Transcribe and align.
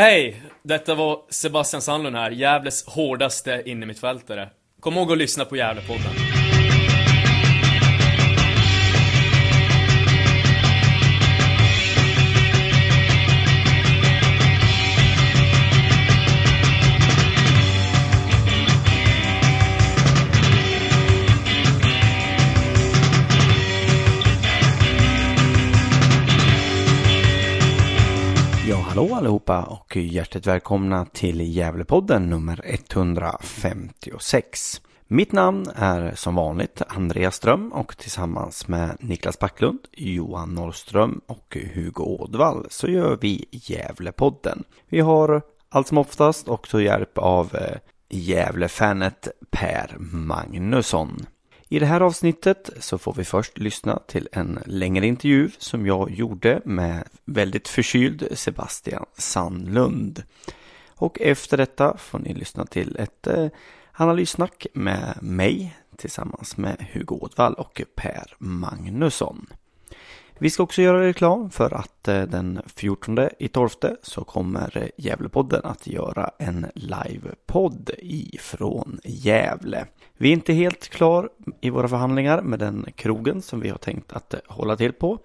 Hej! 0.00 0.42
Detta 0.62 0.94
var 0.94 1.18
Sebastian 1.28 1.82
Sandlund 1.82 2.16
här, 2.16 2.30
Gävles 2.30 2.84
hårdaste 2.86 3.62
innermittfältare. 3.66 4.48
Kom 4.80 4.94
ihåg 4.94 5.12
att 5.12 5.18
lyssna 5.18 5.44
på 5.44 5.56
Gävlepodden. 5.56 6.29
Allihopa 29.20 29.62
och 29.62 29.96
hjärtligt 29.96 30.46
välkomna 30.46 31.04
till 31.04 31.40
Gävlepodden 31.40 32.30
nummer 32.30 32.60
156. 32.64 34.80
Mitt 35.06 35.32
namn 35.32 35.66
är 35.74 36.14
som 36.14 36.34
vanligt 36.34 36.82
Andreas 36.88 37.34
Ström 37.34 37.72
och 37.72 37.96
tillsammans 37.96 38.68
med 38.68 38.96
Niklas 39.00 39.38
Backlund, 39.38 39.78
Johan 39.92 40.54
Norrström 40.54 41.20
och 41.26 41.56
Hugo 41.74 42.02
Ådvall 42.02 42.66
så 42.70 42.88
gör 42.88 43.18
vi 43.20 43.44
Gävlepodden. 43.50 44.64
Vi 44.88 45.00
har 45.00 45.42
allt 45.68 45.88
som 45.88 45.98
oftast 45.98 46.48
också 46.48 46.80
hjälp 46.80 47.18
av 47.18 47.54
eh, 47.54 47.76
Gävlefanet 48.08 49.28
Per 49.50 49.96
Magnusson. 49.98 51.26
I 51.72 51.78
det 51.78 51.86
här 51.86 52.00
avsnittet 52.00 52.70
så 52.80 52.98
får 52.98 53.14
vi 53.14 53.24
först 53.24 53.58
lyssna 53.58 53.98
till 54.06 54.28
en 54.32 54.58
längre 54.66 55.06
intervju 55.06 55.50
som 55.58 55.86
jag 55.86 56.10
gjorde 56.10 56.60
med 56.64 57.08
väldigt 57.24 57.68
förkyld 57.68 58.28
Sebastian 58.32 59.06
Sandlund. 59.16 60.22
Och 60.88 61.20
efter 61.20 61.56
detta 61.56 61.96
får 61.96 62.18
ni 62.18 62.34
lyssna 62.34 62.66
till 62.66 62.96
ett 62.96 63.26
eh, 63.26 63.46
analyssnack 63.92 64.66
med 64.72 65.18
mig 65.22 65.76
tillsammans 65.96 66.56
med 66.56 66.86
Hugo 66.92 67.14
Ådvall 67.14 67.54
och 67.54 67.82
Per 67.94 68.34
Magnusson. 68.38 69.46
Vi 70.42 70.50
ska 70.50 70.62
också 70.62 70.82
göra 70.82 71.02
reklam 71.02 71.50
för 71.50 71.74
att 71.74 72.08
eh, 72.08 72.22
den 72.22 72.62
14 72.66 73.18
i 73.38 73.48
12 73.48 73.68
så 74.02 74.24
kommer 74.24 74.76
eh, 74.76 74.88
Gävlepodden 74.96 75.60
att 75.64 75.86
göra 75.86 76.30
en 76.38 76.66
livepodd 76.74 77.90
ifrån 77.98 79.00
Gävle. 79.04 79.86
Vi 80.16 80.28
är 80.28 80.32
inte 80.32 80.52
helt 80.52 80.88
klar 80.88 81.30
i 81.60 81.70
våra 81.70 81.88
förhandlingar 81.88 82.42
med 82.42 82.58
den 82.58 82.86
krogen 82.94 83.42
som 83.42 83.60
vi 83.60 83.68
har 83.68 83.78
tänkt 83.78 84.12
att 84.12 84.34
eh, 84.34 84.40
hålla 84.46 84.76
till 84.76 84.92
på. 84.92 85.18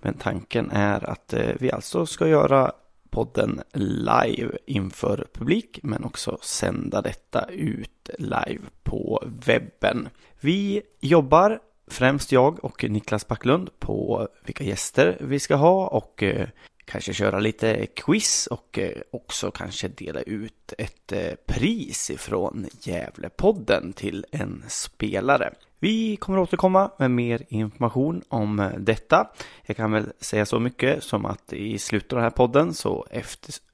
Men 0.00 0.14
tanken 0.14 0.70
är 0.70 1.10
att 1.10 1.34
vi 1.58 1.72
alltså 1.72 2.06
ska 2.06 2.28
göra 2.28 2.72
podden 3.10 3.62
live 3.72 4.58
inför 4.66 5.26
publik 5.32 5.80
men 5.82 6.04
också 6.04 6.38
sända 6.42 7.02
detta 7.02 7.44
ut 7.48 8.10
live 8.18 8.62
på 8.82 9.24
webben. 9.46 10.08
Vi 10.40 10.82
jobbar 11.00 11.60
främst 11.90 12.32
jag 12.32 12.64
och 12.64 12.84
Niklas 12.84 13.28
Backlund 13.28 13.70
på 13.78 14.28
vilka 14.44 14.64
gäster 14.64 15.16
vi 15.20 15.38
ska 15.38 15.54
ha 15.54 15.86
och 15.86 16.22
eh, 16.22 16.48
kanske 16.84 17.12
köra 17.12 17.38
lite 17.38 17.86
quiz 17.86 18.46
och 18.46 18.78
eh, 18.78 18.98
också 19.10 19.50
kanske 19.50 19.88
dela 19.88 20.20
ut 20.20 20.72
ett 20.78 21.12
eh, 21.12 21.32
pris 21.46 22.10
ifrån 22.10 22.66
Gävlepodden 22.80 23.92
till 23.92 24.26
en 24.30 24.64
spelare. 24.68 25.54
Vi 25.78 26.16
kommer 26.16 26.38
återkomma 26.38 26.90
med 26.98 27.10
mer 27.10 27.42
information 27.48 28.22
om 28.28 28.70
detta. 28.78 29.30
Jag 29.66 29.76
kan 29.76 29.92
väl 29.92 30.12
säga 30.20 30.46
så 30.46 30.58
mycket 30.58 31.02
som 31.02 31.26
att 31.26 31.52
i 31.52 31.78
slutet 31.78 32.12
av 32.12 32.16
den 32.16 32.22
här 32.22 32.30
podden 32.30 32.74
så 32.74 33.06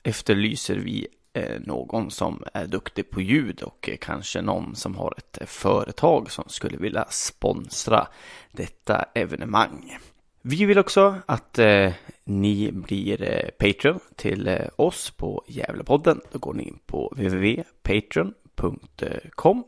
efterlyser 0.03 0.77
vi 0.77 1.07
Eh, 1.37 1.61
någon 1.61 2.11
som 2.11 2.43
är 2.53 2.67
duktig 2.67 3.11
på 3.11 3.21
ljud 3.21 3.63
och 3.63 3.89
eh, 3.89 3.97
kanske 3.97 4.43
någon 4.43 4.77
som 4.77 4.97
har 4.97 5.15
ett 5.17 5.41
eh, 5.41 5.47
företag 5.47 6.31
som 6.31 6.45
skulle 6.49 6.77
vilja 6.77 7.07
sponsra 7.11 8.07
detta 8.53 9.05
evenemang. 9.15 9.99
Vi 10.43 10.65
vill 10.65 10.79
också 10.79 11.15
att 11.27 11.59
eh, 11.59 11.93
ni 12.25 12.73
blir 12.73 13.23
eh, 13.23 13.49
Patreon 13.59 14.01
till 14.17 14.49
eh, 14.49 14.69
oss 14.77 15.11
på 15.11 15.45
Gävlepodden. 15.47 16.21
Då 16.33 16.39
går 16.39 16.55
ni 16.55 16.63
in 16.63 16.79
på 16.87 17.13
www.patreon.com 17.17 19.65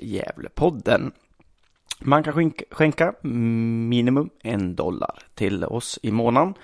Gävlepodden. 0.00 1.12
Man 2.00 2.22
kan 2.22 2.52
skänka 2.70 3.14
minimum 3.22 4.30
en 4.42 4.74
dollar 4.74 5.18
till 5.34 5.64
oss 5.64 5.98
i 6.02 6.10
månaden 6.10 6.54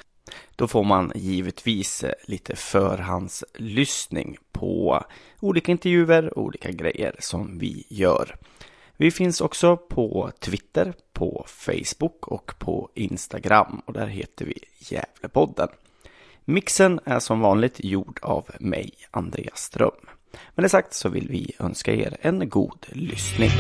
då 0.57 0.69
får 0.69 0.85
man 0.85 1.13
givetvis 1.15 2.05
eh, 2.05 2.13
lite 2.25 2.57
förhandslyssning 2.57 4.37
på 4.53 5.05
olika 5.41 5.73
intervjuer 5.73 6.39
och 6.39 6.45
olika 6.45 6.71
grejer 6.71 7.17
som 7.19 7.59
vi 7.59 7.87
gör. 7.89 8.37
Vi 8.97 9.11
finns 9.11 9.41
också 9.41 9.77
på 9.77 10.31
Twitter, 10.41 10.95
på 11.13 11.45
Facebook 11.49 12.29
och 12.29 12.55
på 12.59 12.91
Instagram 12.95 13.83
och 13.87 13.93
där 13.93 14.07
heter 14.07 14.45
vi 14.45 14.59
Gävlepodden. 14.79 15.69
Mixen 16.45 17.01
är 17.05 17.19
som 17.19 17.41
vanligt 17.41 17.85
gjord 17.85 18.19
av 18.23 18.51
mig, 18.61 18.93
Andreas 19.11 19.59
Ström. 19.59 20.09
Med 20.55 20.65
det 20.65 20.69
sagt 20.69 20.95
så 20.95 21.09
vill 21.09 21.29
vi 21.29 21.53
önska 21.59 21.95
er 21.95 22.17
en 22.21 22.49
god 22.49 22.87
lyssning. 22.89 23.51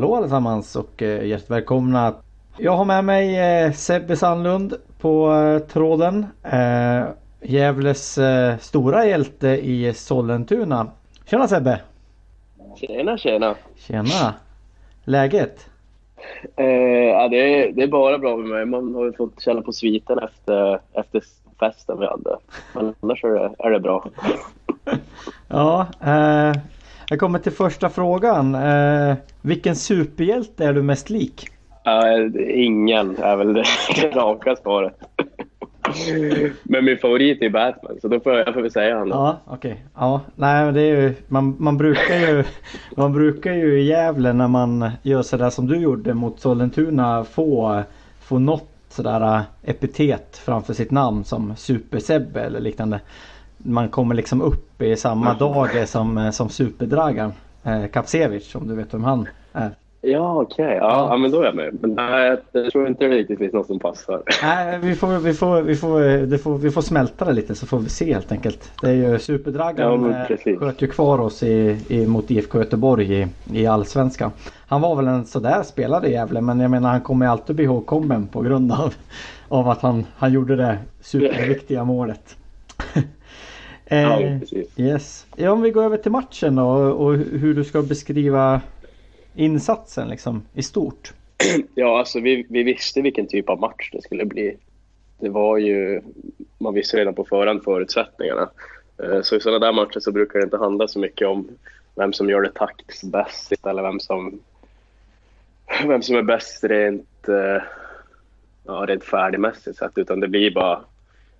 Hallå 0.00 0.16
allesammans 0.16 0.76
och 0.76 1.02
eh, 1.02 1.26
hjärtligt 1.26 1.50
välkomna. 1.50 2.14
Jag 2.56 2.76
har 2.76 2.84
med 2.84 3.04
mig 3.04 3.38
eh, 3.38 3.72
Sebbe 3.72 4.16
Sandlund 4.16 4.74
på 5.00 5.32
eh, 5.32 5.58
tråden. 5.58 6.26
Gävles 7.42 8.18
stora 8.60 9.06
hjälte 9.06 9.48
i 9.48 9.94
Sollentuna. 9.94 10.86
Tjena 11.26 11.48
Sebbe! 11.48 11.80
Tjena 12.76 13.18
tjena! 13.18 13.54
Tjena! 13.76 14.34
Läget? 15.04 15.70
Eh, 16.56 16.66
ja, 16.66 17.28
det, 17.28 17.36
är, 17.36 17.72
det 17.72 17.82
är 17.82 17.88
bara 17.88 18.18
bra 18.18 18.36
med 18.36 18.48
mig. 18.48 18.66
Man 18.66 18.94
har 18.94 19.04
ju 19.04 19.12
fått 19.12 19.40
känna 19.40 19.62
på 19.62 19.72
sviten 19.72 20.18
efter, 20.18 20.80
efter 20.92 21.22
festen 21.60 21.98
vi 22.00 22.06
hade. 22.06 22.36
Men 22.74 22.94
annars 23.00 23.24
är 23.24 23.28
det, 23.28 23.54
är 23.58 23.70
det 23.70 23.80
bra. 23.80 24.04
ja, 25.48 25.86
eh, 26.00 26.60
jag 27.10 27.18
kommer 27.18 27.38
till 27.38 27.52
första 27.52 27.88
frågan. 27.88 28.54
Eh, 28.54 29.14
vilken 29.42 29.76
superhjälte 29.76 30.64
är 30.64 30.72
du 30.72 30.82
mest 30.82 31.10
lik? 31.10 31.48
Uh, 31.86 32.42
ingen 32.64 33.16
är 33.16 33.36
väl 33.36 33.54
det 33.54 34.10
raka 34.16 34.56
svaret. 34.56 34.94
men 36.62 36.84
min 36.84 36.98
favorit 36.98 37.42
är 37.42 37.50
Batman, 37.50 37.98
så 38.02 38.08
då 38.08 38.20
får 38.20 38.32
jag, 38.32 38.46
jag 38.46 38.54
får 38.54 38.62
väl 38.62 38.70
säga 38.70 38.98
honom. 38.98 39.18
Ja, 39.18 39.40
okej. 39.44 39.72
Okay. 39.72 39.82
Ja, 39.94 40.20
nej 40.34 40.64
men 40.64 40.74
det 40.74 40.80
är 40.80 41.00
ju, 41.00 41.14
man, 41.28 41.56
man 41.58 41.78
brukar 41.78 42.14
ju, 42.14 42.44
man 42.96 43.12
brukar 43.12 43.52
ju 43.52 43.80
i 43.80 43.84
Gävle 43.84 44.32
när 44.32 44.48
man 44.48 44.90
gör 45.02 45.22
sådär 45.22 45.50
som 45.50 45.66
du 45.66 45.76
gjorde 45.76 46.14
mot 46.14 46.40
Sollentuna 46.40 47.24
få, 47.24 47.82
få 48.20 48.38
något 48.38 48.68
sådär 48.88 49.42
epitet 49.62 50.40
framför 50.44 50.74
sitt 50.74 50.90
namn 50.90 51.24
som 51.24 51.56
Super-Sebbe 51.56 52.40
eller 52.40 52.60
liknande 52.60 53.00
man 53.62 53.88
kommer 53.88 54.14
liksom 54.14 54.42
upp 54.42 54.82
i 54.82 54.96
samma 54.96 55.34
dag 55.34 55.88
som, 55.88 56.18
eh, 56.18 56.30
som 56.30 56.48
Superdragan. 56.48 57.32
Eh, 57.64 57.86
Kapsevich 57.86 58.56
om 58.56 58.68
du 58.68 58.74
vet 58.74 58.94
vem 58.94 59.04
han 59.04 59.28
är. 59.52 59.70
Ja 60.02 60.40
okej, 60.40 60.64
okay. 60.64 60.76
ja, 60.76 61.08
ja. 61.10 61.16
men 61.16 61.30
då 61.30 61.40
är 61.40 61.44
jag 61.44 61.54
med. 61.54 61.78
Men 61.80 61.90
nej, 61.90 62.38
jag 62.52 62.72
tror 62.72 62.88
inte 62.88 63.04
det 63.04 63.14
riktigt 63.14 63.38
finns 63.38 63.52
något 63.52 63.66
som 63.66 63.78
passar. 63.78 64.22
Nej, 64.42 64.78
vi 64.82 64.94
får, 64.94 65.18
vi 65.18 65.34
får, 65.34 65.62
vi 65.62 65.76
får, 65.76 66.00
det 66.26 66.38
får, 66.38 66.58
vi 66.58 66.70
får 66.70 66.82
smälta 66.82 67.24
det 67.24 67.32
lite 67.32 67.54
så 67.54 67.66
får 67.66 67.78
vi 67.78 67.88
se 67.88 68.14
helt 68.14 68.32
enkelt. 68.32 68.72
Det 68.82 68.88
är 68.88 68.94
ju 68.94 69.18
Superdragan 69.18 70.14
ja, 70.28 70.36
eh, 70.52 70.58
sköt 70.58 70.82
ju 70.82 70.86
kvar 70.86 71.20
oss 71.20 71.42
i, 71.42 71.78
i, 71.88 72.06
mot 72.06 72.30
IFK 72.30 72.58
Göteborg 72.58 73.20
i, 73.20 73.26
i 73.52 73.66
Allsvenskan. 73.66 74.30
Han 74.66 74.80
var 74.80 74.96
väl 74.96 75.06
en 75.08 75.24
sådär 75.24 75.62
spelare 75.62 76.08
i 76.08 76.12
Gävle 76.12 76.40
men 76.40 76.60
jag 76.60 76.70
menar 76.70 76.90
han 76.90 77.00
kommer 77.00 77.26
alltid 77.26 77.56
bli 77.56 77.64
ihågkommen 77.64 78.26
på 78.26 78.40
grund 78.40 78.72
av, 78.72 78.94
av 79.48 79.68
att 79.68 79.82
han, 79.82 80.06
han 80.16 80.32
gjorde 80.32 80.56
det 80.56 80.78
superviktiga 81.00 81.84
målet. 81.84 82.36
Ja, 83.90 84.20
eh, 84.20 84.38
precis. 84.40 84.68
Yes. 84.78 85.26
Ja, 85.36 85.50
om 85.50 85.62
vi 85.62 85.70
går 85.70 85.84
över 85.84 85.96
till 85.96 86.12
matchen 86.12 86.56
då 86.56 86.66
och 86.72 87.14
hur 87.14 87.54
du 87.54 87.64
ska 87.64 87.82
beskriva 87.82 88.60
insatsen 89.34 90.08
liksom 90.08 90.42
i 90.54 90.62
stort. 90.62 91.12
Ja, 91.74 91.98
alltså 91.98 92.20
vi, 92.20 92.46
vi 92.48 92.62
visste 92.62 93.00
vilken 93.00 93.26
typ 93.26 93.48
av 93.48 93.60
match 93.60 93.90
det 93.92 94.02
skulle 94.02 94.24
bli. 94.24 94.56
Det 95.18 95.28
var 95.28 95.58
ju, 95.58 96.00
man 96.58 96.74
visste 96.74 96.96
redan 96.96 97.14
på 97.14 97.24
förhand 97.24 97.64
förutsättningarna. 97.64 98.50
Eh, 99.02 99.22
så 99.22 99.36
i 99.36 99.40
sådana 99.40 99.66
där 99.66 99.72
matcher 99.72 100.00
så 100.00 100.12
brukar 100.12 100.38
det 100.38 100.44
inte 100.44 100.56
handla 100.56 100.88
så 100.88 100.98
mycket 100.98 101.28
om 101.28 101.48
vem 101.94 102.12
som 102.12 102.30
gör 102.30 102.42
det 102.42 102.52
taktiskt 102.52 103.04
bäst 103.04 103.66
eller 103.66 103.82
vem 103.82 104.00
som 104.00 104.40
vem 105.86 106.02
som 106.02 106.16
är 106.16 106.22
bäst 106.22 106.64
rent, 106.64 107.28
eh, 107.28 107.62
ja, 108.66 108.84
rent 108.88 109.04
färdigmässigt 109.04 109.78
sett, 109.78 109.98
utan 109.98 110.20
det 110.20 110.28
blir 110.28 110.50
bara 110.50 110.80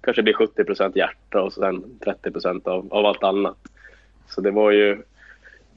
kanske 0.00 0.23
blir 0.23 0.35
70 0.35 0.64
procent 0.64 0.97
hjärta 0.97 1.43
och 1.43 1.52
sen 1.52 1.99
30 2.05 2.31
procent 2.31 2.67
av, 2.67 2.88
av 2.91 3.06
allt 3.06 3.23
annat. 3.23 3.56
Så 4.29 4.41
det 4.41 4.50
var 4.50 4.70
ju 4.70 5.02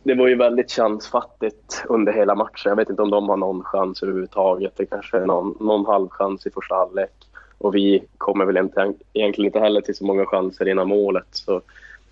det 0.03 0.13
var 0.13 0.27
ju 0.27 0.35
väldigt 0.35 0.71
chansfattigt 0.71 1.83
under 1.89 2.13
hela 2.13 2.35
matchen. 2.35 2.69
Jag 2.69 2.75
vet 2.75 2.89
inte 2.89 3.01
om 3.01 3.09
de 3.09 3.29
har 3.29 3.37
någon 3.37 3.63
chans 3.63 4.03
överhuvudtaget. 4.03 4.73
Det 4.75 4.85
kanske 4.85 5.17
är 5.17 5.25
någon, 5.25 5.57
någon 5.59 5.85
halvchans 5.85 6.45
i 6.45 6.51
första 6.51 6.75
halvlek. 6.75 7.11
Och 7.57 7.75
vi 7.75 8.03
kommer 8.17 8.45
väl 8.45 8.57
inte, 8.57 8.93
egentligen 9.13 9.45
inte 9.45 9.59
heller 9.59 9.81
till 9.81 9.95
så 9.95 10.05
många 10.05 10.25
chanser 10.25 10.67
innan 10.67 10.87
målet. 10.87 11.27
Så 11.31 11.61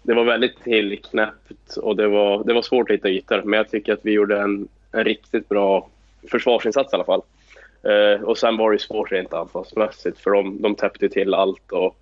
det 0.04 0.14
var 0.14 0.24
väldigt 0.24 0.64
tillknäppt 0.64 1.78
och 1.78 1.96
det 1.96 2.08
var, 2.08 2.44
det 2.44 2.54
var 2.54 2.62
svårt 2.62 2.90
att 2.90 2.94
hitta 2.94 3.10
ytor. 3.10 3.42
Men 3.46 3.58
jag 3.58 3.70
tycker 3.70 3.94
att 3.94 4.00
vi 4.06 4.12
gjorde 4.12 4.42
en, 4.42 4.68
en 4.92 5.04
riktigt 5.04 5.50
bra 5.50 5.88
försvarsinsats 6.32 6.94
i 6.94 6.96
alla 6.96 7.04
fall. 7.04 7.22
Eh, 7.84 8.24
och 8.24 8.38
sen 8.38 8.58
var 8.58 8.72
det 8.72 8.80
svårt 8.80 9.12
rent 9.12 9.34
anfallsmässigt 9.34 10.20
för 10.20 10.32
de, 10.32 10.62
de 10.62 10.76
täppte 10.76 11.10
till 11.10 11.34
allt 11.34 11.72
och 11.72 11.96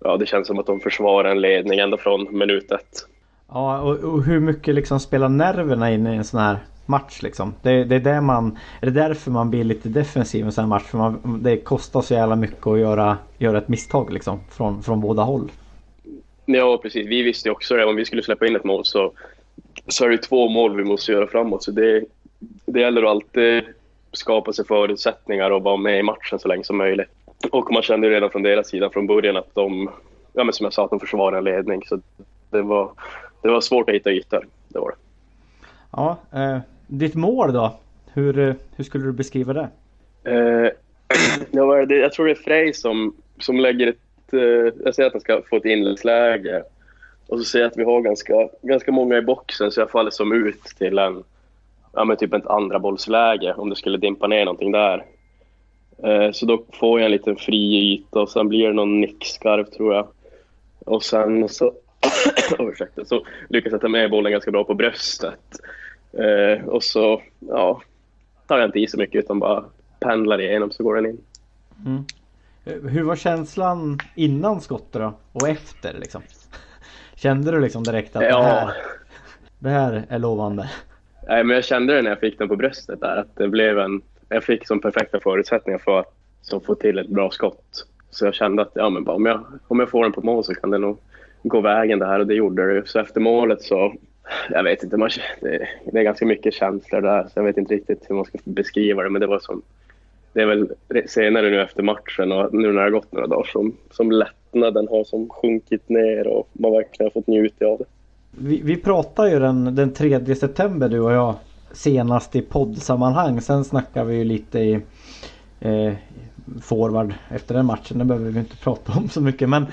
ja, 0.00 0.16
det 0.16 0.26
känns 0.26 0.46
som 0.46 0.58
att 0.58 0.66
de 0.66 0.80
försvarar 0.80 1.30
en 1.30 1.40
ledning 1.40 1.78
ända 1.78 1.96
från 1.96 2.38
minut 2.38 2.72
ett. 2.72 3.06
Ja, 3.48 3.80
och, 3.80 3.96
och, 3.96 4.24
hur 4.24 4.40
mycket 4.40 4.74
liksom 4.74 5.00
spelar 5.00 5.28
nerverna 5.28 5.90
in 5.90 6.06
i 6.06 6.16
en 6.16 6.24
sån 6.24 6.40
här 6.40 6.58
match 6.86 7.22
liksom? 7.22 7.54
Det, 7.62 7.84
det 7.84 7.96
är, 7.96 8.00
där 8.00 8.20
man, 8.20 8.58
är 8.80 8.86
det 8.86 8.92
därför 8.92 9.30
man 9.30 9.50
blir 9.50 9.64
lite 9.64 9.88
defensiv 9.88 10.40
i 10.40 10.44
en 10.44 10.52
sån 10.52 10.64
här 10.64 10.68
match? 10.68 10.84
För 10.84 10.98
man, 10.98 11.42
det 11.42 11.56
kostar 11.56 12.00
så 12.00 12.14
jävla 12.14 12.36
mycket 12.36 12.66
att 12.66 12.78
göra, 12.78 13.18
göra 13.38 13.58
ett 13.58 13.68
misstag 13.68 14.12
liksom 14.12 14.40
från, 14.50 14.82
från 14.82 15.00
båda 15.00 15.22
håll. 15.22 15.50
Ja, 16.44 16.78
precis. 16.82 17.06
Vi 17.06 17.22
visste 17.22 17.50
också 17.50 17.76
det. 17.76 17.84
Om 17.84 17.96
vi 17.96 18.04
skulle 18.04 18.22
släppa 18.22 18.46
in 18.46 18.56
ett 18.56 18.64
mål 18.64 18.84
så, 18.84 19.12
så 19.88 20.04
är 20.04 20.08
det 20.08 20.18
två 20.18 20.48
mål 20.48 20.76
vi 20.76 20.84
måste 20.84 21.12
göra 21.12 21.26
framåt. 21.26 21.62
Så 21.62 21.70
det, 21.70 22.04
det 22.66 22.80
gäller 22.80 23.02
att 23.02 23.08
alltid 23.08 23.64
skapa 24.12 24.52
sig 24.52 24.66
förutsättningar 24.66 25.50
och 25.50 25.62
vara 25.62 25.76
med 25.76 25.98
i 25.98 26.02
matchen 26.02 26.38
så 26.38 26.48
länge 26.48 26.64
som 26.64 26.76
möjligt. 26.76 27.08
Och 27.50 27.72
man 27.72 27.82
kände 27.82 28.10
redan 28.10 28.30
från 28.30 28.42
deras 28.42 28.68
sida 28.68 28.90
från 28.90 29.06
början 29.06 29.36
att 29.36 29.54
de, 29.54 29.90
ja 30.32 30.44
men 30.44 30.52
som 30.52 30.64
jag 30.64 30.72
sa, 30.72 30.84
att 30.84 30.90
de 30.90 31.00
försvarar 31.00 31.38
en 31.38 31.44
ledning. 31.44 31.82
Så 31.86 32.00
det 32.50 32.62
var, 32.62 32.90
det 33.42 33.48
var 33.48 33.60
svårt 33.60 33.88
att 33.88 33.94
hitta 33.94 34.10
ytor. 34.10 34.46
Det 34.68 34.78
var 34.78 34.90
det. 34.90 34.96
Ja, 35.92 36.16
eh, 36.32 36.58
ditt 36.86 37.14
mål 37.14 37.52
då? 37.52 37.78
Hur, 38.12 38.38
eh, 38.38 38.54
hur 38.76 38.84
skulle 38.84 39.04
du 39.04 39.12
beskriva 39.12 39.52
det? 39.52 39.68
Eh, 40.24 40.70
jag 41.88 42.12
tror 42.12 42.26
det 42.26 42.32
är 42.32 42.34
Frej 42.34 42.74
som, 42.74 43.16
som 43.38 43.60
lägger 43.60 43.86
ett... 43.86 44.32
Eh, 44.32 44.82
jag 44.84 44.94
säger 44.94 45.06
att 45.06 45.12
han 45.12 45.20
ska 45.20 45.42
få 45.50 45.56
ett 45.56 45.64
inläggsläge. 45.64 46.62
Och 47.26 47.38
så 47.38 47.44
säger 47.44 47.64
jag 47.64 47.70
att 47.70 47.78
vi 47.78 47.84
har 47.84 48.00
ganska, 48.00 48.48
ganska 48.62 48.92
många 48.92 49.16
i 49.18 49.22
boxen 49.22 49.70
så 49.70 49.80
jag 49.80 49.90
faller 49.90 50.10
som 50.10 50.32
ut 50.32 50.62
till 50.62 50.98
en 50.98 51.24
ja, 51.92 52.04
men 52.04 52.16
typ 52.16 52.34
ett 52.34 52.46
andra 52.46 52.78
bollsläge 52.78 53.54
om 53.54 53.70
det 53.70 53.76
skulle 53.76 53.98
dimpa 53.98 54.26
ner 54.26 54.44
någonting 54.44 54.72
där. 54.72 55.04
Eh, 56.04 56.32
så 56.32 56.46
då 56.46 56.64
får 56.72 57.00
jag 57.00 57.04
en 57.04 57.12
liten 57.12 57.36
fri 57.36 57.92
yta 57.92 58.20
och 58.20 58.30
sen 58.30 58.48
blir 58.48 58.66
det 58.66 58.72
någon 58.72 59.00
nickskarv 59.00 59.64
tror 59.64 59.94
jag. 59.94 60.08
Och 60.86 61.02
sen 61.02 61.48
så, 61.48 61.66
oh, 61.66 61.72
ursäkta, 62.68 63.04
så 63.04 63.26
lyckas 63.48 63.72
jag 63.72 63.80
ta 63.80 63.88
med 63.88 64.10
bollen 64.10 64.32
ganska 64.32 64.50
bra 64.50 64.64
på 64.64 64.74
bröstet. 64.74 65.60
Eh, 66.12 66.68
och 66.68 66.82
så 66.82 67.22
ja, 67.38 67.82
tar 68.46 68.58
jag 68.58 68.68
inte 68.68 68.80
i 68.80 68.86
så 68.86 68.98
mycket 68.98 69.24
utan 69.24 69.38
bara 69.38 69.64
pendlar 70.00 70.40
igenom 70.40 70.70
så 70.70 70.82
går 70.82 70.94
den 70.94 71.06
in. 71.06 71.20
Mm. 71.86 72.04
Hur 72.64 73.02
var 73.02 73.16
känslan 73.16 73.98
innan 74.14 74.60
skottet 74.60 74.92
då? 74.92 75.12
Och 75.32 75.48
efter 75.48 75.98
liksom? 75.98 76.22
Kände 77.14 77.50
du 77.50 77.60
liksom 77.60 77.84
direkt 77.84 78.16
att 78.16 78.22
ja. 78.22 78.38
det, 78.38 78.44
här, 78.44 78.74
det 79.58 79.68
här 79.68 80.06
är 80.08 80.18
lovande? 80.18 80.70
Nej, 81.28 81.44
men 81.44 81.54
jag 81.54 81.64
kände 81.64 81.94
det 81.94 82.02
när 82.02 82.10
jag 82.10 82.20
fick 82.20 82.38
den 82.38 82.48
på 82.48 82.56
bröstet 82.56 83.00
där 83.00 83.16
att 83.16 83.36
det 83.36 83.48
blev 83.48 83.78
en... 83.78 84.02
Jag 84.28 84.44
fick 84.44 84.66
som 84.66 84.80
perfekta 84.80 85.20
förutsättningar 85.20 85.78
för 85.78 85.98
att 85.98 86.14
så 86.42 86.60
få 86.60 86.74
till 86.74 86.98
ett 86.98 87.08
bra 87.08 87.30
skott. 87.30 87.86
Så 88.10 88.24
jag 88.24 88.34
kände 88.34 88.62
att 88.62 88.72
ja, 88.74 88.90
men 88.90 89.04
bara, 89.04 89.16
om, 89.16 89.26
jag, 89.26 89.44
om 89.68 89.80
jag 89.80 89.90
får 89.90 90.02
den 90.02 90.12
på 90.12 90.20
mål 90.20 90.44
så 90.44 90.54
kan 90.54 90.70
det 90.70 90.78
nog 90.78 90.98
gå 91.42 91.60
vägen 91.60 91.98
det 91.98 92.06
här 92.06 92.20
och 92.20 92.26
det 92.26 92.34
gjorde 92.34 92.74
det. 92.74 92.88
Så 92.88 92.98
efter 92.98 93.20
målet 93.20 93.62
så... 93.62 93.94
Jag 94.50 94.62
vet 94.62 94.82
inte, 94.82 94.96
man, 94.96 95.10
det, 95.40 95.68
det 95.92 95.98
är 95.98 96.02
ganska 96.02 96.26
mycket 96.26 96.54
känslor 96.54 97.00
där 97.00 97.22
så 97.22 97.32
jag 97.34 97.44
vet 97.44 97.56
inte 97.56 97.74
riktigt 97.74 98.04
hur 98.08 98.14
man 98.14 98.24
ska 98.24 98.38
beskriva 98.44 99.02
det 99.02 99.10
men 99.10 99.20
det 99.20 99.26
var 99.26 99.38
som... 99.38 99.62
Det 100.32 100.42
är 100.42 100.46
väl 100.46 100.68
senare 101.06 101.50
nu 101.50 101.62
efter 101.62 101.82
matchen 101.82 102.32
och 102.32 102.54
nu 102.54 102.66
när 102.66 102.74
det 102.74 102.80
har 102.80 102.90
gått 102.90 103.12
några 103.12 103.26
dagar 103.26 103.50
som, 103.52 103.76
som 103.90 104.12
lättnaden 104.12 104.88
har 104.88 105.04
som 105.04 105.28
sjunkit 105.28 105.88
ner 105.88 106.26
och 106.26 106.48
man 106.52 106.72
verkligen 106.72 107.06
har 107.06 107.20
fått 107.20 107.26
njuta 107.26 107.66
av 107.66 107.78
det. 107.78 107.84
Vi, 108.40 108.60
vi 108.64 108.76
pratade 108.76 109.30
ju 109.30 109.38
den, 109.38 109.74
den 109.74 109.92
3 109.92 110.34
september 110.34 110.88
du 110.88 111.00
och 111.00 111.12
jag 111.12 111.34
senast 111.72 112.36
i 112.36 112.42
poddsammanhang. 112.42 113.40
Sen 113.40 113.64
snackade 113.64 114.06
vi 114.06 114.16
ju 114.16 114.24
lite 114.24 114.58
i 114.58 114.80
eh, 115.60 115.92
forward 116.62 117.14
efter 117.30 117.54
den 117.54 117.66
matchen. 117.66 117.98
Det 117.98 118.04
behöver 118.04 118.30
vi 118.30 118.38
inte 118.38 118.56
prata 118.56 118.92
om 118.98 119.08
så 119.08 119.20
mycket. 119.20 119.48
Men, 119.48 119.66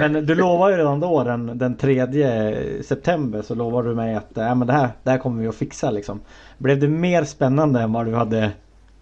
men 0.00 0.26
du 0.26 0.34
lovade 0.34 0.72
ju 0.72 0.78
redan 0.78 1.00
då 1.00 1.24
den, 1.24 1.58
den 1.58 1.76
3 1.76 2.82
september 2.82 3.42
så 3.42 3.54
lovade 3.54 3.88
du 3.88 3.94
mig 3.94 4.14
att 4.14 4.38
äh, 4.38 4.54
men 4.54 4.66
det, 4.66 4.72
här, 4.72 4.88
det 5.02 5.10
här 5.10 5.18
kommer 5.18 5.42
vi 5.42 5.48
att 5.48 5.56
fixa 5.56 5.90
liksom. 5.90 6.20
Blev 6.58 6.80
det 6.80 6.88
mer 6.88 7.24
spännande 7.24 7.80
än 7.80 7.92
vad 7.92 8.06
du 8.06 8.14
hade 8.14 8.50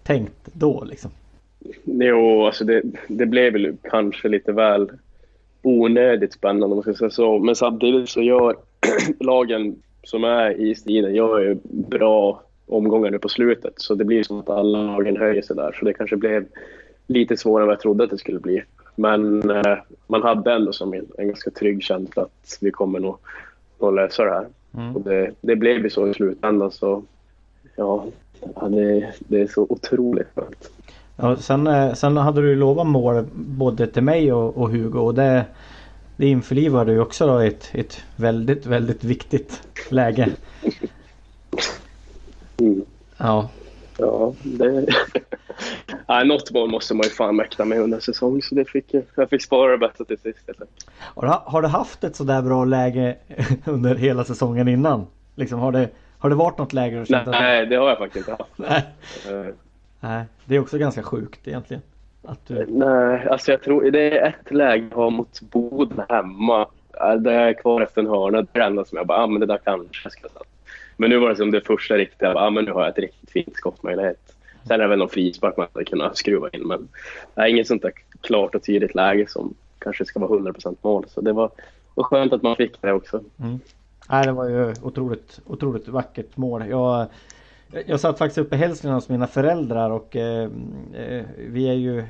tänkt 0.03 0.49
då 0.53 0.83
liksom? 0.83 1.11
Jo, 1.83 2.45
alltså 2.45 2.65
det, 2.65 2.81
det 3.07 3.25
blev 3.25 3.53
väl 3.53 3.77
kanske 3.83 4.27
lite 4.27 4.51
väl 4.51 4.91
onödigt 5.61 6.33
spännande 6.33 6.65
om 6.65 6.71
man 6.71 6.81
ska 6.81 6.93
säga 6.93 7.09
så. 7.09 7.39
Men 7.39 7.55
samtidigt 7.55 8.09
så 8.09 8.21
gör 8.21 8.55
lagen 9.19 9.75
som 10.03 10.23
är 10.23 10.61
i 10.61 10.75
stilen 10.75 11.15
gör 11.15 11.39
ju 11.39 11.57
bra 11.63 12.41
omgångar 12.67 13.11
nu 13.11 13.19
på 13.19 13.29
slutet. 13.29 13.73
Så 13.75 13.95
det 13.95 14.05
blir 14.05 14.23
som 14.23 14.39
att 14.39 14.49
alla 14.49 14.83
lagen 14.83 15.17
höjer 15.17 15.41
sig 15.41 15.55
där. 15.55 15.75
Så 15.79 15.85
det 15.85 15.93
kanske 15.93 16.15
blev 16.15 16.45
lite 17.07 17.37
svårare 17.37 17.63
än 17.63 17.67
vad 17.67 17.73
jag 17.73 17.81
trodde 17.81 18.03
att 18.03 18.09
det 18.09 18.17
skulle 18.17 18.39
bli. 18.39 18.63
Men 18.95 19.49
eh, 19.51 19.77
man 20.07 20.23
hade 20.23 20.53
ändå 20.53 20.73
som 20.73 20.93
en, 20.93 21.07
en, 21.17 21.27
ganska 21.27 21.51
trygg 21.51 21.83
känsla 21.83 22.23
att 22.23 22.57
vi 22.61 22.71
kommer 22.71 22.99
nog, 22.99 23.17
nog 23.79 23.95
lösa 23.95 24.23
det 24.23 24.31
här. 24.31 24.47
Mm. 24.73 24.95
Och 24.95 25.01
det, 25.01 25.31
det 25.41 25.55
blev 25.55 25.83
ju 25.83 25.89
så 25.89 26.07
i 26.07 26.13
slutändan. 26.13 26.71
Så 26.71 27.03
ja, 27.75 28.05
det, 28.69 29.13
det 29.19 29.41
är 29.41 29.47
så 29.47 29.65
otroligt 29.69 30.27
skönt. 30.35 30.71
Ja, 31.15 31.35
sen, 31.35 31.67
eh, 31.67 31.93
sen 31.93 32.17
hade 32.17 32.41
du 32.41 32.55
lovat 32.55 32.87
mål 32.87 33.25
både 33.33 33.87
till 33.87 34.03
mig 34.03 34.33
och, 34.33 34.57
och 34.57 34.69
Hugo 34.69 34.99
och 34.99 35.15
det, 35.15 35.45
det 36.19 36.27
införlivar 36.27 36.85
du 36.85 36.99
också 36.99 37.27
då 37.27 37.37
ett, 37.37 37.69
ett 37.73 38.03
väldigt, 38.15 38.65
väldigt 38.65 39.03
viktigt 39.03 39.61
läge. 39.89 40.29
Mm. 42.57 42.85
Ja. 43.17 43.49
Ja, 43.97 44.33
det... 44.43 44.87
Nej, 46.07 46.27
något 46.27 46.51
mål 46.51 46.69
måste 46.69 46.93
man 46.93 47.03
ju 47.03 47.09
fan 47.09 47.35
mäkta 47.35 47.65
med 47.65 47.81
under 47.81 47.99
säsong 47.99 48.41
så 48.41 48.55
det 48.55 48.65
fick 48.65 48.85
jag. 49.15 49.29
Fick 49.29 49.43
spara 49.43 49.71
det 49.71 49.77
bättre 49.77 50.05
till 50.05 50.17
sist. 50.17 50.49
Har 50.99 51.27
du, 51.27 51.33
har 51.45 51.61
du 51.61 51.67
haft 51.67 52.03
ett 52.03 52.15
sådär 52.15 52.41
bra 52.41 52.65
läge 52.65 53.17
under 53.65 53.95
hela 53.95 54.23
säsongen 54.23 54.67
innan? 54.67 55.07
Liksom, 55.35 55.59
har, 55.59 55.71
det, 55.71 55.89
har 56.17 56.29
det 56.29 56.35
varit 56.35 56.57
något 56.57 56.73
läge? 56.73 57.05
Nej, 57.09 57.21
att... 57.63 57.69
det 57.69 57.75
har 57.75 57.89
jag 57.89 57.97
faktiskt 57.97 58.27
inte 58.27 58.43
haft. 58.43 58.57
Nej. 58.57 58.83
Uh... 59.33 59.53
Nej, 59.99 60.25
det 60.45 60.55
är 60.55 60.59
också 60.59 60.77
ganska 60.77 61.03
sjukt 61.03 61.47
egentligen. 61.47 61.81
Att 62.29 62.47
du... 62.47 62.65
Nej, 62.69 63.27
alltså 63.27 63.51
jag 63.51 63.61
tror 63.61 63.91
det 63.91 64.17
är 64.17 64.27
ett 64.27 64.51
läge 64.51 64.87
jag 64.89 64.97
har 64.97 65.11
mot 65.11 65.41
Boden 65.41 66.01
hemma. 66.09 66.67
Där 67.19 67.31
jag 67.31 67.49
är 67.49 67.53
kvar 67.53 67.81
efter 67.81 68.01
en 68.01 68.07
hörna. 68.07 68.41
Det 68.41 68.47
är 68.53 68.59
det 68.59 68.65
enda 68.65 68.85
som 68.85 68.97
jag 68.97 69.07
bara, 69.07 69.23
ah, 69.23 69.27
men 69.27 69.39
det 69.39 69.45
där 69.45 69.59
kanske 69.63 69.99
jag 70.03 70.11
ska 70.11 70.21
sätta. 70.21 70.39
Men 70.97 71.09
nu 71.09 71.17
var 71.17 71.29
det 71.29 71.35
som 71.35 71.51
det 71.51 71.61
första 71.61 71.97
riktiga, 71.97 72.29
jag 72.29 72.37
ah, 72.37 72.49
men 72.49 72.65
nu 72.65 72.71
har 72.71 72.81
jag 72.81 72.89
ett 72.89 72.97
riktigt 72.97 73.31
fint 73.31 73.55
skottmöjlighet. 73.55 74.35
Sen 74.67 74.75
är 74.75 74.77
det 74.77 74.87
väl 74.87 74.99
någon 74.99 75.09
frispark 75.09 75.57
man 75.57 75.67
hade 75.73 75.85
kunnat 75.85 76.17
skruva 76.17 76.49
in, 76.49 76.67
men 76.67 76.87
är 77.35 77.47
inget 77.47 77.67
sånt 77.67 77.81
där 77.81 77.91
klart 78.21 78.55
och 78.55 78.63
tydligt 78.63 78.95
läge 78.95 79.25
som 79.27 79.53
kanske 79.79 80.05
ska 80.05 80.19
vara 80.19 80.39
100% 80.39 80.75
mål. 80.81 81.05
Så 81.07 81.21
det 81.21 81.33
var, 81.33 81.51
var 81.95 82.03
skönt 82.03 82.33
att 82.33 82.41
man 82.41 82.55
fick 82.55 82.81
det 82.81 82.93
också. 82.93 83.23
Mm. 83.39 83.59
Nej, 84.09 84.25
det 84.25 84.31
var 84.31 84.49
ju 84.49 84.73
otroligt, 84.81 85.39
otroligt 85.45 85.87
vackert 85.87 86.37
mål. 86.37 86.69
Jag 86.69 87.07
jag 87.85 87.99
satt 87.99 88.17
faktiskt 88.17 88.37
uppe 88.37 88.55
i 88.55 88.59
Hälsingland 88.59 89.01
hos 89.01 89.09
mina 89.09 89.27
föräldrar 89.27 89.89
och 89.89 90.15
eh, 90.15 90.43
eh 90.93 91.25
vi 91.37 91.69
är 91.69 91.73
ju 91.73 91.99
eh, 91.99 92.05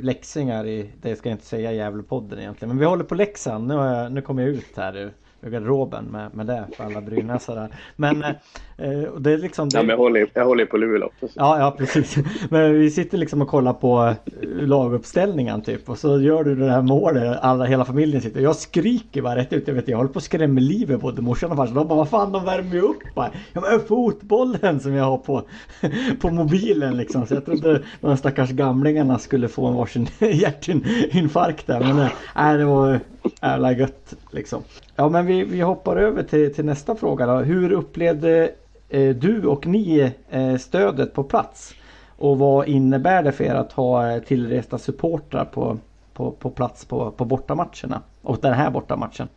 läxingar 0.00 0.66
i, 0.66 0.90
det 1.02 1.16
ska 1.16 1.28
jag 1.28 1.34
inte 1.34 1.46
säga 1.46 1.72
Gävlepodden 1.72 2.38
egentligen, 2.38 2.68
men 2.68 2.78
vi 2.78 2.84
håller 2.84 3.04
på 3.04 3.14
Leksand. 3.14 3.66
Nu, 3.66 3.74
jag, 3.74 4.12
nu 4.12 4.22
kommer 4.22 4.42
jag 4.42 4.50
ut 4.50 4.76
här 4.76 5.12
ur 5.42 5.50
garderoben 5.50 6.04
med, 6.04 6.34
med 6.34 6.46
det 6.46 6.64
för 6.76 6.84
alla 6.84 7.00
brynäsar 7.00 7.54
där. 7.56 7.68
Men 7.96 8.22
eh, 8.22 8.30
eh, 8.76 9.12
det 9.18 9.32
är 9.32 9.38
liksom... 9.38 9.68
Det... 9.68 9.76
Ja, 9.76 9.82
men 9.82 9.90
jag 9.90 9.96
håller, 9.96 10.30
jag 10.34 10.44
håller 10.44 10.66
på 10.66 10.76
Luleå 10.76 11.06
också. 11.06 11.28
Ja, 11.34 11.58
ja 11.58 11.74
precis. 11.78 12.16
Men 12.50 12.74
vi 12.74 12.90
sitter 12.90 13.18
liksom 13.18 13.42
och 13.42 13.48
kollar 13.48 13.72
på 13.72 14.14
eh, 14.42 14.48
laguppställningen 14.48 15.62
typ 15.62 15.88
och 15.88 15.98
så 15.98 16.20
gör 16.20 16.44
du 16.44 16.54
det 16.54 16.70
här 16.70 16.82
målet. 16.82 17.38
Alla, 17.42 17.64
hela 17.64 17.84
familjen 17.84 18.22
sitter. 18.22 18.40
Jag 18.40 18.56
skriker 18.56 19.22
bara 19.22 19.36
rätt 19.36 19.52
ut. 19.52 19.68
Jag 19.68 19.74
vet 19.74 19.88
jag 19.88 19.96
håller 19.96 20.10
på 20.10 20.18
att 20.18 20.24
skrämma 20.24 20.60
livet 20.60 21.00
både 21.00 21.22
morsan 21.22 21.50
och 21.50 21.56
farsan. 21.56 21.74
De 21.74 21.88
bara 21.88 21.96
vad 21.96 22.08
fan 22.08 22.32
de 22.32 22.44
värmer 22.44 22.74
ju 22.74 22.80
upp 22.80 23.14
bara. 23.14 23.30
Ja 23.52 23.60
men 23.60 23.80
fotbollen 23.80 24.80
som 24.80 24.94
jag 24.94 25.04
har 25.04 25.18
på, 25.18 25.42
på 26.20 26.30
mobilen 26.30 26.96
liksom. 26.96 27.26
Så 27.26 27.34
jag 27.34 27.44
trodde 27.44 27.82
de 28.00 28.16
stackars 28.16 28.50
gamlingarna 28.50 29.18
skulle 29.18 29.48
få 29.48 29.66
en 29.66 29.74
varsin 29.74 30.08
hjärtinfarkt 30.18 31.66
där. 31.66 31.80
Men 31.80 32.08
nej, 32.36 32.58
det 32.58 32.64
var 32.64 33.00
jävla 33.42 33.72
gött 33.72 34.14
liksom. 34.30 34.62
Ja 34.96 35.08
men 35.08 35.26
vi, 35.26 35.44
vi 35.44 35.60
hoppar 35.60 35.96
över 35.96 36.22
till, 36.22 36.54
till 36.54 36.64
nästa 36.64 36.94
fråga 36.94 37.26
då. 37.26 37.36
Hur 37.36 37.72
upplevde 37.72 38.50
eh, 38.88 39.16
du 39.16 39.46
och 39.46 39.66
ni 39.66 40.12
eh, 40.30 40.56
stödet 40.56 41.14
på 41.14 41.24
plats? 41.24 41.74
Och 42.16 42.38
vad 42.38 42.68
innebär 42.68 43.22
det 43.22 43.32
för 43.32 43.44
er 43.44 43.54
att 43.54 43.72
ha 43.72 44.12
eh, 44.12 44.22
tillresta 44.22 44.78
supportrar 44.78 45.44
på, 45.44 45.78
på, 46.12 46.30
på 46.30 46.50
plats 46.50 46.84
på, 46.84 47.10
på 47.10 47.24
bortamatcherna? 47.24 48.02
Och 48.22 48.38
den 48.42 48.52
här 48.52 48.70
bortamatchen? 48.70 49.28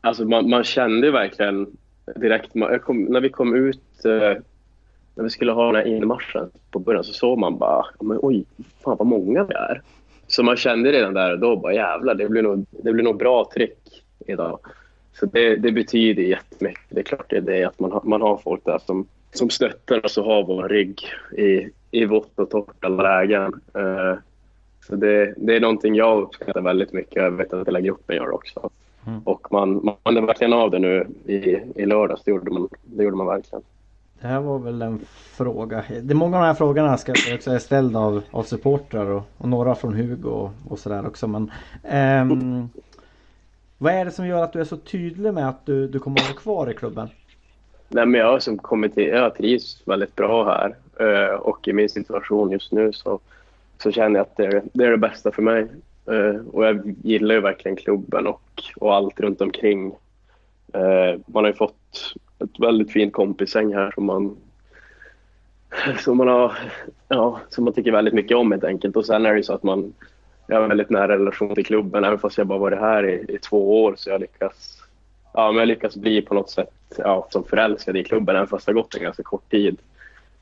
Alltså 0.00 0.24
man, 0.24 0.50
man 0.50 0.64
kände 0.64 1.10
verkligen 1.10 1.66
direkt, 2.16 2.54
man, 2.54 2.78
kom, 2.78 3.04
när 3.04 3.20
vi 3.20 3.28
kom 3.28 3.56
ut, 3.56 4.04
eh, 4.04 4.42
när 5.14 5.24
vi 5.24 5.30
skulle 5.30 5.52
ha 5.52 5.66
den 5.66 5.74
här 5.74 5.96
inmarschen 5.96 6.50
på 6.70 6.78
början 6.78 7.04
så 7.04 7.12
såg 7.12 7.38
man 7.38 7.58
bara, 7.58 7.86
men, 8.00 8.18
oj, 8.22 8.44
fan 8.84 8.96
vad 8.98 9.06
många 9.06 9.44
vi 9.44 9.54
är. 9.54 9.82
Så 10.28 10.42
man 10.42 10.56
kände 10.56 10.92
redan 10.92 11.14
där 11.14 11.32
och 11.32 11.38
då 11.38 11.56
bara 11.56 11.74
jävlar, 11.74 12.14
det 12.14 12.28
blir 12.28 12.42
nog, 12.42 12.66
det 12.70 12.92
blir 12.92 13.04
nog 13.04 13.16
bra 13.16 13.50
tryck 13.54 14.04
idag. 14.26 14.58
Så 15.12 15.26
det, 15.26 15.56
det 15.56 15.72
betyder 15.72 16.22
jättemycket. 16.22 16.84
Det 16.88 17.00
är 17.00 17.04
klart 17.04 17.30
det 17.30 17.36
är 17.36 17.40
det 17.40 17.64
att 17.64 17.80
man, 17.80 17.92
har, 17.92 18.02
man 18.04 18.22
har 18.22 18.36
folk 18.36 18.64
där 18.64 18.78
som, 18.86 19.06
som 19.32 19.50
stöttar 19.50 20.04
oss 20.04 20.18
och 20.18 20.24
har 20.24 20.44
vår 20.44 20.68
rygg 20.68 21.02
i, 21.36 21.68
i 21.90 22.04
vått 22.04 22.38
och 22.38 22.50
torrt 22.50 22.84
alla 22.84 23.02
lägen. 23.02 23.60
Uh, 23.78 24.14
så 24.86 24.96
det, 24.96 25.34
det 25.36 25.56
är 25.56 25.60
någonting 25.60 25.94
jag 25.94 26.22
uppskattar 26.22 26.60
väldigt 26.60 26.92
mycket. 26.92 27.22
Jag 27.22 27.30
vet 27.30 27.52
att 27.52 27.68
hela 27.68 27.80
gruppen 27.80 28.16
gör 28.16 28.30
också. 28.30 28.70
Mm. 29.06 29.20
Och 29.24 29.52
man, 29.52 29.96
man 30.04 30.16
är 30.16 30.20
verkligen 30.20 30.52
av 30.52 30.70
det 30.70 30.78
nu 30.78 31.06
i, 31.26 31.58
i 31.82 31.86
lördags. 31.86 32.22
Det 32.24 32.30
gjorde, 32.30 32.50
man, 32.50 32.68
det 32.82 33.04
gjorde 33.04 33.16
man 33.16 33.26
verkligen. 33.26 33.62
Det 34.20 34.26
här 34.26 34.40
var 34.40 34.58
väl 34.58 34.82
en 34.82 35.00
fråga. 35.08 35.84
Det 35.88 36.12
är 36.12 36.14
många 36.14 36.36
av 36.36 36.42
de 36.42 36.46
här 36.46 36.54
frågorna 36.54 36.96
ska 36.96 37.12
också 37.34 37.50
är 37.50 37.58
ställda 37.58 37.98
av, 37.98 38.22
av 38.30 38.42
supportrar 38.42 39.06
och, 39.06 39.22
och 39.38 39.48
några 39.48 39.74
från 39.74 39.94
Hugo 39.94 40.28
och, 40.28 40.50
och 40.68 40.78
sådär 40.78 41.06
också. 41.06 41.26
Men, 41.26 41.50
um, 42.30 42.70
vad 43.78 43.92
är 43.92 44.04
det 44.04 44.10
som 44.10 44.26
gör 44.26 44.44
att 44.44 44.52
du 44.52 44.60
är 44.60 44.64
så 44.64 44.76
tydlig 44.76 45.34
med 45.34 45.48
att 45.48 45.66
du, 45.66 45.88
du 45.88 45.98
kommer 45.98 46.20
att 46.20 46.26
vara 46.26 46.36
kvar 46.36 46.70
i 46.70 46.74
klubben? 46.74 47.08
Nej, 47.88 48.06
men 48.06 48.20
jag 48.20 48.42
som 48.42 48.58
kommit 48.58 48.94
till, 48.94 49.06
jag 49.06 49.34
trivs 49.34 49.82
väldigt 49.84 50.16
bra 50.16 50.44
här 50.44 50.74
eh, 51.00 51.34
och 51.34 51.68
i 51.68 51.72
min 51.72 51.88
situation 51.88 52.50
just 52.50 52.72
nu 52.72 52.92
så, 52.92 53.20
så 53.78 53.92
känner 53.92 54.18
jag 54.18 54.24
att 54.24 54.36
det 54.36 54.46
är, 54.46 54.62
det 54.72 54.84
är 54.84 54.90
det 54.90 54.96
bästa 54.96 55.32
för 55.32 55.42
mig. 55.42 55.66
Eh, 56.06 56.40
och 56.52 56.64
jag 56.64 56.96
gillar 57.02 57.34
ju 57.34 57.40
verkligen 57.40 57.76
klubben 57.76 58.26
och, 58.26 58.62
och 58.76 58.94
allt 58.94 59.20
runt 59.20 59.40
omkring. 59.40 59.86
Eh, 60.72 61.20
man 61.26 61.44
har 61.44 61.50
ju 61.50 61.56
fått 61.56 62.14
ett 62.44 62.60
väldigt 62.60 62.92
fint 62.92 63.12
kompisgäng 63.12 63.74
här 63.74 63.90
som 63.90 64.04
man, 64.04 64.36
som 65.98 66.16
man, 66.16 66.28
har, 66.28 66.58
ja, 67.08 67.40
som 67.48 67.64
man 67.64 67.72
tycker 67.72 67.92
väldigt 67.92 68.14
mycket 68.14 68.36
om 68.36 68.52
helt 68.52 68.64
enkelt. 68.64 68.96
Och 68.96 69.06
sen 69.06 69.26
är 69.26 69.30
det 69.30 69.36
ju 69.36 69.42
så 69.42 69.52
att 69.52 69.62
man 69.62 69.92
jag 70.48 70.56
har 70.56 70.62
en 70.62 70.68
väldigt 70.68 70.90
nära 70.90 71.18
relation 71.18 71.54
till 71.54 71.66
klubben. 71.66 72.04
Även 72.04 72.18
fast 72.18 72.38
jag 72.38 72.46
bara 72.46 72.58
varit 72.58 72.78
här 72.78 73.06
i, 73.06 73.34
i 73.34 73.38
två 73.38 73.84
år 73.84 73.94
så 73.96 74.10
jag 74.10 74.20
lyckas, 74.20 74.78
ja, 75.32 75.52
men 75.52 75.58
jag 75.58 75.68
lyckas 75.68 75.96
bli 75.96 76.22
på 76.22 76.34
något 76.34 76.50
sätt 76.50 76.70
ja, 76.98 77.26
som 77.30 77.44
förälskad 77.44 77.96
i 77.96 78.04
klubben 78.04 78.36
även 78.36 78.48
fast 78.48 78.66
det 78.66 78.72
har 78.72 78.74
gått 78.74 78.94
en 78.94 79.02
ganska 79.02 79.22
kort 79.22 79.50
tid. 79.50 79.78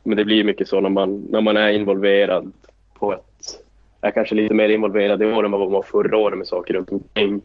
Men 0.03 0.17
det 0.17 0.25
blir 0.25 0.45
mycket 0.45 0.69
så 0.69 0.81
när 0.81 0.91
man, 0.91 1.21
när 1.31 1.41
man 1.41 1.57
är 1.57 1.69
involverad 1.69 2.53
på 2.95 3.13
ett... 3.13 3.23
Jag 4.01 4.09
är 4.09 4.13
kanske 4.13 4.35
lite 4.35 4.55
mer 4.55 4.69
involverad 4.69 5.23
i 5.23 5.27
år 5.27 5.45
än 5.45 5.51
vad 5.51 5.61
man 5.61 5.71
var 5.71 5.83
förra 5.83 6.17
året 6.17 6.39
med 6.39 6.47
saker 6.47 6.75
runt 6.75 6.93
omkring. 6.93 7.41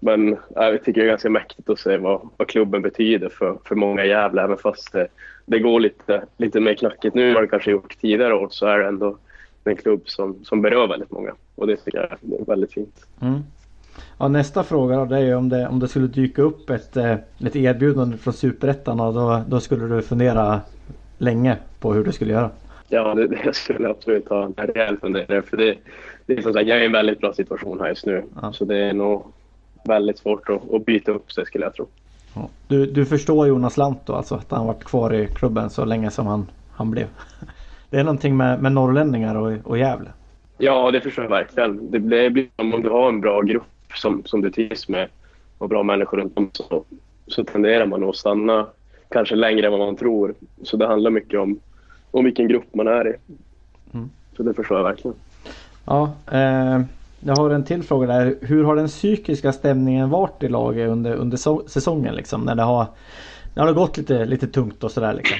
Men 0.00 0.36
jag 0.54 0.84
tycker 0.84 1.00
det 1.00 1.06
är 1.06 1.10
ganska 1.10 1.30
mäktigt 1.30 1.70
att 1.70 1.78
se 1.78 1.96
vad, 1.96 2.28
vad 2.36 2.48
klubben 2.48 2.82
betyder 2.82 3.28
för, 3.28 3.58
för 3.64 3.74
många 3.74 4.04
jävla 4.04 4.44
även 4.44 4.58
fast 4.58 4.92
det, 4.92 5.08
det 5.46 5.58
går 5.58 5.80
lite, 5.80 6.24
lite 6.36 6.60
mer 6.60 6.74
knackigt 6.74 7.14
nu 7.14 7.28
än 7.28 7.34
vad 7.34 7.42
det 7.42 7.48
kanske 7.48 7.70
gjort 7.70 8.00
tidigare 8.00 8.34
år 8.34 8.48
så 8.50 8.66
är 8.66 8.78
det 8.78 8.86
ändå 8.86 9.18
en 9.64 9.76
klubb 9.76 10.02
som, 10.04 10.44
som 10.44 10.62
berör 10.62 10.86
väldigt 10.88 11.10
många. 11.10 11.32
Och 11.54 11.66
det 11.66 11.76
tycker 11.76 11.98
jag 11.98 12.40
är 12.40 12.44
väldigt 12.44 12.72
fint. 12.72 13.06
Mm. 13.22 13.40
Ja, 14.18 14.28
nästa 14.28 14.64
fråga 14.64 14.96
då, 14.96 15.04
det 15.04 15.18
är 15.18 15.36
om 15.36 15.48
det, 15.48 15.68
om 15.68 15.80
det 15.80 15.88
skulle 15.88 16.06
dyka 16.06 16.42
upp 16.42 16.70
ett, 16.70 16.96
eh, 16.96 17.12
ett 17.46 17.56
erbjudande 17.56 18.16
från 18.16 18.34
Superettan 18.34 18.96
då, 18.96 19.42
då 19.48 19.60
skulle 19.60 19.84
du 19.84 20.02
fundera 20.02 20.60
länge 21.18 21.56
på 21.80 21.92
hur 21.92 22.04
du 22.04 22.12
skulle 22.12 22.32
göra? 22.32 22.50
Ja, 22.88 23.14
det, 23.14 23.26
det 23.44 23.54
skulle 23.54 23.88
absolut 23.88 24.26
ta 24.26 24.44
en 24.44 24.54
rejäl 24.56 24.98
funderare. 24.98 25.42
För 25.42 25.56
det, 25.56 25.76
det 26.26 26.38
är 26.38 26.42
som 26.42 26.52
sagt, 26.52 26.68
jag 26.68 26.78
är 26.78 26.82
i 26.82 26.86
en 26.86 26.92
väldigt 26.92 27.20
bra 27.20 27.32
situation 27.32 27.80
här 27.80 27.88
just 27.88 28.06
nu. 28.06 28.22
Ja. 28.42 28.52
Så 28.52 28.64
det 28.64 28.76
är 28.76 28.92
nog 28.92 29.32
väldigt 29.86 30.18
svårt 30.18 30.48
att, 30.48 30.74
att 30.74 30.86
byta 30.86 31.12
upp 31.12 31.32
sig 31.32 31.46
skulle 31.46 31.64
jag 31.64 31.74
tro. 31.74 31.86
Ja. 32.34 32.48
Du, 32.68 32.86
du 32.86 33.06
förstår 33.06 33.46
Jonas 33.46 33.76
Lant 33.76 34.06
då 34.06 34.12
alltså 34.12 34.34
att 34.34 34.50
han 34.50 34.66
varit 34.66 34.84
kvar 34.84 35.14
i 35.14 35.26
klubben 35.26 35.70
så 35.70 35.84
länge 35.84 36.10
som 36.10 36.26
han, 36.26 36.46
han 36.70 36.90
blev? 36.90 37.06
Det 37.90 37.96
är 37.96 38.04
någonting 38.04 38.36
med, 38.36 38.62
med 38.62 38.72
norrlänningar 38.72 39.34
och, 39.34 39.52
och 39.64 39.78
Gävle. 39.78 40.10
Ja, 40.58 40.90
det 40.90 41.00
förstår 41.00 41.24
jag 41.24 41.30
verkligen. 41.30 41.90
Det 41.90 42.00
blir 42.00 42.48
om 42.56 42.82
du 42.82 42.88
har 42.90 43.08
en 43.08 43.20
bra 43.20 43.40
grupp 43.40 43.62
som, 43.94 44.22
som 44.24 44.40
du 44.40 44.50
trivs 44.50 44.88
med 44.88 45.08
och 45.58 45.68
bra 45.68 45.82
människor 45.82 46.18
runt 46.18 46.38
om 46.38 46.50
så, 46.52 46.84
så 47.26 47.44
tenderar 47.44 47.86
man 47.86 48.04
att 48.04 48.16
stanna 48.16 48.66
kanske 49.08 49.34
längre 49.34 49.66
än 49.66 49.72
vad 49.72 49.80
man 49.80 49.96
tror. 49.96 50.34
Så 50.62 50.76
det 50.76 50.86
handlar 50.86 51.10
mycket 51.10 51.40
om, 51.40 51.60
om 52.10 52.24
vilken 52.24 52.48
grupp 52.48 52.74
man 52.74 52.86
är 52.86 53.08
i. 53.08 53.14
Mm. 53.94 54.10
Så 54.36 54.42
det 54.42 54.54
förstår 54.54 54.76
jag 54.76 54.84
verkligen. 54.84 55.16
Ja, 55.84 56.12
eh, 56.32 56.80
jag 57.20 57.36
har 57.36 57.50
en 57.50 57.64
till 57.64 57.82
fråga 57.82 58.06
där. 58.06 58.34
Hur 58.40 58.64
har 58.64 58.76
den 58.76 58.88
psykiska 58.88 59.52
stämningen 59.52 60.10
varit 60.10 60.42
i 60.42 60.48
laget 60.48 60.88
under, 60.88 61.14
under 61.14 61.36
so 61.36 61.68
säsongen? 61.68 62.14
Liksom, 62.14 62.40
när 62.40 62.54
det 62.54 62.62
har, 62.62 62.86
när 63.54 63.62
det 63.62 63.68
har 63.68 63.74
gått 63.74 63.96
lite, 63.96 64.24
lite 64.24 64.46
tungt 64.46 64.84
och 64.84 64.90
sådär. 64.90 65.14
Liksom? 65.14 65.38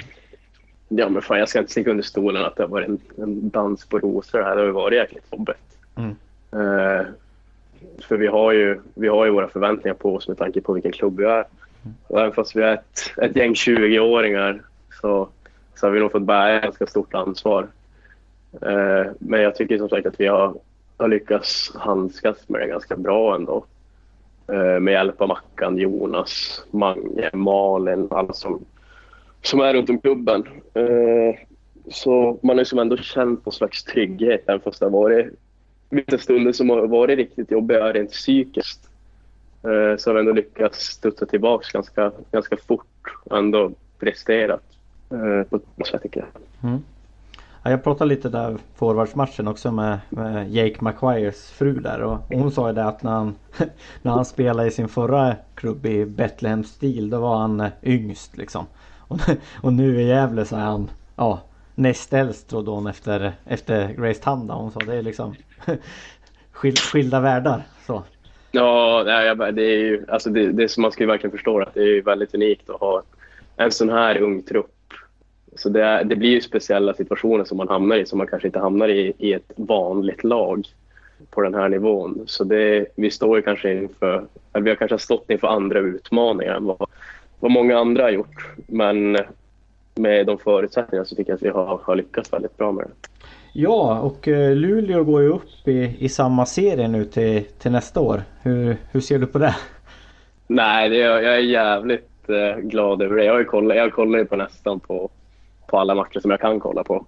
Ja, 0.89 1.09
men 1.09 1.23
fan, 1.23 1.39
jag 1.39 1.49
ska 1.49 1.59
inte 1.59 1.73
sticka 1.73 1.91
under 1.91 2.05
stolen 2.05 2.45
att 2.45 2.57
det 2.57 2.63
har 2.63 2.69
varit 2.69 2.89
en, 2.89 3.01
en 3.17 3.51
dans 3.51 3.87
på 3.87 3.99
rosor. 3.99 4.43
Här 4.43 4.57
det 4.57 4.63
har 4.63 4.69
varit 4.69 4.97
jäkligt 4.97 5.25
jobbigt. 5.33 5.79
Mm. 5.97 6.11
Uh, 6.55 7.07
för 8.09 8.17
vi 8.17 8.27
har, 8.27 8.53
ju, 8.53 8.81
vi 8.95 9.09
har 9.09 9.25
ju 9.25 9.31
våra 9.31 9.49
förväntningar 9.49 9.95
på 9.95 10.15
oss 10.15 10.29
med 10.29 10.39
tanke 10.39 10.61
på 10.61 10.73
vilken 10.73 10.93
klubb 10.93 11.19
vi 11.19 11.25
är. 11.25 11.45
Mm. 11.85 11.97
Och 12.07 12.21
även 12.21 12.33
fast 12.33 12.57
vi 12.57 12.63
är 12.63 12.75
ett, 12.75 13.13
ett 13.23 13.37
gäng 13.37 13.53
20-åringar 13.53 14.63
så, 15.01 15.29
så 15.75 15.87
har 15.87 15.91
vi 15.91 16.01
nog 16.01 16.13
fått 16.13 16.23
bära 16.23 16.57
ett 16.57 16.63
ganska 16.63 16.87
stort 16.87 17.15
ansvar. 17.15 17.67
Uh, 18.67 19.07
men 19.19 19.43
jag 19.43 19.55
tycker 19.55 19.79
som 19.79 19.89
sagt 19.89 20.07
att 20.07 20.21
vi 20.21 20.27
har, 20.27 20.55
har 20.97 21.09
lyckats 21.09 21.73
handskas 21.75 22.49
med 22.49 22.61
det 22.61 22.67
ganska 22.67 22.97
bra 22.97 23.35
ändå. 23.35 23.65
Eh, 24.49 24.81
med 24.81 24.93
hjälp 24.93 25.21
av 25.21 25.29
Mackan, 25.29 25.79
Jonas, 25.79 26.65
Mange, 26.71 27.31
Malin, 27.33 28.09
alla 28.11 28.33
som 28.33 28.65
som 29.47 29.61
är 29.61 29.75
runt 29.75 29.91
om 29.91 29.99
klubben. 29.99 30.45
Eh, 30.75 31.41
så 31.91 32.39
man 32.43 32.59
har 32.59 32.81
ändå 32.81 32.97
känt 32.97 33.47
någon 33.47 33.53
slags 33.53 33.85
trygghet 33.85 34.45
även 34.47 34.61
fast 34.61 34.81
det 34.81 34.87
har 34.87 34.91
varit 34.91 35.27
vissa 35.91 36.19
stunder 36.19 36.53
som 36.53 36.71
har 36.71 36.87
varit 36.87 37.17
riktigt 37.17 37.51
jobbiga 37.51 37.93
rent 37.93 38.11
psykiskt. 38.11 38.89
Eh, 39.63 39.97
så 39.97 40.11
har 40.11 40.15
vi 40.15 40.21
ändå 40.21 40.33
lyckats 40.33 40.79
studsa 40.79 41.27
tillbaka 41.27 41.67
ganska, 41.73 42.13
ganska 42.31 42.57
fort 42.57 43.17
och 43.25 43.39
ändå 43.39 43.73
presterat 43.99 44.63
eh, 45.11 45.49
på 45.49 45.57
ett 45.57 45.77
bra 45.77 45.87
sätt 45.87 46.03
tycker 46.03 46.21
jag. 46.21 46.29
Mm 46.71 46.83
jag 47.71 47.85
pratade 47.85 48.09
lite 48.09 48.29
där 48.29 48.57
forwardsmatchen 48.75 49.49
också 49.49 49.73
med, 49.73 49.99
med 50.09 50.51
Jake 50.51 50.85
McQuires 50.85 51.51
fru 51.51 51.73
där 51.73 52.03
och 52.03 52.19
hon 52.29 52.53
sa 52.53 52.69
ju 52.69 52.75
det 52.75 52.85
att 52.85 53.03
när 53.03 53.11
han, 53.11 53.35
när 54.03 54.13
han 54.13 54.25
spelade 54.25 54.69
i 54.69 54.71
sin 54.71 54.89
förra 54.89 55.37
klubb 55.55 55.87
i 55.87 56.07
Bethlehem 56.07 56.65
stil 56.65 57.11
då 57.11 57.21
var 57.21 57.37
han 57.37 57.61
eh, 57.61 57.71
yngst 57.83 58.37
liksom. 58.37 58.67
Och, 59.09 59.19
och 59.63 59.73
nu 59.73 60.01
i 60.01 60.07
Gävle 60.07 60.45
så 60.45 60.57
är 60.57 60.61
han 60.61 60.91
ja, 61.17 61.41
näst 61.75 62.13
äldst 62.13 62.49
trodde 62.49 62.71
hon 62.71 62.87
efter, 62.87 63.33
efter 63.45 63.93
Grace 63.93 64.23
Tanda. 64.23 64.55
Hon 64.55 64.73
sa 64.73 64.81
det 64.81 64.95
är 64.95 65.03
liksom 65.03 65.35
skilda 66.93 67.21
världar. 67.21 67.63
Så. 67.87 68.03
Ja, 68.51 69.05
det 69.53 69.63
är 69.63 69.79
ju 69.79 70.05
alltså 70.09 70.31
det, 70.31 70.53
det 70.53 70.69
som 70.69 70.83
man 70.83 70.93
ska 70.93 71.03
ju 71.03 71.09
verkligen 71.09 71.33
förstå 71.33 71.61
att 71.61 71.75
det 71.75 71.81
är 71.81 72.03
väldigt 72.03 72.35
unikt 72.35 72.71
att 72.71 72.81
ha 72.81 73.03
en 73.57 73.71
sån 73.71 73.89
här 73.89 74.19
ung 74.23 74.43
trupp. 74.43 74.76
Så 75.57 75.69
det, 75.69 76.03
det 76.05 76.17
blir 76.17 76.31
ju 76.31 76.41
speciella 76.41 76.95
situationer 76.95 77.45
som 77.45 77.57
man 77.57 77.69
hamnar 77.69 77.97
i 77.97 78.07
som 78.07 78.19
man 78.19 78.27
kanske 78.27 78.49
inte 78.49 78.59
hamnar 78.59 78.89
i 78.89 79.13
i 79.19 79.33
ett 79.33 79.53
vanligt 79.57 80.25
lag 80.25 80.67
på 81.31 81.41
den 81.41 81.55
här 81.55 81.69
nivån. 81.69 82.23
Så 82.27 82.45
det, 82.45 82.87
vi 82.97 83.11
står 83.11 83.37
ju 83.37 83.43
kanske 83.43 83.73
inför, 83.73 84.27
eller 84.53 84.65
vi 84.65 84.71
har 84.71 84.77
kanske 84.77 84.99
stått 84.99 85.31
inför 85.31 85.49
andra 85.49 85.79
utmaningar 85.79 86.55
än 86.55 86.65
vad 86.65 86.89
vad 87.41 87.51
många 87.51 87.79
andra 87.79 88.03
har 88.03 88.11
gjort. 88.11 88.47
Men 88.67 89.17
med 89.95 90.27
de 90.27 90.39
förutsättningarna 90.39 91.05
så 91.05 91.17
tycker 91.17 91.31
jag 91.31 91.37
att 91.37 91.43
vi 91.43 91.49
har, 91.49 91.81
har 91.83 91.97
lyckats 91.97 92.33
väldigt 92.33 92.57
bra 92.57 92.73
med 92.73 92.85
det. 92.85 93.09
Ja, 93.53 94.01
och 94.01 94.29
eh, 94.29 94.55
Luleå 94.55 95.05
går 95.05 95.23
ju 95.23 95.29
upp 95.29 95.69
i, 95.69 95.97
i 95.99 96.09
samma 96.09 96.47
serie 96.47 96.89
nu 96.89 97.05
till, 97.05 97.45
till 97.45 97.73
nästa 97.73 98.01
år. 98.01 98.23
Hur, 98.43 98.77
hur 98.93 99.01
ser 99.01 99.19
du 99.19 99.27
på 99.27 99.39
det? 99.39 99.57
Nej, 100.47 100.89
det 100.89 100.97
jag 100.97 101.25
är 101.25 101.39
jävligt 101.39 102.29
eh, 102.29 102.61
glad 102.61 103.03
över 103.03 103.17
det. 103.17 103.25
Jag, 103.25 103.47
kollat, 103.47 103.77
jag 103.77 103.93
kollar 103.93 104.19
ju 104.19 104.25
på 104.25 104.37
nästan 104.37 104.81
på, 104.81 105.11
på 105.67 105.79
alla 105.79 105.95
matcher 105.95 106.21
som 106.21 106.31
jag 106.31 106.41
kan 106.41 106.61
kolla 106.61 106.85
på. 106.85 107.07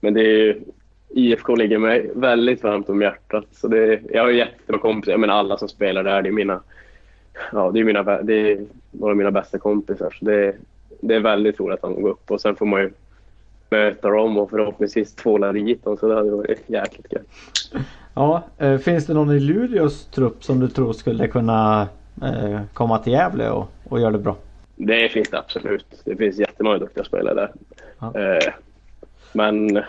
Men 0.00 0.14
det 0.14 0.20
är 0.20 0.36
ju, 0.36 0.60
IFK 1.08 1.54
ligger 1.54 1.78
mig 1.78 2.10
väldigt 2.14 2.62
varmt 2.62 2.88
om 2.88 3.02
hjärtat. 3.02 3.44
Så 3.52 3.68
det, 3.68 4.00
jag 4.12 4.22
har 4.22 4.30
jättebra 4.30 4.78
kompisar. 4.78 5.12
Jag 5.12 5.20
menar 5.20 5.34
alla 5.34 5.58
som 5.58 5.68
spelar 5.68 6.04
där, 6.04 6.22
det 6.22 6.28
är 6.28 6.32
mina 6.32 6.60
ja, 7.52 7.70
det 7.70 7.80
är, 7.80 7.84
mina, 7.84 8.02
det 8.02 8.52
är 8.52 8.64
några 8.90 9.10
av 9.10 9.16
mina 9.16 9.30
bästa 9.30 9.58
kompisar. 9.58 10.16
Så 10.18 10.24
det, 10.24 10.54
det 11.00 11.14
är 11.14 11.20
väldigt 11.20 11.60
roligt 11.60 11.74
att 11.74 11.82
de 11.82 12.02
går 12.02 12.10
upp 12.10 12.30
och 12.30 12.40
sen 12.40 12.56
får 12.56 12.66
man 12.66 12.80
ju 12.80 12.90
möta 13.70 14.10
dem 14.10 14.38
och 14.38 14.50
förhoppningsvis 14.50 15.14
tvåla 15.14 15.52
dit 15.52 15.84
dem. 15.84 15.96
Så 15.96 16.08
det 16.08 16.14
hade 16.14 16.30
varit 16.30 16.62
jäkligt 16.66 17.08
kul. 17.08 17.22
Ja, 18.14 18.42
eh, 18.58 18.78
finns 18.78 19.06
det 19.06 19.14
någon 19.14 19.30
i 19.30 19.40
Luleås 19.40 20.06
trupp 20.06 20.44
som 20.44 20.60
du 20.60 20.68
tror 20.68 20.92
skulle 20.92 21.28
kunna 21.28 21.88
eh, 22.22 22.60
komma 22.72 22.98
till 22.98 23.12
Gävle 23.12 23.50
och, 23.50 23.68
och 23.88 24.00
göra 24.00 24.10
det 24.10 24.18
bra? 24.18 24.36
Det 24.78 25.08
finns 25.08 25.30
det 25.30 25.38
absolut. 25.38 25.86
Det 26.04 26.16
finns 26.16 26.38
jättemånga 26.38 26.78
duktiga 26.78 27.04
spelare 27.04 27.34
där. 27.34 27.52
Ja. 27.98 28.20
Eh, 28.20 28.52
men 29.32 29.82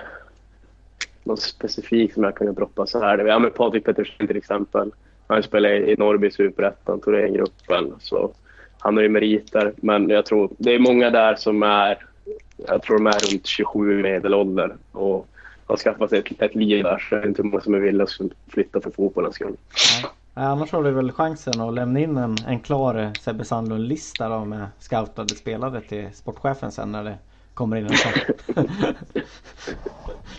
någon 1.23 1.37
specifik 1.37 2.13
som 2.13 2.23
jag 2.23 2.35
kunde 2.35 2.53
droppa 2.53 2.85
så 2.85 2.99
här. 2.99 3.17
Ja, 3.17 3.39
men 3.39 3.51
Patrik 3.51 3.85
Pettersson 3.85 4.27
till 4.27 4.37
exempel. 4.37 4.91
Han 5.27 5.43
spelar 5.43 5.69
i 5.69 5.95
Norrby 5.95 6.31
Superettan, 6.31 7.01
Thorengruppen. 7.01 7.93
Så 7.99 8.31
han 8.79 8.95
har 8.95 9.03
ju 9.03 9.09
meriter. 9.09 9.73
Men 9.75 10.09
jag 10.09 10.25
tror 10.25 10.49
det 10.57 10.75
är 10.75 10.79
många 10.79 11.09
där 11.09 11.35
som 11.35 11.63
är, 11.63 11.97
jag 12.67 12.81
tror 12.81 12.97
de 12.97 13.07
är 13.07 13.31
runt 13.31 13.45
27 13.45 14.01
medelålder 14.01 14.75
och 14.91 15.27
har 15.65 15.77
skaffat 15.77 16.09
sig 16.09 16.19
ett, 16.19 16.41
ett 16.41 16.55
liv 16.55 16.83
där. 16.83 17.05
Så 17.09 17.15
det 17.15 17.21
är 17.21 17.27
inte 17.27 17.43
många 17.43 17.61
som 17.61 17.73
är 17.73 17.79
villiga 17.79 18.03
att 18.03 18.31
flytta 18.47 18.81
för 18.81 18.91
fotbollens 18.91 19.35
skull. 19.35 19.55
Nej. 20.03 20.11
Annars 20.41 20.71
har 20.71 20.83
du 20.83 20.91
väl 20.91 21.11
chansen 21.11 21.61
att 21.61 21.73
lämna 21.73 21.99
in 21.99 22.17
en, 22.17 22.37
en 22.47 22.59
klar 22.59 23.11
Sebbe 23.19 23.45
Sandlund-lista 23.45 24.45
med 24.45 24.67
scoutade 24.79 25.35
spelare 25.35 25.81
till 25.81 26.07
sportchefen 26.13 26.71
sen 26.71 26.91
när 26.91 27.03
det 27.03 27.17
kommer 27.53 27.77
in 27.77 27.85
en 27.85 27.97
sån. 27.97 28.11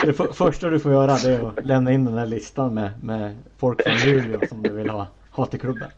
det 0.04 0.12
för, 0.12 0.32
första 0.32 0.68
du 0.68 0.80
får 0.80 0.92
göra 0.92 1.16
det 1.16 1.34
är 1.34 1.48
att 1.48 1.66
lämna 1.66 1.92
in 1.92 2.04
den 2.04 2.18
här 2.18 2.26
listan 2.26 2.74
med, 2.74 2.90
med 3.02 3.36
folk 3.56 3.82
från 3.82 3.96
Luleå 3.96 4.40
som 4.48 4.62
du 4.62 4.70
vill 4.70 4.90
ha, 4.90 5.06
ha 5.30 5.46
till 5.46 5.60
klubben. 5.60 5.90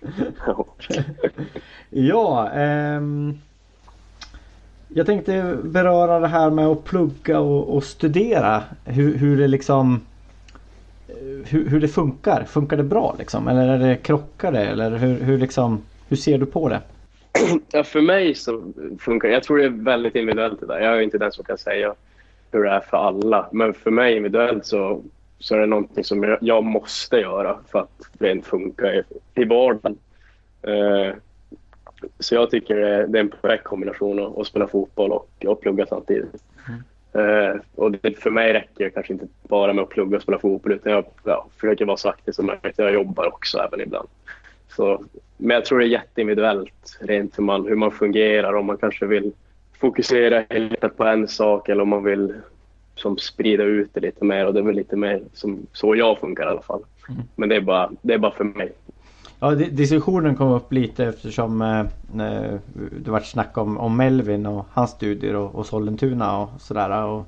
ja, 1.90 2.50
ehm, 2.50 3.38
jag 4.88 5.06
tänkte 5.06 5.58
beröra 5.64 6.20
det 6.20 6.28
här 6.28 6.50
med 6.50 6.66
att 6.66 6.84
plugga 6.84 7.40
och, 7.40 7.76
och 7.76 7.84
studera. 7.84 8.62
Hur, 8.84 9.18
hur 9.18 9.38
det 9.38 9.48
liksom 9.48 10.00
hur, 11.46 11.68
hur, 11.68 11.80
det 11.80 11.88
funkar. 11.88 12.44
Funkar 12.44 12.76
det 12.76 12.82
bra 12.82 13.14
liksom? 13.18 13.48
Eller 13.48 13.68
är 13.68 13.78
det 13.78 13.96
krockar 13.96 14.52
det? 14.52 14.66
Eller 14.66 14.90
hur, 14.90 15.20
hur, 15.20 15.38
liksom, 15.38 15.82
hur 16.08 16.16
ser 16.16 16.38
du 16.38 16.46
på 16.46 16.68
det? 16.68 16.80
Ja, 17.72 17.84
för 17.84 18.00
mig 18.00 18.34
så 18.34 18.62
funkar 18.98 19.28
det. 19.28 19.34
Jag 19.34 19.42
tror 19.42 19.58
det 19.58 19.64
är 19.64 19.84
väldigt 19.84 20.14
individuellt 20.14 20.60
det 20.60 20.66
där. 20.66 20.80
Jag 20.80 20.96
är 20.96 21.00
inte 21.00 21.18
den 21.18 21.32
som 21.32 21.44
kan 21.44 21.58
säga 21.58 21.94
hur 22.50 22.64
det 22.64 22.70
är 22.70 22.80
för 22.80 22.96
alla. 22.96 23.48
Men 23.52 23.74
för 23.74 23.90
mig 23.90 24.16
individuellt 24.16 24.66
så, 24.66 25.02
så 25.38 25.54
är 25.54 25.58
det 25.58 25.66
någonting 25.66 26.04
som 26.04 26.36
jag, 26.40 26.64
måste 26.64 27.16
göra 27.16 27.58
för 27.68 27.78
att 27.78 28.08
det 28.12 28.46
funkar 28.46 28.94
i, 28.94 29.02
i 29.34 29.44
vardagen. 29.44 29.98
Uh, 30.68 31.14
så 32.18 32.34
jag 32.34 32.50
tycker 32.50 32.76
det 32.76 33.18
är 33.18 33.20
en 33.20 33.28
perfekt 33.28 33.64
kombination 33.64 34.26
att, 34.26 34.38
att 34.38 34.46
spela 34.46 34.68
fotboll 34.68 35.12
och, 35.12 35.28
och 35.46 35.60
plugga 35.60 35.86
samtidigt. 35.86 36.42
Mm. 36.68 36.82
Uh, 37.16 37.60
och 37.74 37.92
det, 37.92 38.18
för 38.18 38.30
mig 38.30 38.52
räcker 38.52 38.84
det 38.84 38.90
kanske 38.90 39.12
inte 39.12 39.26
bara 39.48 39.72
med 39.72 39.82
att 39.82 39.88
plugga 39.88 40.16
och 40.16 40.22
spela 40.22 40.38
fotboll 40.38 40.72
utan 40.72 40.92
jag 40.92 41.04
ja, 41.24 41.46
försöker 41.56 41.84
vara 41.84 41.96
så 41.96 42.08
aktiv 42.08 42.32
som 42.32 42.46
möjligt. 42.46 42.74
Jag 42.76 42.94
jobbar 42.94 43.26
också 43.26 43.58
även 43.58 43.80
ibland. 43.80 44.08
Så, 44.68 45.04
men 45.36 45.54
jag 45.54 45.64
tror 45.64 45.78
det 45.78 45.84
är 45.84 45.88
jätteindividuellt 45.88 46.98
rent 47.00 47.38
hur 47.38 47.44
man, 47.44 47.66
hur 47.66 47.76
man 47.76 47.92
fungerar. 47.92 48.54
Om 48.54 48.66
man 48.66 48.76
kanske 48.76 49.06
vill 49.06 49.32
fokusera 49.80 50.44
helt 50.50 50.96
på 50.96 51.04
en 51.04 51.28
sak 51.28 51.68
eller 51.68 51.82
om 51.82 51.88
man 51.88 52.04
vill 52.04 52.34
som 52.94 53.18
sprida 53.18 53.64
ut 53.64 53.90
det 53.94 54.00
lite 54.00 54.24
mer. 54.24 54.46
Och 54.46 54.54
det 54.54 54.60
är 54.60 54.64
väl 54.64 54.76
lite 54.76 54.96
mer 54.96 55.22
som 55.32 55.66
så 55.72 55.96
jag 55.96 56.18
funkar 56.18 56.44
i 56.44 56.48
alla 56.48 56.62
fall. 56.62 56.82
Mm. 57.08 57.22
Men 57.36 57.48
det 57.48 57.56
är, 57.56 57.60
bara, 57.60 57.90
det 58.02 58.14
är 58.14 58.18
bara 58.18 58.32
för 58.32 58.44
mig. 58.44 58.72
Ja, 59.44 59.54
diskussionen 59.54 60.36
kom 60.36 60.48
upp 60.48 60.72
lite 60.72 61.04
eftersom 61.04 61.62
eh, 61.62 61.80
eh, 62.26 62.58
det 63.04 63.10
vart 63.10 63.26
snack 63.26 63.58
om, 63.58 63.78
om 63.78 63.96
Melvin 63.96 64.46
och 64.46 64.66
hans 64.72 64.90
studier 64.90 65.36
och, 65.36 65.54
och 65.54 65.66
Sollentuna 65.66 66.38
och 66.38 66.48
sådär. 66.60 67.02
Och, 67.04 67.26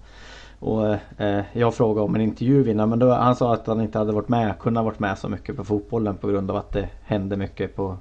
och 0.59 0.97
eh, 1.21 1.44
jag 1.52 1.75
frågade 1.75 2.04
om 2.04 2.14
en 2.14 2.21
intervju 2.21 2.71
innan 2.71 2.88
men 2.88 2.99
då, 2.99 3.11
han 3.12 3.37
sa 3.37 3.54
att 3.54 3.66
han 3.66 3.80
inte 3.80 3.99
hade 3.99 4.12
varit 4.12 4.28
med, 4.28 4.59
kunnat 4.59 4.85
varit 4.85 4.99
med 4.99 5.18
så 5.18 5.28
mycket 5.28 5.56
på 5.56 5.64
fotbollen 5.64 6.16
på 6.16 6.28
grund 6.28 6.50
av 6.50 6.56
att 6.56 6.73
det 6.73 6.88
hände 7.04 7.37
mycket 7.37 7.76
på, 7.76 7.97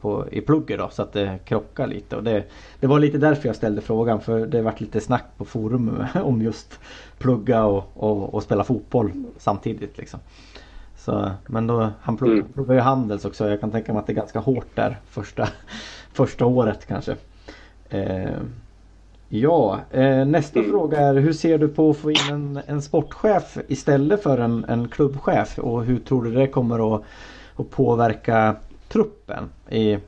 på, 0.00 0.24
i 0.30 0.40
plugget 0.40 0.78
då 0.78 0.88
så 0.88 1.02
att 1.02 1.12
det 1.12 1.38
krockar 1.44 1.86
lite. 1.86 2.16
Och 2.16 2.24
det, 2.24 2.44
det 2.80 2.86
var 2.86 2.98
lite 2.98 3.18
därför 3.18 3.48
jag 3.48 3.56
ställde 3.56 3.80
frågan 3.80 4.20
för 4.20 4.46
det 4.46 4.62
vart 4.62 4.80
lite 4.80 5.00
snack 5.00 5.24
på 5.36 5.44
forum 5.44 6.04
om 6.22 6.42
just 6.42 6.78
plugga 7.18 7.64
och, 7.64 7.84
och, 7.94 8.34
och 8.34 8.42
spela 8.42 8.64
fotboll 8.64 9.12
samtidigt 9.38 9.98
liksom. 9.98 10.20
Så, 11.04 11.30
men 11.46 11.66
då, 11.66 11.88
han 12.00 12.16
pluggar, 12.16 12.34
mm. 12.34 12.52
pluggar 12.52 12.74
ju 12.74 12.80
Handels 12.80 13.24
också. 13.24 13.48
Jag 13.48 13.60
kan 13.60 13.70
tänka 13.70 13.92
mig 13.92 14.00
att 14.00 14.06
det 14.06 14.12
är 14.12 14.14
ganska 14.14 14.38
hårt 14.38 14.66
där 14.74 14.98
första, 15.10 15.48
första 16.12 16.46
året 16.46 16.86
kanske. 16.86 17.16
Eh, 17.88 18.30
ja, 19.28 19.80
eh, 19.90 20.24
nästa 20.24 20.58
mm. 20.58 20.70
fråga 20.70 20.98
är 20.98 21.14
hur 21.14 21.32
ser 21.32 21.58
du 21.58 21.68
på 21.68 21.90
att 21.90 21.96
få 21.96 22.10
in 22.10 22.16
en, 22.30 22.60
en 22.66 22.82
sportchef 22.82 23.58
istället 23.68 24.22
för 24.22 24.38
en, 24.38 24.64
en 24.68 24.88
klubbchef? 24.88 25.58
Och 25.58 25.84
hur 25.84 25.98
tror 25.98 26.24
du 26.24 26.30
det 26.30 26.46
kommer 26.46 26.94
att, 26.94 27.02
att 27.56 27.70
påverka 27.70 28.56
truppen? 28.88 29.44
I, 29.70 29.98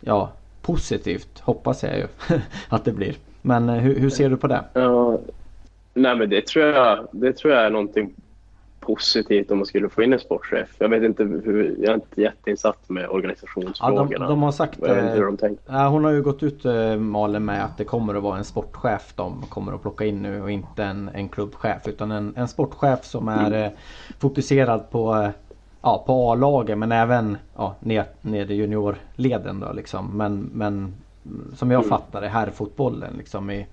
ja, 0.00 0.32
positivt 0.62 1.40
hoppas 1.40 1.82
jag 1.82 1.98
ju 1.98 2.06
att 2.68 2.84
det 2.84 2.92
blir. 2.92 3.16
Men 3.42 3.68
eh, 3.68 3.76
hur, 3.76 3.98
hur 3.98 4.10
ser 4.10 4.30
du 4.30 4.36
på 4.36 4.46
det? 4.46 4.64
Ja, 4.72 5.18
nej 5.94 6.16
men 6.16 6.30
det 6.30 6.46
tror 6.46 6.64
jag, 6.64 7.06
det 7.12 7.32
tror 7.32 7.52
jag 7.52 7.66
är 7.66 7.70
någonting 7.70 8.14
positivt 8.86 9.50
om 9.50 9.58
man 9.58 9.66
skulle 9.66 9.88
få 9.88 10.02
in 10.02 10.12
en 10.12 10.18
sportchef. 10.18 10.68
Jag 10.78 10.88
vet 10.88 11.02
inte 11.02 11.24
hur, 11.24 11.76
jag 11.78 11.90
är 11.90 11.94
inte 11.94 12.20
jätteinsatt 12.20 12.88
med 12.88 13.08
organisationsfrågorna. 13.08 14.08
Ja, 14.10 14.18
de, 14.18 14.28
de 14.28 14.42
har 14.42 14.52
sagt, 14.52 14.78
jag 14.82 14.94
vet 14.94 15.04
inte 15.04 15.16
hur 15.16 15.24
de 15.24 15.36
tänkt. 15.36 15.62
Ja, 15.66 15.88
hon 15.88 16.04
har 16.04 16.10
ju 16.10 16.22
gått 16.22 16.42
ut 16.42 16.64
äh, 16.64 16.96
Malin 16.96 17.44
med 17.44 17.64
att 17.64 17.78
det 17.78 17.84
kommer 17.84 18.14
att 18.14 18.22
vara 18.22 18.38
en 18.38 18.44
sportchef 18.44 19.12
de 19.16 19.42
kommer 19.48 19.72
att 19.72 19.82
plocka 19.82 20.04
in 20.04 20.22
nu 20.22 20.42
och 20.42 20.50
inte 20.50 20.84
en, 20.84 21.10
en 21.14 21.28
klubbchef. 21.28 21.88
Utan 21.88 22.10
en, 22.10 22.36
en 22.36 22.48
sportchef 22.48 23.04
som 23.04 23.28
är 23.28 23.52
mm. 23.52 23.72
fokuserad 24.18 24.90
på 24.90 25.32
ja, 25.82 26.04
på 26.06 26.32
A-lagen 26.32 26.78
men 26.78 26.92
även 26.92 27.36
ja, 27.56 27.74
ner, 27.80 28.04
ner 28.20 28.50
i 28.50 28.54
juniorleden 28.54 29.60
då 29.60 29.72
liksom. 29.72 30.16
Men, 30.16 30.50
men 30.52 30.94
som 31.56 31.70
jag 31.70 31.78
mm. 31.78 31.88
fattar 31.88 32.20
det, 32.20 32.28
här 32.28 32.50
fotbollen 32.50 33.14
liksom 33.18 33.50
i, 33.50 33.66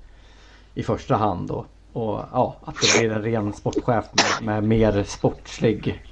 i 0.74 0.84
första 0.84 1.16
hand 1.16 1.48
då. 1.48 1.66
Och 1.94 2.20
ja, 2.32 2.56
att 2.64 2.76
det 2.82 3.00
blir 3.00 3.12
en 3.12 3.22
ren 3.22 3.54
sportchef 3.54 4.06
med, 4.14 4.46
med 4.46 4.64
mer 4.64 5.04
sportslig 5.04 6.04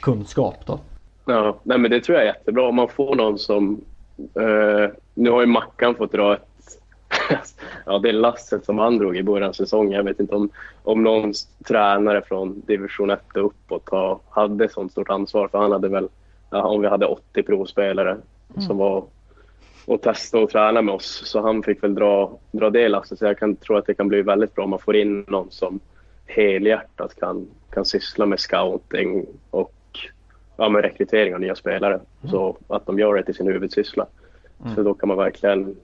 kunskap 0.00 0.66
då. 0.66 0.78
Ja, 1.24 1.56
nej 1.62 1.78
men 1.78 1.90
det 1.90 2.00
tror 2.00 2.18
jag 2.18 2.22
är 2.22 2.34
jättebra. 2.34 2.68
Om 2.68 2.74
man 2.74 2.88
får 2.88 3.14
någon 3.14 3.38
som... 3.38 3.80
Eh, 4.18 4.90
nu 5.14 5.30
har 5.30 5.40
ju 5.40 5.46
Mackan 5.46 5.94
fått 5.94 6.12
dra 6.12 6.34
ett... 6.34 6.48
ja, 7.86 7.98
det 7.98 8.12
lasset 8.12 8.64
som 8.64 8.78
han 8.78 8.98
drog 8.98 9.16
i 9.16 9.22
början 9.22 9.48
av 9.48 9.52
säsongen. 9.52 9.92
Jag 9.92 10.04
vet 10.04 10.20
inte 10.20 10.34
om, 10.34 10.50
om 10.82 11.02
någon 11.02 11.32
tränare 11.68 12.22
från 12.22 12.62
division 12.66 13.10
1 13.10 13.20
och 13.36 13.46
uppåt 13.46 13.88
har, 13.90 14.18
hade 14.30 14.68
sånt 14.68 14.92
stort 14.92 15.10
ansvar. 15.10 15.48
För 15.48 15.58
han 15.58 15.72
hade 15.72 15.88
väl, 15.88 16.08
ja, 16.50 16.62
om 16.62 16.80
vi 16.80 16.88
hade 16.88 17.06
80 17.06 17.42
provspelare 17.42 18.10
mm. 18.10 18.62
som 18.66 18.76
var 18.76 19.04
och 19.86 20.02
testa 20.02 20.38
och 20.38 20.50
träna 20.50 20.82
med 20.82 20.94
oss. 20.94 21.22
Så 21.24 21.40
han 21.40 21.62
fick 21.62 21.82
väl 21.82 21.94
dra, 21.94 22.38
dra 22.52 22.70
det 22.70 22.88
lasset. 22.88 23.18
Så 23.18 23.24
jag 23.24 23.38
kan 23.38 23.56
tro 23.56 23.76
att 23.76 23.86
det 23.86 23.94
kan 23.94 24.08
bli 24.08 24.22
väldigt 24.22 24.54
bra 24.54 24.64
om 24.64 24.70
man 24.70 24.78
får 24.78 24.96
in 24.96 25.24
någon 25.28 25.50
som 25.50 25.80
helhjärtat 26.26 27.14
kan, 27.14 27.46
kan 27.70 27.84
syssla 27.84 28.26
med 28.26 28.40
scouting 28.40 29.26
och 29.50 29.74
ja, 30.56 30.68
med 30.68 30.82
rekrytering 30.82 31.34
av 31.34 31.40
nya 31.40 31.54
spelare. 31.54 31.94
Mm. 31.94 32.30
Så 32.30 32.56
att 32.68 32.86
de 32.86 32.98
gör 32.98 33.14
det 33.14 33.22
till 33.22 33.34
sin 33.34 33.46
huvudsyssla. 33.46 34.06
Mm. 34.62 34.74
Så 34.74 34.82
då 34.82 34.94
kan 34.94 35.08
man 35.08 35.16
verkligen 35.16 35.76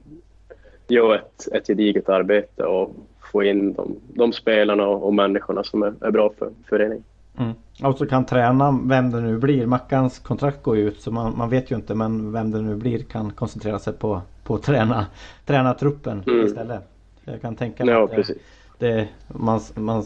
göra 0.88 1.14
ett, 1.18 1.48
ett 1.52 1.66
gediget 1.66 2.08
arbete 2.08 2.64
och 2.64 2.94
få 3.32 3.42
in 3.42 3.72
de, 3.72 3.96
de 4.14 4.32
spelarna 4.32 4.86
och, 4.86 5.06
och 5.06 5.14
människorna 5.14 5.64
som 5.64 5.82
är, 5.82 5.94
är 6.00 6.10
bra 6.10 6.32
för 6.38 6.50
föreningen. 6.68 7.04
Mm. 7.38 7.52
Och 7.82 7.98
så 7.98 8.06
kan 8.06 8.24
träna 8.24 8.80
vem 8.84 9.10
det 9.10 9.20
nu 9.20 9.38
blir. 9.38 9.66
Mackans 9.66 10.18
kontrakt 10.18 10.62
går 10.62 10.76
ju 10.76 10.88
ut 10.88 11.00
så 11.00 11.10
man, 11.10 11.38
man, 11.38 11.50
vet 11.50 11.70
ju 11.70 11.76
inte 11.76 11.94
men 11.94 12.32
vem 12.32 12.50
det 12.50 12.60
nu 12.60 12.76
blir 12.76 13.02
kan 13.02 13.30
koncentrera 13.30 13.78
sig 13.78 13.92
på, 13.92 14.22
på 14.44 14.54
att 14.54 14.62
träna, 14.62 15.06
träna 15.46 15.74
truppen 15.74 16.22
mm. 16.26 16.46
istället. 16.46 16.80
Jag 17.24 17.40
kan 17.40 17.56
tänka 17.56 17.84
mig 17.84 17.94
ja, 17.94 18.04
att 18.04 18.10
det, 18.10 18.34
det, 18.78 19.08
man, 19.28 19.60
man 19.74 20.04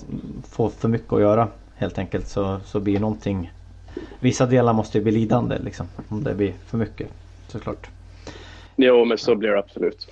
får 0.48 0.68
för 0.68 0.88
mycket 0.88 1.12
att 1.12 1.20
göra 1.20 1.48
helt 1.74 1.98
enkelt 1.98 2.28
så, 2.28 2.60
så 2.64 2.80
blir 2.80 3.00
någonting 3.00 3.50
Vissa 4.20 4.46
delar 4.46 4.72
måste 4.72 4.98
ju 4.98 5.04
bli 5.04 5.12
lidande 5.12 5.58
liksom 5.58 5.86
om 6.08 6.24
det 6.24 6.34
blir 6.34 6.52
för 6.66 6.78
mycket 6.78 7.08
såklart. 7.48 7.90
Jo 8.76 9.04
men 9.04 9.18
så 9.18 9.34
blir 9.34 9.50
det 9.50 9.58
absolut. 9.58 10.08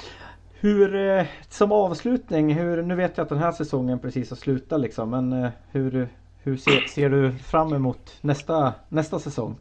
Hur, 0.60 0.94
eh, 0.96 1.24
som 1.48 1.72
avslutning, 1.72 2.54
hur, 2.54 2.82
nu 2.82 2.94
vet 2.94 3.16
jag 3.16 3.22
att 3.22 3.28
den 3.28 3.38
här 3.38 3.52
säsongen 3.52 3.98
precis 3.98 4.30
har 4.30 4.36
slutat 4.36 4.80
liksom 4.80 5.10
men 5.10 5.32
eh, 5.32 5.50
hur, 5.70 6.08
hur 6.44 6.56
ser, 6.56 6.80
ser, 6.80 7.10
du 7.10 7.32
fram 7.32 7.72
emot 7.72 8.18
nästa, 8.20 8.74
nästa 8.88 9.18
säsong? 9.18 9.56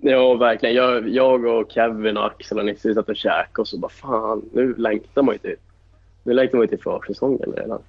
Ja, 0.00 0.34
verkligen. 0.34 0.74
Jag, 0.74 1.08
jag 1.08 1.44
och 1.44 1.72
Kevin 1.72 2.16
och 2.16 2.26
Axel 2.26 2.58
och 2.58 2.64
Nisse 2.64 2.94
satt 2.94 3.08
och 3.08 3.16
käkade 3.16 3.60
och 3.60 3.68
så 3.68 3.78
bara 3.78 3.88
fan, 3.88 4.42
nu 4.52 4.74
längtar 4.74 5.22
man 5.22 5.34
ju 5.34 5.38
till, 5.38 5.56
nu 6.22 6.32
längtar 6.32 6.58
man 6.58 6.64
ju 6.64 6.68
till 6.68 6.82
försäsongen 6.82 7.52
redan. 7.56 7.80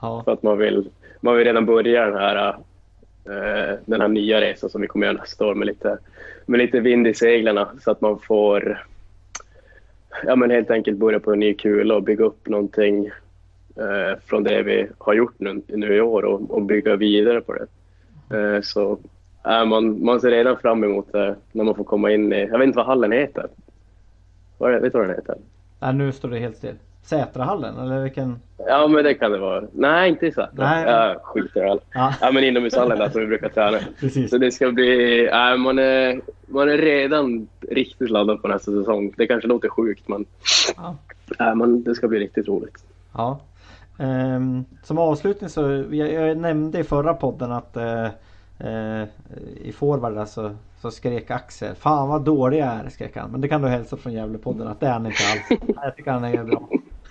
Ja. 0.00 0.22
För 0.24 0.32
att 0.32 0.42
man 0.42 0.58
vill, 0.58 0.90
man 1.20 1.36
vill 1.36 1.44
redan 1.44 1.66
börja 1.66 2.06
den 2.06 2.18
här, 2.18 2.48
uh, 2.48 3.78
den 3.84 4.00
här 4.00 4.08
nya 4.08 4.40
resan 4.40 4.70
som 4.70 4.80
vi 4.80 4.86
kommer 4.86 5.06
göra 5.06 5.16
nästa 5.16 5.46
år 5.46 5.54
med 5.54 5.66
lite, 5.66 5.98
med 6.46 6.58
lite 6.58 6.80
vind 6.80 7.06
i 7.06 7.14
seglarna 7.14 7.68
så 7.80 7.90
att 7.90 8.00
man 8.00 8.18
får 8.18 8.86
ja, 10.26 10.36
men 10.36 10.50
helt 10.50 10.70
enkelt 10.70 10.98
börja 10.98 11.20
på 11.20 11.32
en 11.32 11.40
ny 11.40 11.54
kula 11.54 11.94
och 11.94 12.02
bygga 12.02 12.24
upp 12.24 12.48
någonting 12.48 13.10
eh, 13.78 14.18
från 14.26 14.42
det 14.44 14.62
vi 14.62 14.88
har 14.98 15.14
gjort 15.14 15.34
nu, 15.38 15.62
nu 15.68 15.94
i 15.96 16.00
år 16.00 16.24
och, 16.24 16.50
och 16.50 16.62
bygga 16.62 16.96
vidare 16.96 17.40
på 17.40 17.54
det. 17.54 17.66
Eh, 18.36 18.60
så 18.62 18.98
äh, 19.46 19.64
man, 19.64 20.04
man 20.04 20.20
ser 20.20 20.30
redan 20.30 20.56
fram 20.58 20.84
emot 20.84 21.12
det 21.12 21.36
när 21.52 21.64
man 21.64 21.74
får 21.74 21.84
komma 21.84 22.10
in 22.12 22.32
i, 22.32 22.40
jag 22.50 22.58
vet 22.58 22.66
inte 22.66 22.76
vad 22.76 22.86
hallen 22.86 23.12
heter. 23.12 23.46
Vad 24.58 24.72
vet 24.72 24.82
du 24.92 24.98
vad 24.98 25.08
den 25.08 25.16
heter? 25.16 25.34
Nej, 25.80 25.94
nu 25.94 26.12
står 26.12 26.28
det 26.28 26.38
helt 26.38 26.56
still. 26.56 26.74
Sätrahallen 27.02 27.78
eller 27.78 28.02
vilken? 28.02 28.36
Ja, 28.66 28.88
men 28.88 29.04
det 29.04 29.14
kan 29.14 29.32
det 29.32 29.38
vara. 29.38 29.64
Nej, 29.72 30.08
inte 30.10 30.26
i 30.26 30.32
Sätra. 30.32 30.48
Nej. 30.52 30.84
Jag 30.84 31.20
skiter 31.22 31.60
i 31.60 31.68
det. 31.68 31.78
Ja, 31.94 32.14
Ja, 32.20 32.30
men 32.32 32.44
inomhushallen 32.44 32.98
där 32.98 33.08
som 33.08 33.20
vi 33.20 33.26
brukar 33.26 33.48
träna. 33.48 33.78
precis. 34.00 34.30
Så 34.30 34.38
det 34.38 34.52
ska 34.52 34.70
bli... 34.70 35.28
Nej, 35.32 35.58
man, 35.58 35.78
är, 35.78 36.20
man 36.46 36.68
är 36.68 36.78
redan 36.78 37.48
riktigt 37.70 38.10
laddad 38.10 38.42
på 38.42 38.48
nästa 38.48 38.70
säsong. 38.72 39.14
Det 39.16 39.26
kanske 39.26 39.48
låter 39.48 39.68
sjukt, 39.68 40.08
men 40.08 40.24
Ja. 40.76 40.96
nej, 41.38 41.54
man, 41.54 41.82
det 41.82 41.94
ska 41.94 42.08
bli 42.08 42.18
riktigt 42.18 42.48
roligt. 42.48 42.84
Ja. 43.14 43.40
Ehm, 43.98 44.64
som 44.82 44.98
avslutning 44.98 45.50
så, 45.50 45.84
jag, 45.90 46.12
jag 46.12 46.36
nämnde 46.36 46.78
i 46.78 46.84
förra 46.84 47.14
podden 47.14 47.52
att 47.52 47.76
eh, 47.76 48.04
eh, 48.58 49.08
i 49.60 49.72
forward 49.72 50.28
så, 50.28 50.50
så 50.80 50.90
skrek 50.90 51.30
Axel 51.30 51.74
Fan 51.74 52.08
vad 52.08 52.24
dålig 52.24 52.58
jag 52.58 52.66
är 52.68 52.88
skrek 52.88 53.16
han. 53.16 53.30
Men 53.30 53.40
det 53.40 53.48
kan 53.48 53.62
du 53.62 53.68
hälsa 53.68 53.96
från 53.96 54.12
Gävlepodden 54.12 54.68
att 54.68 54.80
det 54.80 54.86
är 54.86 54.92
han 54.92 55.06
inte 55.06 55.18
alls. 55.32 55.60
Jag 55.82 55.96
tycker 55.96 56.10
han 56.10 56.24
är 56.24 56.44
bra. 56.44 56.68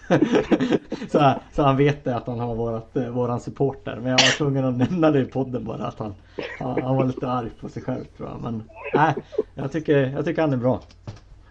så, 1.10 1.34
så 1.54 1.64
han 1.64 1.78
vet 1.78 2.04
det 2.04 2.16
att 2.16 2.28
han 2.28 2.40
har 2.40 2.56
vårat, 2.56 2.98
eh, 2.98 3.10
våran 3.10 3.40
supporter. 3.40 3.96
Men 3.96 4.12
jag 4.12 4.20
var 4.20 4.38
tvungen 4.38 4.66
att 4.66 4.78
nämna 4.78 5.12
det 5.12 5.20
i 5.20 5.26
podden 5.26 5.64
bara 5.66 5.86
att 5.86 6.00
han, 6.00 6.14
han, 6.60 6.82
han 6.82 6.96
var 6.96 7.06
lite 7.06 7.28
arg 7.28 7.50
på 7.62 7.70
sig 7.70 7.84
själv 7.84 8.04
tror 8.18 8.30
jag. 8.30 8.42
Men 8.42 8.64
nej, 8.94 9.14
jag 9.56 9.72
tycker, 9.72 9.98
jag 9.98 10.26
tycker 10.26 10.42
han 10.42 10.54
är 10.54 10.58
bra. 10.58 10.82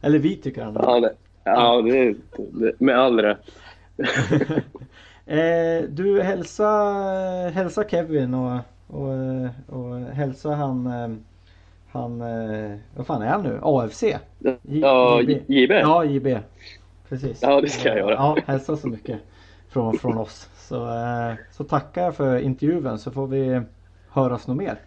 Eller 0.01 0.18
vi 0.18 0.37
tycker 0.37 0.64
han 0.64 0.77
är 0.77 0.81
bra. 0.81 0.94
Ja, 0.94 1.01
det, 1.01 1.14
ja 1.44 1.83
det, 1.83 2.14
det, 2.53 2.81
med 2.81 2.99
all 2.99 3.20
rätt. 3.20 3.51
Eh, 5.27 5.83
du 5.89 6.23
hälsa, 6.23 6.65
hälsa 7.55 7.85
Kevin 7.89 8.35
och, 8.35 8.61
och, 8.87 9.09
och 9.67 9.97
hälsa 10.01 10.51
han, 10.55 10.87
eh, 10.87 11.09
han, 11.93 12.21
eh, 12.21 12.77
vad 12.97 13.07
fan 13.07 13.23
är 13.23 13.29
han 13.29 13.43
nu? 13.43 13.61
AFC? 13.62 14.03
J- 14.03 14.19
Ja, 14.62 15.21
JB? 15.23 15.31
Ja, 15.81 16.05
JB. 16.05 16.39
Precis. 17.09 17.43
Ja, 17.43 17.61
det 17.61 17.69
ska 17.69 17.89
jag 17.89 17.99
göra. 17.99 18.15
Ja, 18.15 18.37
hälsa 18.47 18.77
så 18.77 18.89
mycket 18.89 19.21
från, 19.69 19.95
från 19.99 20.19
oss. 20.19 20.49
Så, 20.57 20.89
eh, 20.89 21.35
så 21.53 21.65
tackar 21.65 22.03
jag 22.05 22.15
för 22.17 22.39
intervjun 22.39 22.99
så 22.99 23.11
får 23.11 23.27
vi 23.27 23.61
höras 24.09 24.47
nog 24.47 24.57
mer. 24.57 24.79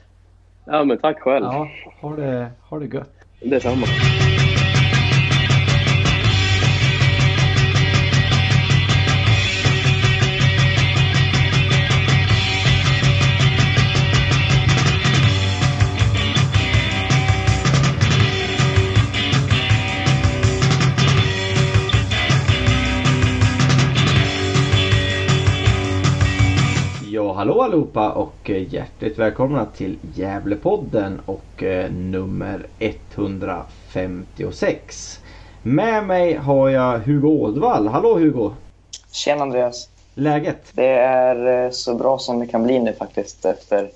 Ja, 0.66 0.84
men 0.84 0.98
tack 0.98 1.20
själv. 1.20 1.46
Ja, 1.46 1.68
ha 2.02 2.16
det, 2.16 2.52
ha 2.62 2.80
det 2.80 2.86
gött. 2.86 3.14
Detsamma. 3.42 3.88
Hallå 27.40 27.62
allihopa 27.62 28.12
och 28.12 28.50
eh, 28.50 28.74
hjärtligt 28.74 29.20
välkomna 29.20 29.66
till 29.66 29.98
Gävlepodden 30.14 31.22
och 31.26 31.64
eh, 31.64 31.92
nummer 31.92 32.66
156. 32.80 35.20
Med 35.64 36.08
mig 36.08 36.34
har 36.34 36.70
jag 36.70 37.00
Hugo 37.00 37.28
Ådvall. 37.28 37.88
Hallå 37.88 38.18
Hugo! 38.18 38.52
Tjena 39.12 39.42
Andreas. 39.42 39.90
Läget? 40.14 40.72
Det 40.74 41.00
är 41.00 41.66
eh, 41.66 41.72
så 41.72 41.96
bra 41.96 42.18
som 42.18 42.40
det 42.40 42.48
kan 42.48 42.64
bli 42.64 42.80
nu 42.80 42.94
faktiskt 42.94 43.46
efter, 43.46 43.92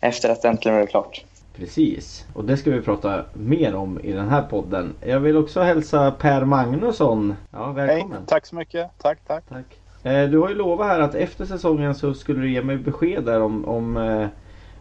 efter 0.00 0.30
att 0.30 0.42
det 0.42 0.48
äntligen 0.48 0.78
blev 0.78 0.86
klart. 0.86 1.24
Precis, 1.56 2.26
och 2.34 2.44
det 2.44 2.56
ska 2.56 2.70
vi 2.70 2.80
prata 2.80 3.24
mer 3.32 3.74
om 3.74 4.00
i 4.00 4.12
den 4.12 4.28
här 4.28 4.42
podden. 4.42 4.94
Jag 5.00 5.20
vill 5.20 5.36
också 5.36 5.60
hälsa 5.60 6.10
Per 6.10 6.44
Magnusson. 6.44 7.34
Ja, 7.50 7.66
Hej, 7.66 7.74
välkommen! 7.86 8.26
tack 8.26 8.46
så 8.46 8.56
mycket. 8.56 8.90
Tack, 8.98 9.18
tack. 9.26 9.44
Tack. 9.48 9.66
Eh, 10.02 10.28
Du 10.28 10.38
har 10.38 10.48
ju 10.48 10.54
lovat 10.54 10.86
här 10.86 11.00
att 11.00 11.14
efter 11.14 11.44
säsongen 11.44 11.94
så 11.94 12.14
skulle 12.14 12.40
du 12.40 12.50
ge 12.52 12.62
mig 12.62 12.76
besked 12.76 13.24
där 13.24 13.42
om, 13.42 13.64
om, 13.64 13.96
eh, 13.96 14.26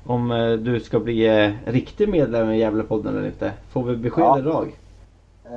om 0.05 0.31
eh, 0.31 0.51
du 0.51 0.79
ska 0.79 0.99
bli 0.99 1.53
riktig 1.65 2.09
medlem 2.09 2.49
i 2.51 2.59
Gävlepodden 2.59 3.17
eller 3.17 3.25
inte. 3.27 3.53
Får 3.69 3.83
vi 3.83 3.95
besked 3.95 4.23
Ja. 4.23 4.39
idag? 4.39 4.71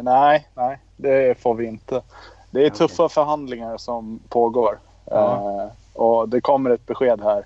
Nej, 0.02 0.48
nej, 0.54 0.78
det 0.96 1.38
får 1.42 1.54
vi 1.54 1.66
inte. 1.66 2.02
Det 2.50 2.60
är 2.60 2.70
Okej. 2.70 2.78
tuffa 2.88 3.08
förhandlingar 3.08 3.76
som 3.76 4.20
pågår. 4.28 4.78
Ja. 5.04 5.70
Och 5.94 6.28
det 6.28 6.40
kommer 6.40 6.70
ett 6.70 6.86
besked 6.86 7.20
här 7.22 7.44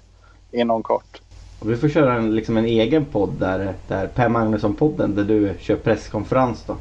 inom 0.52 0.82
kort. 0.82 1.20
Och 1.60 1.70
vi 1.70 1.76
får 1.76 1.88
köra 1.88 2.14
en, 2.14 2.34
liksom 2.34 2.56
en 2.56 2.64
egen 2.64 3.04
podd 3.04 3.30
där, 3.40 3.74
där 3.88 4.06
Per 4.06 4.28
Magnusson-podden 4.28 5.14
där 5.14 5.24
du 5.24 5.54
kör 5.58 5.76
presskonferens 5.76 6.64
då. 6.66 6.76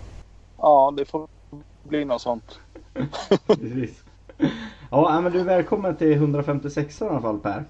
Ja, 0.58 0.94
det 0.98 1.06
får 1.06 1.28
bli 1.84 2.06
något 2.06 2.22
sånt. 2.22 2.60
Precis. 3.48 4.04
Ja, 4.96 5.22
men 5.22 5.32
du 5.32 5.40
är 5.40 5.44
välkommen 5.44 5.96
till 5.96 6.12
156 6.12 7.02
i 7.02 7.06
alla 7.06 7.22
fall 7.22 7.40
Per. 7.40 7.64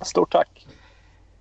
Stort 0.00 0.32
tack. 0.32 0.66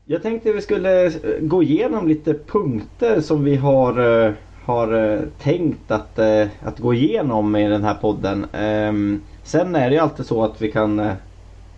Jag 0.06 0.22
tänkte 0.22 0.54
vi 0.54 0.62
skulle 0.62 1.06
eh, 1.06 1.12
gå 1.42 1.64
igenom 1.64 2.08
lite 2.08 2.34
punkter 2.34 3.22
som 3.22 3.44
vi 3.44 3.56
har, 3.56 4.26
eh, 4.26 4.34
har 4.66 4.94
eh, 4.94 5.20
tänkt 5.38 5.92
att, 5.92 6.20
att 6.60 6.80
gå 6.80 6.94
igenom 6.94 7.56
i 7.56 7.70
den 7.70 7.84
här 7.84 7.94
podden. 7.94 8.46
Ehm, 8.54 9.22
Sen 9.44 9.76
är 9.76 9.90
det 9.90 9.96
ju 9.96 10.02
alltid 10.02 10.26
så 10.26 10.44
att 10.44 10.62
vi 10.62 10.72
kan 10.72 11.12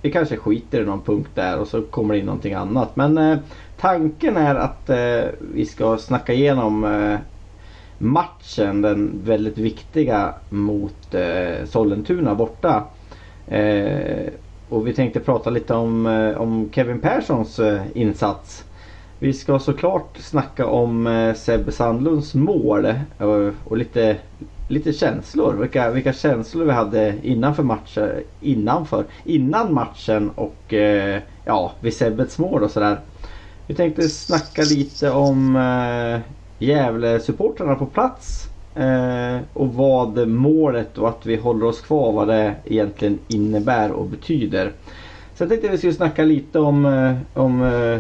Vi 0.01 0.12
kanske 0.12 0.38
skiter 0.38 0.81
i 0.81 0.85
någon 0.85 1.03
punkt 1.03 1.31
där 1.33 1.59
och 1.59 1.67
så 1.67 1.81
kommer 1.81 2.13
det 2.13 2.19
in 2.19 2.25
någonting 2.25 2.53
annat. 2.53 2.95
Men 2.95 3.39
tanken 3.77 4.38
är 4.38 4.55
att 4.55 4.89
vi 5.39 5.65
ska 5.65 5.97
snacka 5.97 6.33
igenom 6.33 6.85
matchen, 7.97 8.81
den 8.81 9.21
väldigt 9.23 9.57
viktiga 9.57 10.35
mot 10.49 11.13
eh, 11.13 11.65
Sollentuna 11.65 12.35
borta. 12.35 12.83
Eh, 13.49 14.29
och 14.69 14.88
vi 14.88 14.93
tänkte 14.93 15.19
prata 15.19 15.49
lite 15.49 15.73
om, 15.73 16.05
eh, 16.05 16.41
om 16.41 16.69
Kevin 16.71 16.99
Perssons 16.99 17.59
eh, 17.59 17.81
insats. 17.93 18.63
Vi 19.19 19.33
ska 19.33 19.59
såklart 19.59 20.17
snacka 20.17 20.65
om 20.65 21.07
eh, 21.07 21.33
Sebbe 21.33 21.71
Sandlunds 21.71 22.35
mål 22.35 22.93
och, 23.17 23.53
och 23.63 23.77
lite, 23.77 24.17
lite 24.67 24.93
känslor. 24.93 25.53
Vilka, 25.53 25.91
vilka 25.91 26.13
känslor 26.13 26.65
vi 26.65 26.71
hade 26.71 27.15
innanför 27.21 27.63
matchen, 27.63 28.09
innanför, 28.39 29.05
innan 29.23 29.73
matchen 29.73 30.29
och 30.35 30.73
eh, 30.73 31.21
ja, 31.45 31.71
vid 31.79 31.93
Sebbets 31.93 32.39
mål 32.39 32.63
och 32.63 32.71
sådär. 32.71 32.99
Vi 33.67 33.75
tänkte 33.75 34.09
snacka 34.09 34.62
lite 34.62 35.12
om 35.12 35.55
eh, 35.55 36.19
Gävle-supportrarna 36.59 37.75
på 37.75 37.85
plats. 37.85 38.48
Eh, 38.75 39.38
och 39.53 39.73
vad 39.73 40.27
målet 40.27 40.97
och 40.97 41.10
att 41.10 41.25
vi 41.25 41.36
håller 41.36 41.65
oss 41.65 41.82
kvar, 41.82 42.12
vad 42.12 42.27
det 42.27 42.55
egentligen 42.65 43.19
innebär 43.27 43.91
och 43.91 44.05
betyder. 44.05 44.71
Sen 45.34 45.49
tänkte 45.49 45.67
jag 45.67 45.71
vi 45.71 45.77
skulle 45.77 45.93
snacka 45.93 46.23
lite 46.23 46.60
om, 46.60 46.86
eh, 46.86 47.15
om 47.34 47.62
eh, 47.62 47.93
eh, 47.93 47.99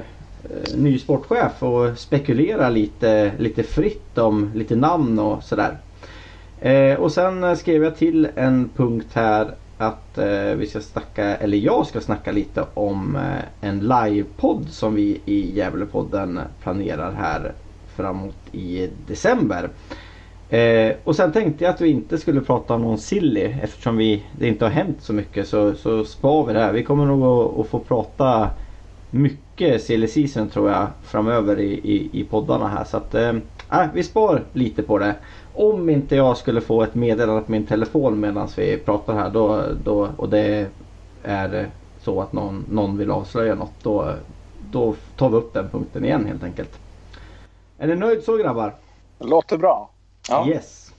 ny 0.77 0.99
sportchef 0.99 1.63
och 1.63 1.97
spekulera 1.97 2.69
lite, 2.69 3.31
lite 3.37 3.63
fritt 3.63 4.17
om 4.17 4.51
lite 4.55 4.75
namn 4.75 5.19
och 5.19 5.43
sådär. 5.43 5.77
Eh, 6.61 6.99
och 6.99 7.11
sen 7.11 7.57
skrev 7.57 7.83
jag 7.83 7.95
till 7.97 8.27
en 8.35 8.69
punkt 8.75 9.07
här 9.13 9.55
att 9.77 10.17
eh, 10.17 10.55
vi 10.57 10.67
ska 10.67 10.81
snacka, 10.81 11.23
eller 11.35 11.57
jag 11.57 11.85
ska 11.85 12.01
snacka 12.01 12.31
lite 12.31 12.65
om 12.73 13.17
en 13.61 13.79
livepodd 13.79 14.69
som 14.69 14.95
vi 14.95 15.21
i 15.25 15.55
Gävlepodden 15.55 16.39
planerar 16.59 17.11
här 17.11 17.53
framåt 17.95 18.35
i 18.51 18.89
december. 19.07 19.69
Eh, 20.49 20.95
och 21.03 21.15
sen 21.15 21.31
tänkte 21.31 21.63
jag 21.63 21.73
att 21.73 21.81
vi 21.81 21.89
inte 21.89 22.17
skulle 22.17 22.41
prata 22.41 22.73
om 22.73 22.81
någon 22.81 22.97
silly 22.97 23.55
eftersom 23.61 23.97
vi, 23.97 24.23
det 24.39 24.47
inte 24.47 24.65
har 24.65 24.71
hänt 24.71 24.97
så 25.01 25.13
mycket 25.13 25.47
så, 25.47 25.75
så 25.75 26.05
spar 26.05 26.45
vi 26.45 26.53
det 26.53 26.59
här. 26.59 26.73
Vi 26.73 26.83
kommer 26.83 27.05
nog 27.05 27.23
att, 27.23 27.59
att 27.59 27.67
få 27.67 27.79
prata 27.79 28.49
mycket 29.11 29.83
silly 29.83 30.07
season 30.07 30.49
tror 30.49 30.71
jag 30.71 30.87
framöver 31.03 31.59
i, 31.59 31.73
i, 31.73 32.09
i 32.19 32.23
poddarna 32.23 32.67
här. 32.67 32.83
Så 32.83 32.97
att 32.97 33.15
eh, 33.15 33.29
äh, 33.71 33.87
vi 33.93 34.03
spar 34.03 34.43
lite 34.53 34.83
på 34.83 34.97
det. 34.97 35.15
Om 35.53 35.89
inte 35.89 36.15
jag 36.15 36.37
skulle 36.37 36.61
få 36.61 36.83
ett 36.83 36.95
meddelande 36.95 37.41
på 37.41 37.51
min 37.51 37.65
telefon 37.65 38.19
medan 38.19 38.47
vi 38.57 38.77
pratar 38.77 39.13
här 39.13 39.29
då, 39.29 39.63
då, 39.83 40.09
och 40.17 40.29
det 40.29 40.67
är 41.23 41.69
så 42.01 42.21
att 42.21 42.33
någon, 42.33 42.65
någon 42.71 42.97
vill 42.97 43.11
avslöja 43.11 43.55
något 43.55 43.83
då, 43.83 44.13
då 44.71 44.95
tar 45.17 45.29
vi 45.29 45.35
upp 45.35 45.53
den 45.53 45.69
punkten 45.69 46.05
igen 46.05 46.25
helt 46.25 46.43
enkelt. 46.43 46.79
Är 47.77 47.87
ni 47.87 47.95
nöjd 47.95 48.23
så 48.23 48.37
grabbar? 48.37 48.75
Låter 49.19 49.57
bra. 49.57 49.89
Ja, 50.29 50.47
Yes. 50.47 50.91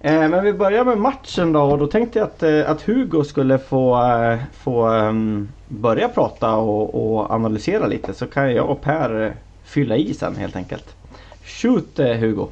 Eh, 0.00 0.28
men 0.28 0.44
vi 0.44 0.52
börjar 0.52 0.84
med 0.84 0.98
matchen 0.98 1.52
då 1.52 1.62
och 1.62 1.78
då 1.78 1.86
tänkte 1.86 2.18
jag 2.18 2.26
att, 2.26 2.42
eh, 2.42 2.70
att 2.70 2.82
Hugo 2.82 3.24
skulle 3.24 3.58
få, 3.58 4.02
eh, 4.02 4.38
få 4.52 4.86
ehm, 4.86 5.48
börja 5.68 6.08
prata 6.08 6.56
och, 6.56 6.94
och 6.94 7.30
analysera 7.30 7.86
lite 7.86 8.14
så 8.14 8.26
kan 8.26 8.54
jag 8.54 8.70
och 8.70 8.80
Per 8.80 9.26
eh, 9.26 9.32
fylla 9.64 9.96
i 9.96 10.14
sen 10.14 10.36
helt 10.36 10.56
enkelt. 10.56 10.96
Shoot 11.44 11.98
Hugo! 11.98 12.46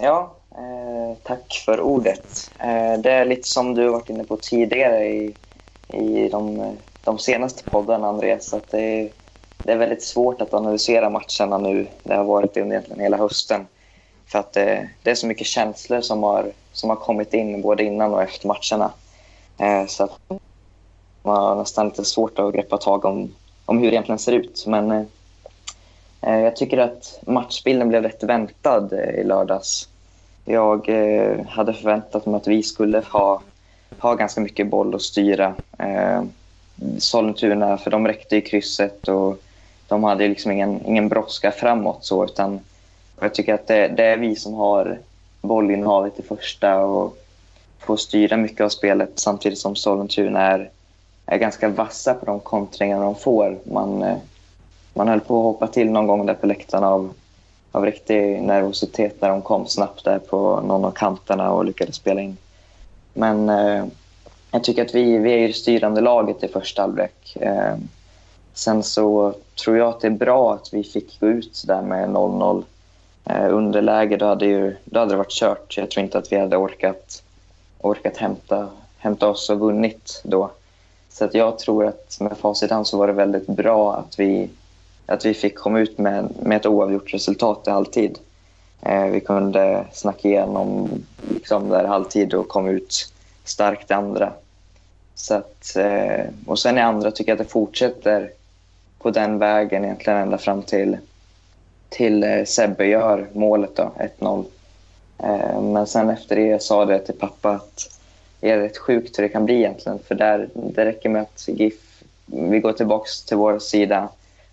ja 0.00 0.36
eh, 0.50 1.16
tack 1.22 1.62
för 1.66 1.80
ordet. 1.80 2.50
Eh, 2.58 3.00
det 3.00 3.10
är 3.10 3.24
lite 3.24 3.48
som 3.48 3.74
du 3.74 3.88
varit 3.88 4.10
inne 4.10 4.24
på 4.24 4.36
tidigare 4.36 5.06
i, 5.06 5.36
i 5.88 6.28
de, 6.28 6.76
de 7.04 7.18
senaste 7.18 7.64
poddarna 7.70 8.08
Andreas. 8.08 8.54
Att 8.54 8.70
det, 8.70 8.80
är, 8.80 9.10
det 9.58 9.72
är 9.72 9.76
väldigt 9.76 10.02
svårt 10.02 10.40
att 10.40 10.54
analysera 10.54 11.10
matcherna 11.10 11.58
nu. 11.58 11.86
Det 12.02 12.14
har 12.14 12.24
varit 12.24 12.54
det 12.54 12.62
under 12.62 12.76
egentligen 12.76 13.00
hela 13.02 13.16
hösten. 13.16 13.66
För 14.32 14.38
att 14.38 14.52
det, 14.52 14.88
det 15.02 15.10
är 15.10 15.14
så 15.14 15.26
mycket 15.26 15.46
känslor 15.46 16.00
som 16.00 16.22
har, 16.22 16.52
som 16.72 16.90
har 16.90 16.96
kommit 16.96 17.34
in 17.34 17.62
både 17.62 17.84
innan 17.84 18.14
och 18.14 18.22
efter 18.22 18.48
matcherna. 18.48 18.92
Eh, 19.58 19.86
så 19.86 20.04
att 20.04 20.18
man 21.22 21.36
har 21.36 21.56
nästan 21.56 21.88
lite 21.88 22.04
svårt 22.04 22.38
att 22.38 22.54
greppa 22.54 22.78
tag 22.78 23.04
om, 23.04 23.34
om 23.64 23.78
hur 23.78 23.86
det 23.86 23.94
egentligen 23.94 24.18
ser 24.18 24.32
ut. 24.32 24.64
Men 24.66 24.90
eh, 24.90 25.04
eh, 26.20 26.40
jag 26.40 26.56
tycker 26.56 26.78
att 26.78 27.20
matchbilden 27.26 27.88
blev 27.88 28.02
rätt 28.02 28.22
väntad 28.22 28.92
eh, 28.92 29.20
i 29.20 29.24
lördags. 29.24 29.88
Jag 30.44 30.88
eh, 30.88 31.46
hade 31.46 31.74
förväntat 31.74 32.26
mig 32.26 32.36
att 32.36 32.48
vi 32.48 32.62
skulle 32.62 33.02
ha, 33.12 33.42
ha 33.98 34.14
ganska 34.14 34.40
mycket 34.40 34.70
boll 34.70 34.94
att 34.94 35.02
styra. 35.02 35.54
Eh, 35.78 36.22
Sollentuna, 36.98 37.78
för 37.78 37.90
de 37.90 38.06
räckte 38.06 38.36
i 38.36 38.40
krysset 38.40 39.08
och 39.08 39.42
de 39.88 40.04
hade 40.04 40.28
liksom 40.28 40.52
ingen, 40.52 40.86
ingen 40.86 41.08
brådska 41.08 41.50
framåt. 41.50 42.04
så 42.04 42.24
utan 42.24 42.60
jag 43.22 43.34
tycker 43.34 43.54
att 43.54 43.66
det, 43.66 43.88
det 43.88 44.04
är 44.04 44.16
vi 44.16 44.36
som 44.36 44.54
har 44.54 44.98
bollinnehavet 45.40 46.18
i 46.18 46.22
första 46.22 46.78
och 46.84 47.18
får 47.78 47.96
styra 47.96 48.36
mycket 48.36 48.60
av 48.60 48.68
spelet 48.68 49.10
samtidigt 49.14 49.58
som 49.58 49.76
Sollentuna 49.76 50.40
är, 50.40 50.70
är 51.26 51.38
ganska 51.38 51.68
vassa 51.68 52.14
på 52.14 52.26
de 52.26 52.40
kontringar 52.40 53.00
de 53.00 53.14
får. 53.14 53.58
Man, 53.64 54.02
eh, 54.02 54.16
man 54.94 55.08
höll 55.08 55.20
på 55.20 55.38
att 55.38 55.42
hoppa 55.42 55.66
till 55.66 55.90
någon 55.90 56.06
gång 56.06 56.26
där 56.26 56.34
på 56.34 56.46
läktarna 56.46 56.88
av, 56.88 57.12
av 57.72 57.84
riktig 57.84 58.42
nervositet 58.42 59.20
när 59.20 59.28
de 59.28 59.42
kom 59.42 59.66
snabbt 59.66 60.04
där 60.04 60.18
på 60.18 60.60
någon 60.60 60.84
av 60.84 60.90
kanterna 60.90 61.52
och 61.52 61.64
lyckades 61.64 61.96
spela 61.96 62.20
in. 62.20 62.36
Men 63.14 63.48
eh, 63.48 63.84
jag 64.50 64.64
tycker 64.64 64.84
att 64.84 64.94
vi, 64.94 65.18
vi 65.18 65.32
är 65.44 65.48
det 65.48 65.54
styrande 65.54 66.00
laget 66.00 66.44
i 66.44 66.48
första 66.48 66.82
halvlek. 66.82 67.36
Eh, 67.40 67.74
sen 68.54 68.82
så 68.82 69.34
tror 69.64 69.78
jag 69.78 69.88
att 69.88 70.00
det 70.00 70.08
är 70.08 70.10
bra 70.10 70.54
att 70.54 70.68
vi 70.72 70.84
fick 70.84 71.20
gå 71.20 71.26
ut 71.26 71.62
där 71.66 71.82
med 71.82 72.08
0-0. 72.08 72.64
Eh, 73.24 73.54
underläge, 73.54 74.16
då 74.16 74.26
hade, 74.26 74.46
ju, 74.46 74.76
då 74.84 75.00
hade 75.00 75.12
det 75.12 75.16
varit 75.16 75.30
kört. 75.30 75.76
Jag 75.76 75.90
tror 75.90 76.04
inte 76.04 76.18
att 76.18 76.32
vi 76.32 76.36
hade 76.36 76.56
orkat, 76.56 77.22
orkat 77.80 78.16
hämta, 78.16 78.68
hämta 78.98 79.28
oss 79.28 79.50
och 79.50 79.58
vunnit 79.58 80.20
då. 80.24 80.50
Så 81.08 81.24
att 81.24 81.34
jag 81.34 81.58
tror 81.58 81.86
att 81.86 82.16
med 82.20 82.38
facit 82.38 82.70
hand 82.70 82.86
så 82.86 82.98
var 82.98 83.06
det 83.06 83.12
väldigt 83.12 83.46
bra 83.46 83.94
att 83.94 84.18
vi, 84.18 84.50
att 85.06 85.24
vi 85.24 85.34
fick 85.34 85.54
komma 85.54 85.80
ut 85.80 85.98
med, 85.98 86.28
med 86.42 86.56
ett 86.56 86.66
oavgjort 86.66 87.14
resultat 87.14 87.66
i 87.66 87.70
halvtid. 87.70 88.18
Eh, 88.82 89.06
vi 89.06 89.20
kunde 89.20 89.84
snacka 89.92 90.28
igenom 90.28 90.90
liksom, 91.30 91.68
där 91.68 91.84
halvtid 91.84 92.34
och 92.34 92.48
komma 92.48 92.70
ut 92.70 93.12
starkt 93.44 93.90
i 93.90 93.94
andra. 93.94 94.32
Så 95.14 95.34
att, 95.34 95.76
eh, 95.76 96.24
och 96.46 96.58
sen 96.58 96.78
i 96.78 96.80
andra 96.80 97.10
tycker 97.10 97.32
jag 97.32 97.40
att 97.40 97.46
det 97.46 97.52
fortsätter 97.52 98.30
på 98.98 99.10
den 99.10 99.38
vägen 99.38 99.84
egentligen 99.84 100.18
ända 100.18 100.38
fram 100.38 100.62
till, 100.62 100.98
till 101.92 102.24
eh, 102.24 102.44
Sebbe 102.44 102.86
gör 102.86 103.26
målet 103.32 103.76
då, 103.76 103.92
1-0. 104.18 104.44
Eh, 105.18 105.62
men 105.62 105.86
sen 105.86 106.10
efter 106.10 106.36
det 106.36 106.62
sa 106.62 106.84
det 106.84 106.98
till 106.98 107.14
pappa 107.14 107.50
att 107.50 107.98
det 108.40 108.50
är 108.50 108.58
rätt 108.58 108.78
sjukt 108.78 109.18
hur 109.18 109.22
det 109.22 109.28
kan 109.28 109.44
bli 109.44 109.54
egentligen. 109.54 109.98
För 109.98 110.14
där, 110.14 110.48
det 110.54 110.84
räcker 110.84 111.08
med 111.08 111.22
att 111.22 111.48
GIF, 111.48 112.02
vi 112.26 112.60
går 112.60 112.72
tillbaka 112.72 113.08
till 113.28 113.36
vår 113.36 113.58
sida, 113.58 114.08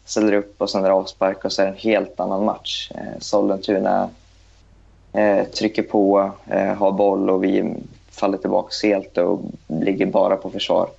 ställer 0.06 0.34
upp 0.34 0.62
och 0.62 0.70
sen 0.70 0.84
är 0.84 0.88
det 0.88 0.94
avspark 0.94 1.46
och 1.46 1.52
så 1.52 1.62
är 1.62 1.66
det 1.66 1.72
en 1.72 1.78
helt 1.78 2.20
annan 2.20 2.46
match. 2.46 2.92
Eh, 2.96 3.20
Sollentuna 3.20 4.10
eh, 5.14 5.44
trycker 5.44 5.84
på, 5.84 6.32
eh, 6.48 6.74
har 6.74 6.92
boll 6.92 7.30
och 7.30 7.44
vi 7.44 7.74
faller 8.12 8.38
tillbaka 8.38 8.88
helt 8.88 9.18
och 9.18 9.42
ligger 9.68 10.06
bara 10.06 10.36
på 10.36 10.50
försvar. 10.50 10.90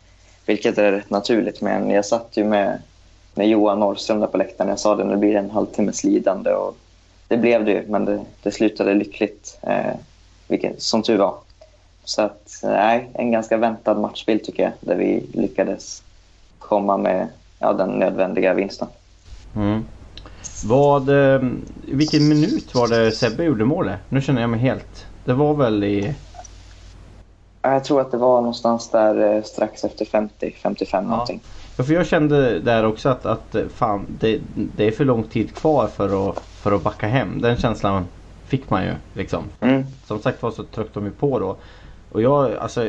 Vilket 0.46 0.78
är 0.78 0.92
rätt 0.92 1.10
naturligt, 1.10 1.60
men 1.60 1.90
jag 1.90 2.04
satt 2.04 2.36
ju 2.36 2.44
med, 2.44 2.82
med 3.40 3.48
Johan 3.48 3.80
Norrström 3.80 4.20
där 4.20 4.26
på 4.26 4.36
läktaren. 4.36 4.70
Jag 4.70 4.78
sa 4.78 4.96
det, 4.96 5.04
nu 5.04 5.16
blir 5.16 5.32
det 5.32 5.38
en 5.38 5.50
halvtimmes 5.50 6.04
lidande 6.04 6.50
och 6.50 6.76
det 7.28 7.36
blev 7.36 7.64
det 7.64 7.70
ju, 7.70 7.84
men 7.88 8.04
det, 8.04 8.20
det 8.42 8.50
slutade 8.50 8.94
lyckligt, 8.94 9.58
eh, 9.62 9.94
vilket, 10.48 10.82
som 10.82 11.02
tur 11.02 11.18
var. 11.18 11.34
Så 12.04 12.22
att, 12.22 12.60
nej, 12.62 13.10
en 13.14 13.32
ganska 13.32 13.56
väntad 13.56 13.94
matchbild 13.94 14.44
tycker 14.44 14.62
jag, 14.62 14.72
där 14.80 14.96
vi 14.96 15.26
lyckades 15.32 16.02
komma 16.58 16.96
med 16.96 17.28
ja, 17.58 17.72
den 17.72 17.90
nödvändiga 17.90 18.54
vinsten. 18.54 18.88
Mm. 19.56 19.84
Vad, 20.64 21.08
eh, 21.08 21.40
vilken 21.82 22.28
minut 22.28 22.74
var 22.74 22.88
det 22.88 23.12
Sebbe 23.12 23.44
gjorde 23.44 23.64
målet? 23.64 23.98
Nu 24.08 24.20
känner 24.20 24.40
jag 24.40 24.50
mig 24.50 24.60
helt... 24.60 25.06
Det 25.24 25.34
var 25.34 25.54
väl 25.54 25.84
i... 25.84 26.14
Jag 27.62 27.84
tror 27.84 28.00
att 28.00 28.10
det 28.10 28.16
var 28.16 28.40
någonstans 28.40 28.90
där 28.90 29.36
eh, 29.36 29.42
strax 29.42 29.84
efter 29.84 30.04
50, 30.04 30.54
55 30.62 31.04
ja. 31.04 31.10
någonting. 31.10 31.40
För 31.82 31.92
jag 31.92 32.06
kände 32.06 32.60
där 32.60 32.84
också 32.84 33.08
att, 33.08 33.26
att 33.26 33.56
fan, 33.74 34.06
det, 34.08 34.40
det 34.54 34.86
är 34.86 34.90
för 34.90 35.04
lång 35.04 35.22
tid 35.22 35.54
kvar 35.54 35.86
för 35.86 36.30
att, 36.30 36.38
för 36.38 36.72
att 36.72 36.82
backa 36.82 37.06
hem. 37.06 37.40
Den 37.40 37.56
känslan 37.56 38.04
fick 38.44 38.70
man 38.70 38.84
ju 38.84 38.94
liksom. 39.12 39.44
Mm. 39.60 39.84
Som 40.04 40.18
sagt 40.18 40.42
var 40.42 40.50
så 40.50 40.64
tryckte 40.64 41.00
de 41.00 41.04
ju 41.04 41.12
på 41.12 41.38
då. 41.38 41.56
Och 42.12 42.22
jag, 42.22 42.54
alltså 42.56 42.88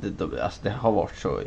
det, 0.00 0.08
det, 0.18 0.44
alltså 0.44 0.60
det 0.62 0.70
har 0.70 0.92
varit 0.92 1.16
så 1.16 1.40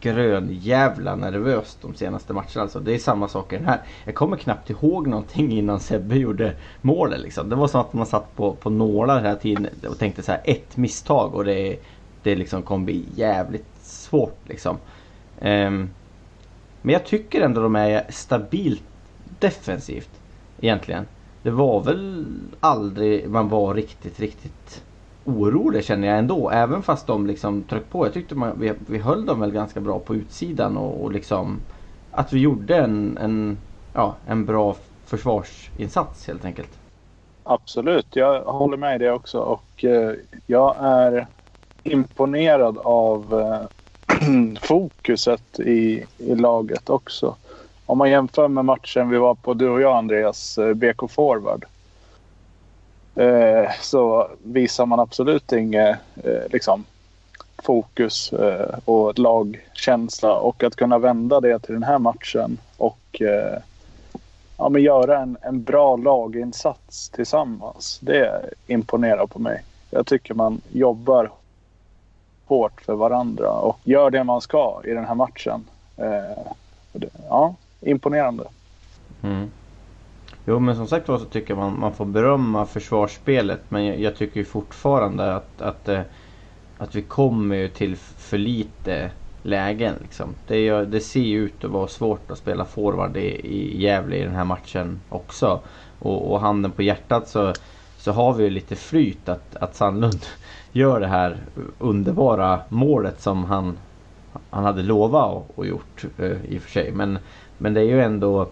grönjävla 0.00 1.16
nervöst 1.16 1.78
de 1.82 1.94
senaste 1.94 2.32
matcherna. 2.32 2.62
Alltså, 2.62 2.80
det 2.80 2.94
är 2.94 2.98
samma 2.98 3.28
sak 3.28 3.52
i 3.52 3.56
den 3.56 3.66
här. 3.66 3.80
Jag 4.04 4.14
kommer 4.14 4.36
knappt 4.36 4.70
ihåg 4.70 5.06
någonting 5.06 5.52
innan 5.52 5.80
Sebbe 5.80 6.16
gjorde 6.16 6.56
målet. 6.80 7.20
Liksom. 7.20 7.48
Det 7.48 7.56
var 7.56 7.68
som 7.68 7.80
att 7.80 7.92
man 7.92 8.06
satt 8.06 8.36
på, 8.36 8.52
på 8.54 8.70
nålar 8.70 9.22
hela 9.22 9.36
tiden 9.36 9.68
och 9.88 9.98
tänkte 9.98 10.22
så 10.22 10.32
här 10.32 10.40
ett 10.44 10.76
misstag 10.76 11.34
och 11.34 11.44
det, 11.44 11.76
det 12.22 12.36
liksom 12.36 12.62
kommer 12.62 12.84
bli 12.84 13.04
jävligt 13.14 13.66
svårt. 13.82 14.38
Liksom. 14.44 14.76
Ehm, 15.40 15.90
men 16.82 16.92
jag 16.92 17.06
tycker 17.06 17.40
ändå 17.40 17.60
de 17.60 17.76
är 17.76 18.06
stabilt 18.08 18.82
defensivt 19.38 20.10
egentligen. 20.60 21.06
Det 21.42 21.50
var 21.50 21.80
väl 21.80 22.26
aldrig 22.60 23.28
man 23.28 23.48
var 23.48 23.74
riktigt, 23.74 24.20
riktigt 24.20 24.84
orolig 25.24 25.84
känner 25.84 26.08
jag 26.08 26.18
ändå. 26.18 26.50
Även 26.50 26.82
fast 26.82 27.06
de 27.06 27.26
liksom 27.26 27.62
tryckte 27.62 27.90
på. 27.90 28.06
Jag 28.06 28.12
tyckte 28.12 28.34
man, 28.34 28.60
vi, 28.60 28.72
vi 28.86 28.98
höll 28.98 29.26
dem 29.26 29.40
väl 29.40 29.50
ganska 29.50 29.80
bra 29.80 29.98
på 29.98 30.14
utsidan 30.14 30.76
och, 30.76 31.04
och 31.04 31.12
liksom 31.12 31.60
att 32.10 32.32
vi 32.32 32.40
gjorde 32.40 32.76
en, 32.76 33.18
en, 33.18 33.58
ja, 33.92 34.14
en 34.26 34.44
bra 34.44 34.76
försvarsinsats 35.04 36.26
helt 36.26 36.44
enkelt. 36.44 36.78
Absolut, 37.44 38.16
jag 38.16 38.40
håller 38.44 38.76
med 38.76 38.94
i 38.94 39.04
det 39.04 39.12
också 39.12 39.38
och 39.38 39.84
eh, 39.84 40.12
jag 40.46 40.76
är 40.80 41.26
imponerad 41.84 42.78
av 42.78 43.40
eh, 43.40 43.68
fokuset 44.60 45.60
i, 45.60 46.04
i 46.18 46.34
laget 46.34 46.90
också. 46.90 47.36
Om 47.86 47.98
man 47.98 48.10
jämför 48.10 48.48
med 48.48 48.64
matchen 48.64 49.08
vi 49.08 49.18
var 49.18 49.34
på, 49.34 49.54
du 49.54 49.68
och 49.68 49.80
jag 49.80 49.96
Andreas, 49.96 50.58
eh, 50.58 50.74
BK 50.74 51.10
Forward 51.10 51.64
eh, 53.14 53.70
så 53.80 54.30
visar 54.42 54.86
man 54.86 55.00
absolut 55.00 55.52
inget 55.52 55.98
eh, 56.24 56.50
liksom, 56.50 56.84
fokus 57.62 58.32
eh, 58.32 58.78
och 58.84 59.18
lagkänsla. 59.18 60.34
Och 60.34 60.62
att 60.64 60.76
kunna 60.76 60.98
vända 60.98 61.40
det 61.40 61.58
till 61.58 61.74
den 61.74 61.82
här 61.82 61.98
matchen 61.98 62.58
och 62.76 63.22
eh, 63.22 63.58
ja, 64.56 64.68
men 64.68 64.82
göra 64.82 65.18
en, 65.18 65.36
en 65.42 65.62
bra 65.62 65.96
laginsats 65.96 67.08
tillsammans. 67.08 67.98
Det 68.02 68.50
imponerar 68.66 69.26
på 69.26 69.38
mig. 69.38 69.62
Jag 69.90 70.06
tycker 70.06 70.34
man 70.34 70.60
jobbar 70.72 71.30
support 72.46 72.80
för 72.80 72.94
varandra 72.94 73.50
och 73.50 73.78
gör 73.84 74.10
det 74.10 74.24
man 74.24 74.40
ska 74.40 74.80
i 74.84 74.90
den 74.90 75.04
här 75.04 75.14
matchen. 75.14 75.64
Eh, 75.96 76.52
ja, 77.28 77.54
imponerande. 77.80 78.44
Mm. 79.22 79.50
Jo 80.44 80.58
men 80.58 80.76
som 80.76 80.86
sagt 80.86 81.08
var 81.08 81.18
så 81.18 81.24
tycker 81.24 81.54
man 81.54 81.80
man 81.80 81.92
får 81.92 82.04
berömma 82.04 82.66
försvarsspelet. 82.66 83.60
Men 83.68 83.84
jag, 83.84 84.00
jag 84.00 84.16
tycker 84.16 84.44
fortfarande 84.44 85.34
att, 85.34 85.62
att, 85.62 85.88
eh, 85.88 86.00
att 86.78 86.94
vi 86.94 87.02
kommer 87.02 87.68
till 87.68 87.96
för 87.96 88.38
lite 88.38 89.10
lägen. 89.42 89.94
Liksom. 90.02 90.34
Det, 90.46 90.70
det 90.84 91.00
ser 91.00 91.20
ju 91.20 91.44
ut 91.44 91.64
att 91.64 91.70
vara 91.70 91.88
svårt 91.88 92.30
att 92.30 92.38
spela 92.38 92.64
forward 92.64 93.16
i, 93.16 93.46
i 93.46 93.82
Gävle 93.82 94.16
i 94.16 94.22
den 94.22 94.34
här 94.34 94.44
matchen 94.44 95.00
också. 95.08 95.60
Och, 95.98 96.32
och 96.32 96.40
handen 96.40 96.70
på 96.70 96.82
hjärtat 96.82 97.28
så, 97.28 97.52
så 97.98 98.12
har 98.12 98.32
vi 98.32 98.44
ju 98.44 98.50
lite 98.50 98.76
flyt 98.76 99.28
att, 99.28 99.56
att 99.56 99.74
Sandlund 99.76 100.26
gör 100.76 101.00
det 101.00 101.06
här 101.06 101.36
underbara 101.78 102.60
målet 102.68 103.20
som 103.20 103.44
han, 103.44 103.78
han 104.50 104.64
hade 104.64 104.82
lovat 104.82 105.34
och, 105.34 105.58
och 105.58 105.66
gjort 105.66 106.04
eh, 106.18 106.44
i 106.48 106.58
och 106.58 106.62
för 106.62 106.70
sig. 106.70 106.92
Men, 106.92 107.18
men 107.58 107.74
det 107.74 107.80
är 107.80 107.84
ju 107.84 108.02
ändå 108.02 108.48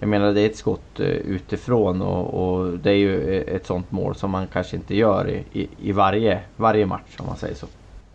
jag 0.00 0.08
menar 0.08 0.32
det 0.32 0.40
är 0.40 0.46
ett 0.46 0.56
skott 0.56 1.00
eh, 1.00 1.06
utifrån 1.06 2.02
och, 2.02 2.34
och, 2.34 2.78
det 2.78 2.90
är 2.90 2.96
ju 2.96 3.36
eh, 3.36 3.54
ett 3.54 3.66
sånt 3.66 3.92
mål 3.92 4.14
som 4.14 4.30
man 4.30 4.46
kanske 4.46 4.76
inte 4.76 4.96
gör 4.96 5.30
i, 5.30 5.44
i, 5.52 5.68
i 5.82 5.92
varje, 5.92 6.40
varje 6.56 6.86
match 6.86 7.16
om 7.18 7.26
man 7.26 7.36
säger 7.36 7.54
så. 7.54 7.66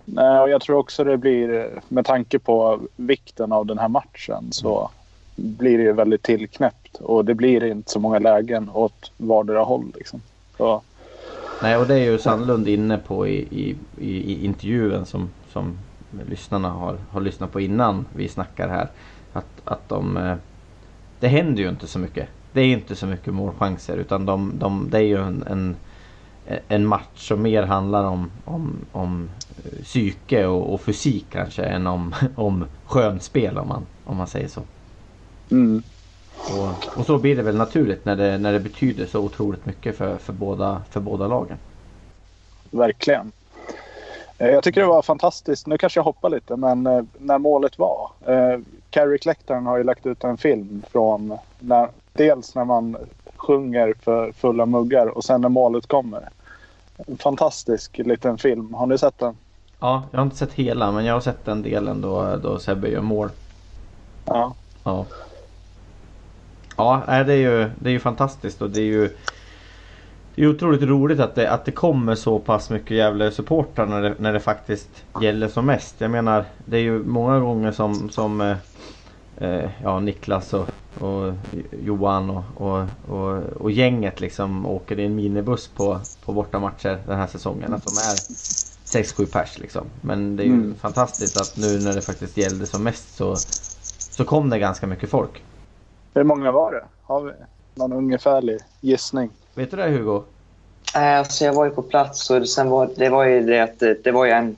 Nej, 0.06 0.40
och 0.40 0.50
jag 0.50 0.62
tror 0.62 0.78
också 0.78 1.04
det 1.04 1.18
blir, 1.18 1.70
med 1.88 2.06
tanke 2.06 2.40
på 2.40 2.80
vikten 2.96 3.52
av 3.52 3.66
den 3.66 3.78
här 3.80 3.88
matchen, 3.88 4.48
så 4.52 4.90
mm. 5.38 5.56
blir 5.58 5.78
det 5.78 5.84
ju 5.84 5.94
väldigt 5.94 6.24
tillknäppt. 6.24 6.96
Och 6.96 7.26
det 7.26 7.34
blir 7.34 7.64
inte 7.64 7.92
så 7.92 8.00
många 8.00 8.20
lägen 8.20 8.70
åt 8.74 9.12
vardera 9.18 9.64
håll. 9.64 9.92
Liksom. 9.96 10.22
Så. 10.58 10.82
Nej, 11.62 11.78
och 11.78 11.88
det 11.88 11.94
är 11.94 12.12
ju 12.12 12.18
Sandlund 12.18 12.68
inne 12.68 12.98
på 12.98 13.28
i, 13.28 13.40
i, 13.52 13.78
i 13.98 14.46
intervjun 14.46 15.06
som, 15.06 15.30
som 15.52 15.78
lyssnarna 16.30 16.70
har, 16.70 16.98
har 17.12 17.22
lyssnat 17.22 17.52
på 17.52 17.62
innan 17.62 18.06
vi 18.16 18.28
snackar 18.28 18.70
här. 18.70 18.90
Att, 19.34 19.62
att 19.64 19.90
de 19.90 20.18
eh, 20.18 20.36
det 21.20 21.28
händer 21.28 21.64
ju 21.64 21.70
inte 21.70 21.88
så 21.88 22.00
mycket. 22.00 22.30
Det 22.52 22.62
är 22.62 22.66
inte 22.66 22.96
så 22.96 23.08
mycket 23.08 23.34
målchanser 23.34 23.98
utan 23.98 24.26
de, 24.26 24.60
de, 24.60 24.88
det 24.90 24.98
är 24.98 25.02
ju 25.02 25.18
en, 25.18 25.44
en, 25.48 25.76
en 26.68 26.86
match 26.86 27.28
som 27.28 27.42
mer 27.42 27.64
handlar 27.64 28.04
om, 28.04 28.32
om, 28.46 28.86
om 28.92 29.30
eh, 29.66 29.84
psyke 29.84 30.46
och, 30.46 30.74
och 30.74 30.82
fysik 30.82 31.26
kanske 31.32 31.64
än 31.64 31.88
om, 31.88 32.14
om 32.36 32.66
skönspel 32.84 33.58
om 33.58 33.68
man, 33.68 33.86
om 34.04 34.18
man 34.18 34.28
säger 34.28 34.48
så. 34.48 34.62
Mm. 35.52 35.84
Och, 36.44 37.00
och, 37.00 37.06
så 37.06 37.18
blir 37.18 37.36
det 37.36 37.44
väl 37.44 37.56
naturligt 37.56 38.06
när 38.06 38.16
det, 38.16 38.38
när 38.38 38.54
det 38.54 38.60
betyder 38.60 39.06
så 39.06 39.20
otroligt 39.20 39.66
mycket 39.66 39.98
för, 39.98 40.18
för, 40.18 40.34
båda, 40.34 40.82
för 40.90 41.00
båda 41.00 41.28
lagen. 41.28 41.58
Verkligen. 42.72 43.32
Eh, 44.38 44.48
jag 44.48 44.64
tycker 44.64 44.82
det 44.82 44.88
var 44.88 45.02
fantastiskt. 45.02 45.68
Nu 45.68 45.78
kanske 45.78 46.00
jag 46.00 46.04
hoppar 46.04 46.30
lite, 46.30 46.56
men 46.56 46.88
eh, 46.88 47.02
när 47.18 47.38
målet 47.38 47.80
var. 47.80 48.12
Eh, 48.26 48.60
Carrie 48.90 49.18
Clecton 49.18 49.66
har 49.66 49.78
ju 49.78 49.84
lagt 49.84 50.06
ut 50.06 50.24
en 50.24 50.38
film 50.38 50.84
från 50.92 51.38
när, 51.60 51.90
dels 52.14 52.56
när 52.56 52.66
man 52.66 52.98
sjunger 53.36 53.94
för 54.02 54.32
fulla 54.32 54.66
muggar 54.66 55.08
och 55.08 55.24
sen 55.24 55.42
när 55.42 55.50
målet 55.50 55.88
kommer. 55.88 56.30
En 57.08 57.18
fantastisk 57.18 57.98
liten 57.98 58.38
film. 58.38 58.74
Har 58.74 58.86
ni 58.86 58.98
sett 58.98 59.18
den? 59.18 59.38
Ja, 59.80 60.04
jag 60.12 60.20
har 60.20 60.26
inte 60.26 60.38
sett 60.38 60.54
hela 60.54 60.92
men 60.92 61.06
jag 61.06 61.14
har 61.14 61.22
sett 61.22 61.46
den 61.46 61.62
delen 61.62 62.02
då, 62.02 62.36
då 62.44 62.60
Sebbe 62.60 62.90
gör 62.90 63.02
mål. 63.02 63.30
Ja. 64.26 64.54
Ja. 64.84 65.06
Ja, 66.80 67.24
det 67.24 67.34
är 67.34 67.38
ju, 67.38 67.70
det 67.80 67.90
är 67.90 67.94
ju 67.94 68.00
fantastiskt 68.00 68.62
och 68.62 68.70
det 68.70 68.82
är 68.82 68.86
ju 68.86 69.10
det 70.36 70.44
är 70.44 70.48
otroligt 70.48 70.82
roligt 70.82 71.20
att 71.20 71.36
det, 71.36 71.52
att 71.52 71.66
det 71.66 71.72
kommer 71.72 72.16
så 72.16 72.40
pass 72.40 72.70
mycket 72.70 72.98
jävla 72.98 73.32
supportrar 73.32 73.86
när 73.86 74.02
det, 74.02 74.16
när 74.18 74.34
det 74.34 74.40
faktiskt 74.40 74.90
gäller 75.22 75.48
som 75.48 75.66
mest. 75.66 75.96
Jag 75.98 76.12
menar, 76.12 76.46
det 76.66 76.78
är 76.78 76.82
ju 76.82 77.04
många 77.04 77.40
gånger 77.40 77.72
som, 77.72 78.10
som 78.10 78.42
eh, 78.42 78.58
eh 79.38 79.70
ja, 79.84 80.00
Niklas 80.00 80.54
och, 80.54 80.68
och 81.00 81.34
Johan 81.84 82.30
och, 82.30 82.44
och, 82.56 82.86
och, 83.08 83.44
och, 83.44 83.72
gänget 83.72 84.22
liksom 84.22 84.66
åker 84.66 85.00
i 85.00 85.06
en 85.06 85.16
minibuss 85.16 85.68
på, 85.68 86.00
på 86.26 86.34
bortamatcher 86.34 86.98
den 87.08 87.18
här 87.18 87.28
säsongen. 87.28 87.74
Att 87.74 87.86
de 87.86 87.92
är 87.92 88.16
6-7 89.04 89.32
pers 89.32 89.60
liksom. 89.60 89.86
Men 90.02 90.36
det 90.36 90.44
är 90.44 90.48
ju 90.48 90.54
mm. 90.54 90.76
fantastiskt 90.76 91.42
att 91.42 91.58
nu 91.58 91.80
när 91.80 91.96
det 91.96 92.02
faktiskt 92.02 92.38
gällde 92.38 92.66
som 92.66 92.84
mest 92.84 93.16
så, 93.16 93.36
så 94.12 94.26
kom 94.26 94.50
det 94.50 94.60
ganska 94.60 94.88
mycket 94.88 95.10
folk. 95.10 95.44
Hur 96.20 96.24
många 96.24 96.52
var 96.52 96.72
det? 96.72 96.84
Har 97.04 97.22
vi 97.22 97.32
någon 97.76 97.94
ungefärlig 97.94 98.60
gissning? 98.82 99.30
Vet 99.54 99.72
du 99.72 99.78
det 99.78 99.90
Hugo? 99.90 100.24
Alltså 100.94 101.46
jag 101.46 101.54
var 101.54 101.66
ju 101.66 101.72
på 101.72 101.82
plats 101.82 102.30
och 102.30 102.50
sen 102.50 102.70
var, 102.70 102.90
det 102.96 103.10
var 103.10 103.24
ju 103.24 103.42
det 103.44 103.60
att 103.60 103.80
det, 103.80 104.04
det 104.04 104.12
var 104.12 104.26
ju 104.26 104.32
en 104.32 104.56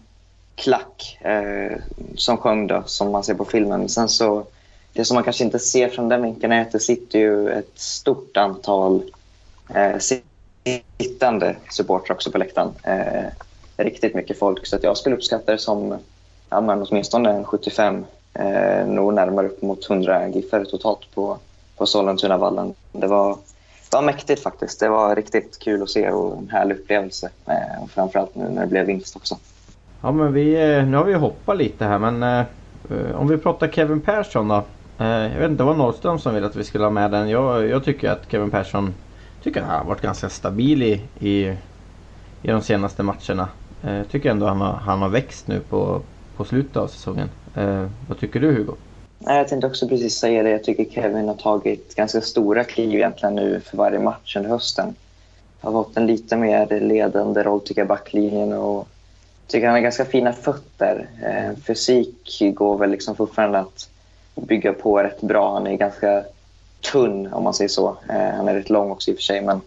klack 0.56 1.18
eh, 1.22 1.78
som 2.16 2.38
sjöng 2.38 2.68
då, 2.68 2.84
som 2.86 3.12
man 3.12 3.24
ser 3.24 3.34
på 3.34 3.46
filmen. 3.46 3.90
Sen 3.90 4.10
så, 4.10 4.46
det 4.94 5.06
som 5.06 5.16
man 5.16 5.24
kanske 5.24 5.44
inte 5.44 5.60
ser 5.60 5.90
från 5.90 6.10
den 6.10 6.22
vinkeln 6.22 6.54
är 6.54 6.62
att 6.62 6.72
det 6.72 6.80
sitter 6.80 7.20
ju 7.20 7.50
ett 7.50 7.80
stort 7.80 8.38
antal 8.38 9.04
eh, 9.76 9.98
sittande 10.98 11.56
supportrar 11.70 12.16
också 12.16 12.32
på 12.32 12.38
läktaren. 12.38 12.72
Eh, 12.84 13.26
riktigt 13.78 14.16
mycket 14.16 14.40
folk, 14.40 14.68
så 14.68 14.76
att 14.76 14.84
jag 14.84 14.98
skulle 14.98 15.16
uppskatta 15.16 15.52
det 15.52 15.58
som 15.58 15.98
ja, 16.50 16.62
men 16.62 16.82
åtminstone 16.90 17.32
en 17.32 17.44
75, 17.44 18.06
eh, 18.34 18.88
nog 18.88 19.14
närmare 19.14 19.48
upp 19.48 19.62
mot 19.62 19.90
100 19.90 20.28
giffare 20.30 20.66
totalt 20.66 21.16
på, 21.16 21.38
på 21.82 21.86
Sollentunavallen. 21.88 22.74
Det 22.92 23.08
var 23.08 23.38
det 23.90 23.98
var 23.98 24.02
mäktigt 24.02 24.44
faktiskt. 24.44 24.80
Det 24.80 24.90
var 24.90 25.16
riktigt 25.16 25.60
kul 25.60 25.84
att 25.84 25.90
se 25.90 26.12
och 26.12 26.38
en 26.38 26.50
härlig 26.50 26.76
upplevelse. 26.76 27.30
Eh, 27.48 27.88
framförallt 27.90 28.36
nu 28.36 28.50
när 28.50 28.62
det 28.62 28.68
blev 28.68 28.86
vinst 28.86 29.16
också. 29.16 29.38
Ja 30.02 30.12
men 30.12 30.34
vi, 30.34 30.54
eh, 30.54 30.86
nu 30.86 30.98
har 30.98 31.04
vi 31.04 31.14
hoppat 31.14 31.58
lite 31.58 31.86
här 31.86 32.00
men 32.00 32.24
eh, 32.24 32.46
eh, 32.90 33.16
om 33.16 33.28
vi 33.28 33.38
pratar 33.38 33.68
Kevin 33.68 34.02
Persson 34.02 34.48
då. 34.48 34.64
Eh, 34.98 35.08
jag 35.08 35.40
vet 35.40 35.52
inte, 35.52 35.64
det 35.64 35.68
var 35.68 35.76
Norrström 35.76 36.20
som 36.20 36.34
ville 36.34 36.48
att 36.48 36.56
vi 36.56 36.64
skulle 36.64 36.84
ha 36.84 36.92
med 36.92 37.12
den. 37.12 37.30
Jag, 37.30 37.68
jag 37.68 37.84
tycker 37.84 38.10
att 38.10 38.32
Kevin 38.32 38.52
Persson 38.52 38.94
tycker 39.44 39.62
han 39.62 39.78
har 39.80 39.86
varit 39.86 40.02
ganska 40.02 40.30
stabil 40.30 40.84
i, 40.84 41.10
i, 41.20 41.58
i 42.42 42.48
de 42.48 42.62
senaste 42.62 43.04
matcherna. 43.04 43.50
Jag 43.82 43.98
eh, 43.98 44.04
tycker 44.04 44.32
ändå 44.32 44.46
han 44.46 44.62
har, 44.62 44.74
han 44.74 45.02
har 45.02 45.10
växt 45.10 45.48
nu 45.48 45.60
på, 45.60 46.02
på 46.36 46.46
slutet 46.46 46.78
av 46.78 46.88
säsongen. 46.88 47.30
Eh, 47.56 47.86
vad 48.08 48.20
tycker 48.20 48.40
du 48.40 48.52
Hugo? 48.52 48.76
Jag 49.26 49.48
tänkte 49.48 49.68
också 49.68 49.88
precis 49.88 50.16
säga 50.16 50.44
det. 50.44 50.50
Jag 50.50 50.64
tycker 50.64 50.86
Kevin 50.86 51.28
har 51.28 51.36
tagit 51.36 51.96
ganska 51.96 52.22
stora 52.22 52.64
kliv 52.64 52.96
egentligen 52.96 53.36
nu 53.36 53.60
för 53.60 53.78
varje 53.78 54.00
match 54.00 54.36
under 54.36 54.50
hösten. 54.50 54.96
Har 55.62 55.72
fått 55.72 55.98
en 55.98 56.08
lite 56.08 56.38
mer 56.38 56.80
ledande 56.80 57.44
roll 57.44 57.62
tycker 57.62 57.82
jag 57.82 57.88
backlinjen 57.88 58.54
och 58.54 58.88
tycker 59.48 59.68
han 59.68 59.76
har 59.76 59.82
ganska 59.82 60.06
fina 60.06 60.34
fötter. 60.34 61.10
Eh, 61.24 61.58
fysik 61.64 62.42
går 62.56 62.78
väl 62.78 62.90
liksom 62.90 63.16
fortfarande 63.16 63.60
att 63.60 63.90
bygga 64.36 64.74
på 64.74 65.04
rätt 65.04 65.22
bra. 65.22 65.54
Han 65.54 65.68
är 65.68 65.78
ganska 65.78 66.24
tunn 66.92 67.34
om 67.34 67.44
man 67.44 67.54
säger 67.54 67.70
så. 67.70 67.98
Eh, 68.10 68.36
han 68.36 68.48
är 68.48 68.56
rätt 68.56 68.70
lång 68.70 68.92
också 68.92 69.12
i 69.12 69.14
och 69.14 69.18
för 69.18 69.24
sig 69.24 69.42
men 69.42 69.62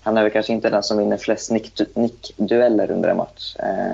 han 0.00 0.16
är 0.16 0.22
väl 0.22 0.32
kanske 0.32 0.52
inte 0.52 0.70
den 0.70 0.82
som 0.82 0.98
vinner 0.98 1.16
flest 1.16 1.50
nickdueller 1.50 2.86
nick 2.86 2.90
under 2.90 3.08
en 3.08 3.16
match. 3.16 3.56
Eh, 3.58 3.92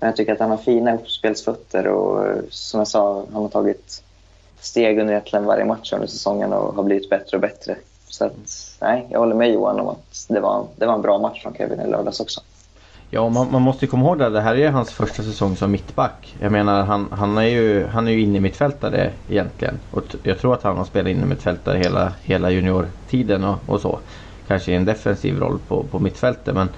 men 0.00 0.08
jag 0.08 0.16
tycker 0.16 0.32
att 0.32 0.40
han 0.40 0.50
har 0.50 0.56
fina 0.56 0.94
uppspelsfötter 0.94 1.86
och 1.86 2.26
eh, 2.26 2.36
som 2.50 2.78
jag 2.78 2.88
sa, 2.88 3.24
han 3.32 3.42
har 3.42 3.48
tagit 3.48 4.03
steg 4.64 4.98
under 4.98 5.12
egentligen 5.12 5.44
varje 5.44 5.64
match 5.64 5.92
under 5.92 6.06
säsongen 6.06 6.52
och 6.52 6.74
har 6.74 6.82
blivit 6.82 7.10
bättre 7.10 7.36
och 7.36 7.40
bättre. 7.40 7.76
Så 8.08 8.24
att, 8.24 8.76
nej, 8.80 9.06
jag 9.10 9.18
håller 9.18 9.34
med 9.34 9.52
Johan 9.52 9.80
om 9.80 9.88
att 9.88 10.26
det 10.28 10.40
var, 10.40 10.66
det 10.76 10.86
var 10.86 10.94
en 10.94 11.02
bra 11.02 11.18
match 11.18 11.42
från 11.42 11.54
Kevin 11.54 11.80
i 11.80 11.86
lördags 11.86 12.20
också. 12.20 12.40
Ja, 13.10 13.28
man, 13.28 13.52
man 13.52 13.62
måste 13.62 13.84
ju 13.84 13.90
komma 13.90 14.04
ihåg 14.06 14.18
det. 14.18 14.30
Det 14.30 14.40
här 14.40 14.54
är 14.54 14.70
hans 14.70 14.92
första 14.92 15.22
säsong 15.22 15.56
som 15.56 15.70
mittback. 15.70 16.36
Jag 16.40 16.52
menar, 16.52 16.84
han, 16.84 17.08
han 17.12 17.38
är 17.38 17.42
ju, 17.42 17.86
han 17.86 18.08
är 18.08 18.12
ju 18.12 18.20
inne 18.20 18.40
mittfältare 18.40 19.12
egentligen. 19.28 19.80
Och 19.90 20.02
jag 20.22 20.38
tror 20.38 20.54
att 20.54 20.62
han 20.62 20.76
har 20.76 20.84
spelat 20.84 21.10
inne 21.10 21.26
mittfältare 21.26 21.78
hela, 21.78 22.12
hela 22.22 22.50
juniortiden 22.50 23.44
och, 23.44 23.58
och 23.66 23.80
så. 23.80 23.98
Kanske 24.46 24.72
i 24.72 24.74
en 24.74 24.84
defensiv 24.84 25.38
roll 25.38 25.58
på, 25.68 25.84
på 25.84 25.98
mittfältet. 25.98 26.54
Men, 26.54 26.68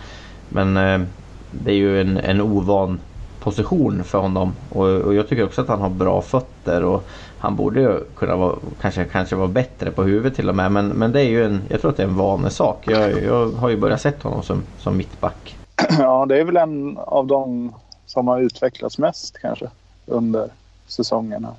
men 0.48 0.76
eh, 0.76 1.06
det 1.50 1.70
är 1.70 1.76
ju 1.76 2.00
en, 2.00 2.16
en 2.16 2.40
ovan 2.40 3.00
position 3.40 4.04
för 4.04 4.18
honom. 4.18 4.52
Och, 4.70 4.86
och, 4.86 5.14
jag 5.14 5.28
tycker 5.28 5.44
också 5.44 5.60
att 5.60 5.68
han 5.68 5.80
har 5.80 5.90
bra 5.90 6.22
fötter. 6.22 6.84
Och 6.84 7.08
han 7.38 7.56
borde 7.56 7.80
ju 7.80 8.04
kunna 8.16 8.36
vara, 8.36 8.56
kanske, 8.80 9.04
kanske 9.04 9.36
vara 9.36 9.48
bättre 9.48 9.90
på 9.90 10.02
huvudet 10.02 10.34
till 10.34 10.48
och 10.48 10.56
med. 10.56 10.72
Men, 10.72 10.88
men 10.88 11.12
det 11.12 11.20
är 11.20 11.28
ju 11.28 11.44
en, 11.44 11.62
jag 11.68 11.80
tror 11.80 11.90
att 11.90 11.96
det 11.96 12.02
är 12.02 12.08
en 12.08 12.16
vanesak. 12.16 12.84
Jag, 12.86 13.22
jag 13.22 13.50
har 13.50 13.68
ju 13.68 13.76
börjat 13.76 14.00
sett 14.00 14.22
honom 14.22 14.42
som, 14.42 14.62
som 14.78 14.96
mittback. 14.96 15.56
Ja, 15.98 16.26
det 16.26 16.40
är 16.40 16.44
väl 16.44 16.56
en 16.56 16.98
av 16.98 17.26
de 17.26 17.74
som 18.06 18.28
har 18.28 18.40
utvecklats 18.40 18.98
mest 18.98 19.38
kanske 19.38 19.70
under 20.06 20.48
säsongerna. 20.86 21.54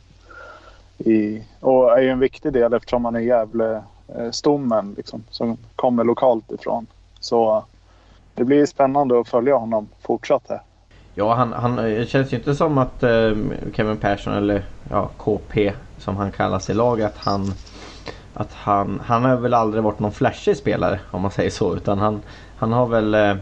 I, 0.98 1.44
och 1.60 1.98
är 1.98 2.02
ju 2.02 2.10
en 2.10 2.20
viktig 2.20 2.54
del 2.54 2.74
eftersom 2.74 3.06
han 3.06 3.16
är 3.16 3.20
Gävle 3.20 3.84
eh, 4.16 4.32
stommen 4.32 4.94
liksom, 4.98 5.24
som 5.30 5.58
kommer 5.76 6.04
lokalt 6.04 6.52
ifrån. 6.52 6.88
Så 7.20 7.64
det 8.36 8.44
blir 8.44 8.66
spännande 8.66 9.20
att 9.20 9.28
följa 9.28 9.56
honom 9.56 9.88
fortsatt 10.02 10.44
här. 10.50 10.62
Ja, 11.18 11.34
han, 11.34 11.54
han, 11.54 11.80
eh, 11.80 11.86
det 11.86 12.10
känns 12.10 12.34
ju 12.34 12.38
inte 12.38 12.56
som 12.56 12.78
att 12.78 13.04
eh, 13.04 13.32
Kevin 13.74 13.98
Persson 13.98 14.34
eller 14.34 14.64
ja, 14.90 15.10
KP 15.18 15.74
som 15.98 16.18
han 16.18 16.32
kallas 16.32 16.70
i 16.70 16.74
laget 16.74 17.06
att 17.06 17.18
han 17.18 17.54
att 18.34 18.54
han, 18.54 19.02
han 19.06 19.26
har 19.26 19.38
väl 19.38 19.54
aldrig 19.54 19.84
varit 19.84 20.00
någon 20.00 20.12
flashig 20.12 20.58
spelare 20.58 21.00
om 21.12 21.22
man 21.22 21.32
säger 21.32 21.50
så 21.50 21.76
utan 21.76 22.00
han, 22.00 22.22
han 22.56 22.72
har 22.74 22.88
väl 22.88 23.14
eh, 23.14 23.36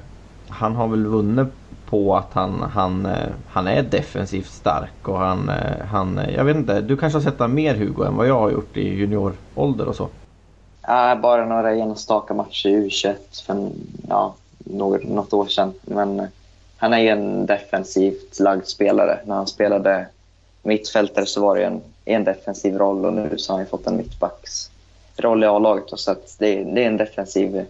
han 0.50 0.76
har 0.76 0.88
väl 0.88 1.06
vunnit 1.06 1.48
på 1.86 2.16
att 2.16 2.34
han, 2.34 2.62
han, 2.62 3.06
eh, 3.06 3.30
han 3.48 3.68
är 3.68 3.84
defensivt 3.84 4.52
stark 4.52 5.08
och 5.08 5.18
han, 5.18 5.50
eh, 5.50 5.86
han 5.92 6.18
eh, 6.18 6.36
jag 6.36 6.44
vet 6.44 6.58
inte, 6.58 6.82
du 6.82 6.98
kanske 6.98 7.18
har 7.18 7.24
sett 7.24 7.40
honom 7.40 7.56
mer 7.56 7.76
Hugo 7.76 8.04
än 8.04 8.16
vad 8.16 8.28
jag 8.28 8.40
har 8.40 8.52
gjort 8.52 8.78
i 8.78 8.96
juniorålder 8.96 9.88
och 9.88 9.96
så? 9.96 10.08
Ja, 10.88 11.16
bara 11.16 11.46
några 11.46 11.76
enstaka 11.76 12.34
matcher 12.34 12.70
i 12.70 12.90
U21 12.90 13.46
för 13.46 13.70
ja, 14.10 14.36
något, 14.58 15.04
något 15.04 15.34
år 15.34 15.46
sedan 15.46 15.74
men 15.82 16.20
eh, 16.20 16.26
han 16.78 16.94
är 16.94 17.00
ju 17.00 17.08
en 17.08 17.46
defensivt 17.46 18.40
lagd 18.40 18.66
spelare. 18.66 19.20
När 19.26 19.36
han 19.36 19.48
spelade 19.48 20.08
mittfältare 20.64 21.26
så 21.26 21.42
var 21.42 21.56
det 21.56 21.66
en, 21.66 21.82
en 22.06 22.24
defensiv 22.24 22.78
roll 22.78 23.06
och 23.06 23.14
nu 23.14 23.38
så 23.38 23.54
har 23.54 23.58
han 23.58 23.68
fått 23.68 23.88
en 23.88 23.98
mittbacksroll 23.98 25.44
i 25.44 25.48
A-laget. 25.48 25.84
Så 25.88 26.12
att 26.12 26.36
det, 26.40 26.64
det, 26.64 26.84
är 26.84 26.88
en 26.88 26.98
defensiv 26.98 27.66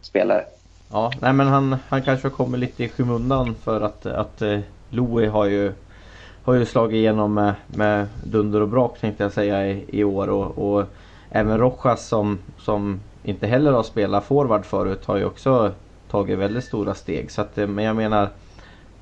spelare. 0.00 0.44
Ja, 0.90 1.12
nej 1.20 1.32
men 1.32 1.46
han, 1.46 1.76
han 1.88 2.02
kanske 2.02 2.28
har 2.28 2.32
kommit 2.32 2.60
lite 2.60 2.84
i 2.84 2.88
skymundan 2.88 3.54
för 3.54 3.80
att, 3.80 4.06
att 4.06 4.42
eh, 4.42 4.58
Louis 4.90 5.30
har 5.30 5.44
ju, 5.44 5.72
har 6.44 6.54
ju 6.54 6.66
slagit 6.66 6.94
igenom 6.94 7.34
med, 7.34 7.54
med 7.66 8.06
dunder 8.24 8.60
och 8.60 8.68
brak 8.68 8.98
tänkte 9.00 9.22
jag 9.22 9.32
säga 9.32 9.66
i, 9.66 9.84
i 9.88 10.04
år. 10.04 10.28
Och, 10.28 10.58
och 10.58 10.84
även 11.30 11.58
Rojas 11.58 12.06
som, 12.08 12.38
som 12.58 13.00
inte 13.24 13.46
heller 13.46 13.72
har 13.72 13.82
spelat 13.82 14.24
forward 14.24 14.64
förut 14.64 15.04
har 15.04 15.16
ju 15.16 15.24
också 15.24 15.72
tagit 16.12 16.38
väldigt 16.38 16.64
stora 16.64 16.94
steg. 16.94 17.30
Så 17.30 17.40
att, 17.42 17.58
eh, 17.58 17.66
men 17.66 17.84
jag 17.84 17.96
menar 17.96 18.28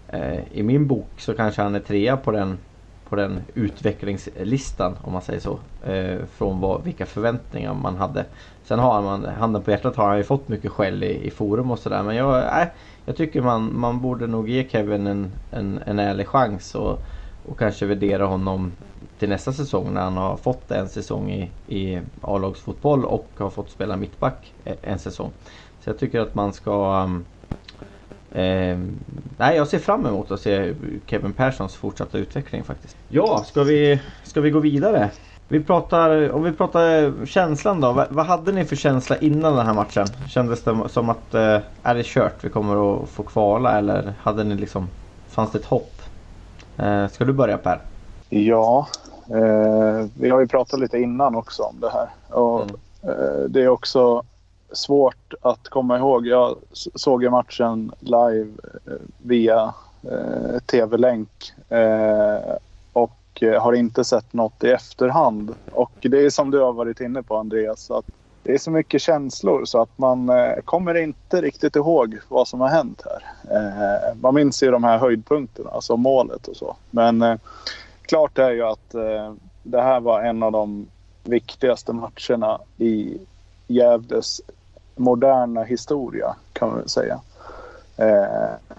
eh, 0.08 0.38
i 0.52 0.62
min 0.62 0.86
bok 0.86 1.10
så 1.16 1.34
kanske 1.34 1.62
han 1.62 1.74
är 1.74 1.80
trea 1.80 2.16
på 2.16 2.30
den, 2.30 2.58
på 3.08 3.16
den 3.16 3.40
utvecklingslistan 3.54 4.96
om 5.02 5.12
man 5.12 5.22
säger 5.22 5.40
så. 5.40 5.58
Eh, 5.90 6.18
från 6.36 6.60
vad, 6.60 6.84
vilka 6.84 7.06
förväntningar 7.06 7.74
man 7.74 7.96
hade. 7.96 8.24
Sen 8.64 8.78
har 8.78 9.02
man, 9.02 9.24
handen 9.24 9.62
på 9.62 9.70
hjärtat 9.70 9.96
har 9.96 10.08
han 10.08 10.18
ju 10.18 10.24
fått 10.24 10.48
mycket 10.48 10.70
skäll 10.70 11.04
i, 11.04 11.26
i 11.26 11.30
forum 11.30 11.70
och 11.70 11.78
sådär. 11.78 12.02
Men 12.02 12.16
jag, 12.16 12.62
äh, 12.62 12.68
jag 13.04 13.16
tycker 13.16 13.42
man, 13.42 13.78
man 13.78 14.00
borde 14.00 14.26
nog 14.26 14.48
ge 14.48 14.68
Kevin 14.68 15.06
en, 15.06 15.32
en, 15.50 15.80
en 15.86 15.98
ärlig 15.98 16.28
chans. 16.28 16.74
Och, 16.74 17.02
och 17.46 17.58
kanske 17.58 17.86
värdera 17.86 18.26
honom 18.26 18.72
till 19.18 19.28
nästa 19.28 19.52
säsong 19.52 19.94
när 19.94 20.00
han 20.00 20.16
har 20.16 20.36
fått 20.36 20.70
en 20.70 20.88
säsong 20.88 21.30
i, 21.30 21.50
i 21.66 22.00
A-lagsfotboll 22.22 23.04
och 23.04 23.28
har 23.38 23.50
fått 23.50 23.70
spela 23.70 23.96
mittback 23.96 24.54
eh, 24.64 24.76
en 24.82 24.98
säsong. 24.98 25.30
Så 25.84 25.90
jag 25.90 25.98
tycker 25.98 26.20
att 26.20 26.34
man 26.34 26.52
ska 26.52 27.02
um, 27.04 27.24
Eh, 28.32 28.78
nej, 29.38 29.56
jag 29.56 29.68
ser 29.68 29.78
fram 29.78 30.06
emot 30.06 30.30
att 30.30 30.40
se 30.40 30.74
Kevin 31.06 31.32
Perssons 31.32 31.74
fortsatta 31.74 32.18
utveckling 32.18 32.64
faktiskt. 32.64 32.96
Ja, 33.08 33.44
ska 33.46 33.62
vi, 33.62 34.00
ska 34.24 34.40
vi 34.40 34.50
gå 34.50 34.58
vidare? 34.58 35.10
Vi 35.48 35.60
pratar, 35.60 36.30
om 36.30 36.42
vi 36.42 36.52
pratar 36.52 37.12
känslan 37.26 37.80
då. 37.80 37.92
Vad, 37.92 38.06
vad 38.10 38.26
hade 38.26 38.52
ni 38.52 38.64
för 38.64 38.76
känsla 38.76 39.16
innan 39.16 39.56
den 39.56 39.66
här 39.66 39.74
matchen? 39.74 40.06
Kändes 40.28 40.62
det 40.62 40.78
som 40.88 41.10
att 41.10 41.34
eh, 41.34 41.58
är 41.82 41.94
det 41.94 42.06
kört? 42.06 42.44
Vi 42.44 42.48
kommer 42.48 43.02
att 43.02 43.08
få 43.08 43.22
kvala 43.22 43.78
eller 43.78 44.14
hade 44.20 44.44
ni 44.44 44.54
liksom, 44.54 44.88
fanns 45.28 45.52
det 45.52 45.58
ett 45.58 45.64
hopp? 45.64 45.92
Eh, 46.78 47.08
ska 47.08 47.24
du 47.24 47.32
börja 47.32 47.58
Per? 47.58 47.80
Ja, 48.28 48.86
eh, 49.30 50.06
vi 50.14 50.30
har 50.30 50.40
ju 50.40 50.48
pratat 50.48 50.80
lite 50.80 50.98
innan 50.98 51.34
också 51.34 51.62
om 51.62 51.80
det 51.80 51.90
här. 51.90 52.08
Och, 52.28 52.62
Mm. 52.62 52.76
eh, 53.02 53.40
det 53.48 53.62
är 53.62 53.68
också 53.68 54.22
svårt 54.72 55.34
att 55.40 55.68
komma 55.68 55.98
ihåg. 55.98 56.26
Jag 56.26 56.56
såg 56.72 57.22
ju 57.22 57.30
matchen 57.30 57.92
live 58.00 58.50
eh, 58.86 58.92
via 59.22 59.74
eh, 60.02 60.58
tv-länk 60.66 61.52
eh, 61.68 62.54
och 62.92 63.42
eh, 63.42 63.62
har 63.62 63.72
inte 63.72 64.04
sett 64.04 64.32
något 64.32 64.64
i 64.64 64.70
efterhand. 64.70 65.54
Och 65.72 65.92
det 66.00 66.24
är 66.24 66.30
som 66.30 66.50
du 66.50 66.58
har 66.58 66.72
varit 66.72 67.00
inne 67.00 67.22
på 67.22 67.36
Andreas, 67.36 67.90
att 67.90 68.04
det 68.42 68.54
är 68.54 68.58
så 68.58 68.70
mycket 68.70 69.02
känslor 69.02 69.64
så 69.64 69.82
att 69.82 69.98
man 69.98 70.28
eh, 70.28 70.54
kommer 70.64 70.94
inte 70.94 71.42
riktigt 71.42 71.76
ihåg 71.76 72.18
vad 72.28 72.48
som 72.48 72.60
har 72.60 72.68
hänt 72.68 73.02
här. 73.04 73.22
Eh, 73.56 74.16
man 74.20 74.34
minns 74.34 74.62
ju 74.62 74.70
de 74.70 74.84
här 74.84 74.98
höjdpunkterna, 74.98 75.70
alltså 75.70 75.96
målet 75.96 76.48
och 76.48 76.56
så. 76.56 76.76
Men 76.90 77.22
eh, 77.22 77.36
klart 78.02 78.38
är 78.38 78.50
ju 78.50 78.62
att 78.62 78.94
eh, 78.94 79.34
det 79.62 79.82
här 79.82 80.00
var 80.00 80.22
en 80.22 80.42
av 80.42 80.52
de 80.52 80.86
viktigaste 81.24 81.92
matcherna 81.92 82.60
i 82.78 83.18
Gävles 83.66 84.40
moderna 85.00 85.62
historia 85.62 86.36
kan 86.52 86.68
man 86.68 86.78
väl 86.78 86.88
säga. 86.88 87.20
Eh, 87.96 88.76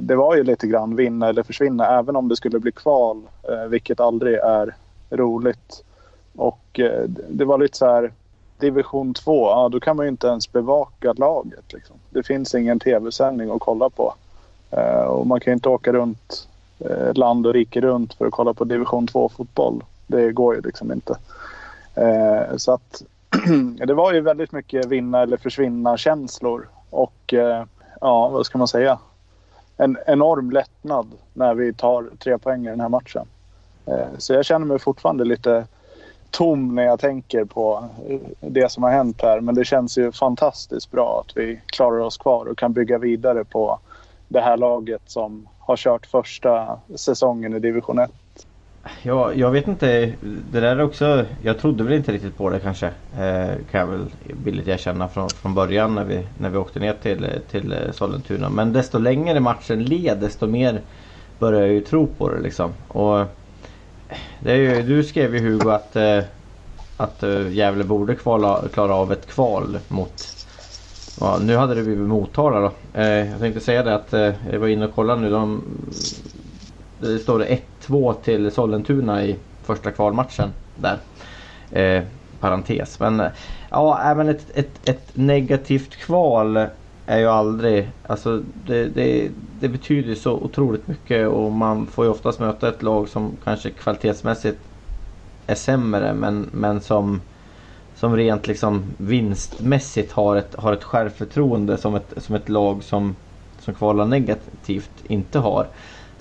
det 0.00 0.16
var 0.16 0.36
ju 0.36 0.44
lite 0.44 0.66
grann 0.66 0.96
vinna 0.96 1.28
eller 1.28 1.42
försvinna 1.42 1.98
även 1.98 2.16
om 2.16 2.28
det 2.28 2.36
skulle 2.36 2.58
bli 2.58 2.72
kval, 2.72 3.22
eh, 3.42 3.64
vilket 3.64 4.00
aldrig 4.00 4.34
är 4.34 4.74
roligt. 5.10 5.84
Och 6.36 6.80
eh, 6.80 7.04
det 7.28 7.44
var 7.44 7.58
lite 7.58 7.78
så 7.78 7.86
här 7.86 8.12
division 8.58 9.14
2, 9.14 9.48
ja, 9.48 9.68
då 9.68 9.80
kan 9.80 9.96
man 9.96 10.06
ju 10.06 10.10
inte 10.10 10.26
ens 10.26 10.52
bevaka 10.52 11.12
laget. 11.12 11.72
Liksom. 11.72 11.96
Det 12.10 12.22
finns 12.22 12.54
ingen 12.54 12.80
tv-sändning 12.80 13.50
att 13.50 13.60
kolla 13.60 13.90
på. 13.90 14.14
Eh, 14.70 15.04
och 15.04 15.26
man 15.26 15.40
kan 15.40 15.50
ju 15.50 15.54
inte 15.54 15.68
åka 15.68 15.92
runt 15.92 16.48
eh, 16.78 17.14
land 17.14 17.46
och 17.46 17.52
rike 17.52 17.80
runt 17.80 18.14
för 18.14 18.26
att 18.26 18.32
kolla 18.32 18.54
på 18.54 18.64
division 18.64 19.08
2-fotboll. 19.08 19.82
Det 20.06 20.32
går 20.32 20.54
ju 20.54 20.60
liksom 20.60 20.92
inte. 20.92 21.16
Eh, 21.94 22.56
så 22.56 22.72
att 22.72 23.02
det 23.86 23.94
var 23.94 24.12
ju 24.12 24.20
väldigt 24.20 24.52
mycket 24.52 24.86
vinna 24.86 25.22
eller 25.22 25.36
försvinna 25.36 25.96
känslor. 25.96 26.68
Och 26.90 27.34
eh, 27.34 27.64
ja, 28.00 28.28
vad 28.28 28.46
ska 28.46 28.58
man 28.58 28.68
säga? 28.68 28.98
En 29.76 29.98
enorm 30.06 30.50
lättnad 30.50 31.06
när 31.32 31.54
vi 31.54 31.72
tar 31.72 32.10
tre 32.18 32.38
poäng 32.38 32.66
i 32.66 32.70
den 32.70 32.80
här 32.80 32.88
matchen. 32.88 33.26
Eh, 33.86 34.18
så 34.18 34.32
jag 34.32 34.44
känner 34.44 34.66
mig 34.66 34.78
fortfarande 34.78 35.24
lite 35.24 35.66
tom 36.30 36.74
när 36.74 36.82
jag 36.82 37.00
tänker 37.00 37.44
på 37.44 37.84
eh, 38.08 38.20
det 38.40 38.72
som 38.72 38.82
har 38.82 38.90
hänt 38.90 39.22
här. 39.22 39.40
Men 39.40 39.54
det 39.54 39.64
känns 39.64 39.98
ju 39.98 40.12
fantastiskt 40.12 40.90
bra 40.90 41.24
att 41.26 41.36
vi 41.36 41.60
klarar 41.66 41.98
oss 41.98 42.16
kvar 42.16 42.46
och 42.46 42.58
kan 42.58 42.72
bygga 42.72 42.98
vidare 42.98 43.44
på 43.44 43.78
det 44.28 44.40
här 44.40 44.56
laget 44.56 45.02
som 45.06 45.48
har 45.58 45.76
kört 45.76 46.06
första 46.06 46.78
säsongen 46.94 47.54
i 47.54 47.58
division 47.58 47.98
1. 47.98 48.10
Ja, 49.02 49.32
jag 49.32 49.50
vet 49.50 49.68
inte. 49.68 50.14
Det 50.50 50.60
där 50.60 50.76
är 50.76 50.82
också... 50.82 51.24
Jag 51.42 51.58
trodde 51.58 51.84
väl 51.84 51.92
inte 51.92 52.12
riktigt 52.12 52.36
på 52.36 52.50
det 52.50 52.60
kanske. 52.60 52.86
Eh, 53.12 53.54
kan 53.70 53.80
jag 53.80 53.86
väl 53.86 54.06
billigt 54.34 54.68
erkänna 54.68 55.08
från, 55.08 55.28
från 55.28 55.54
början 55.54 55.94
när 55.94 56.04
vi, 56.04 56.26
när 56.38 56.50
vi 56.50 56.56
åkte 56.56 56.80
ner 56.80 56.94
till, 57.02 57.26
till 57.50 57.72
eh, 57.72 57.92
Sollentuna. 57.92 58.48
Men 58.48 58.72
desto 58.72 58.98
längre 58.98 59.40
matchen 59.40 59.84
led 59.84 60.18
desto 60.18 60.46
mer 60.46 60.80
började 61.38 61.66
jag 61.66 61.74
ju 61.74 61.80
tro 61.80 62.06
på 62.06 62.30
det 62.30 62.40
liksom. 62.40 62.72
Och 62.88 63.26
det 64.40 64.52
är 64.52 64.56
ju, 64.56 64.82
du 64.82 65.04
skrev 65.04 65.34
ju 65.34 65.40
Hugo 65.40 65.70
att, 65.70 65.96
eh, 65.96 66.20
att 66.96 67.22
eh, 67.22 67.52
Gävle 67.52 67.84
borde 67.84 68.14
kvala, 68.14 68.62
klara 68.72 68.94
av 68.94 69.12
ett 69.12 69.26
kval 69.26 69.78
mot 69.88 70.34
Ja, 71.20 71.38
nu 71.42 71.56
hade 71.56 71.74
det 71.74 71.82
blivit 71.82 72.08
Motala 72.08 72.60
då. 72.60 72.72
Eh, 73.00 73.30
jag 73.30 73.40
tänkte 73.40 73.60
säga 73.60 73.82
det 73.82 73.94
att 73.94 74.12
eh, 74.12 74.32
jag 74.52 74.60
var 74.60 74.68
inne 74.68 74.86
och 74.86 74.94
kollade 74.94 75.20
nu. 75.20 75.30
De, 75.30 75.64
det 77.08 77.18
står 77.18 77.38
det 77.38 77.58
1-2 77.86 78.14
till 78.14 78.50
Sollentuna 78.50 79.24
i 79.24 79.36
första 79.62 79.90
kvalmatchen 79.90 80.48
där. 80.76 80.98
Eh, 81.70 82.02
parentes. 82.40 83.00
Men 83.00 83.20
eh, 83.20 83.28
ja, 83.70 84.00
även 84.04 84.28
ett, 84.28 84.46
ett, 84.54 84.88
ett 84.88 85.10
negativt 85.12 85.96
kval 85.96 86.66
är 87.06 87.18
ju 87.18 87.26
aldrig... 87.26 87.90
Alltså 88.06 88.42
det, 88.66 88.84
det, 88.84 89.30
det 89.60 89.68
betyder 89.68 90.14
så 90.14 90.32
otroligt 90.32 90.88
mycket 90.88 91.28
och 91.28 91.52
man 91.52 91.86
får 91.86 92.04
ju 92.04 92.10
oftast 92.10 92.40
möta 92.40 92.68
ett 92.68 92.82
lag 92.82 93.08
som 93.08 93.32
kanske 93.44 93.70
kvalitetsmässigt 93.70 94.58
är 95.46 95.54
sämre 95.54 96.14
men, 96.14 96.48
men 96.52 96.80
som 96.80 97.20
som 97.96 98.16
rent 98.16 98.46
liksom 98.46 98.84
vinstmässigt 98.96 100.12
har 100.12 100.36
ett, 100.36 100.54
har 100.54 100.72
ett 100.72 100.84
självförtroende 100.84 101.76
som 101.76 101.94
ett, 101.94 102.12
som 102.16 102.34
ett 102.34 102.48
lag 102.48 102.84
som, 102.84 103.16
som 103.58 103.74
kvalar 103.74 104.06
negativt 104.06 104.90
inte 105.08 105.38
har. 105.38 105.66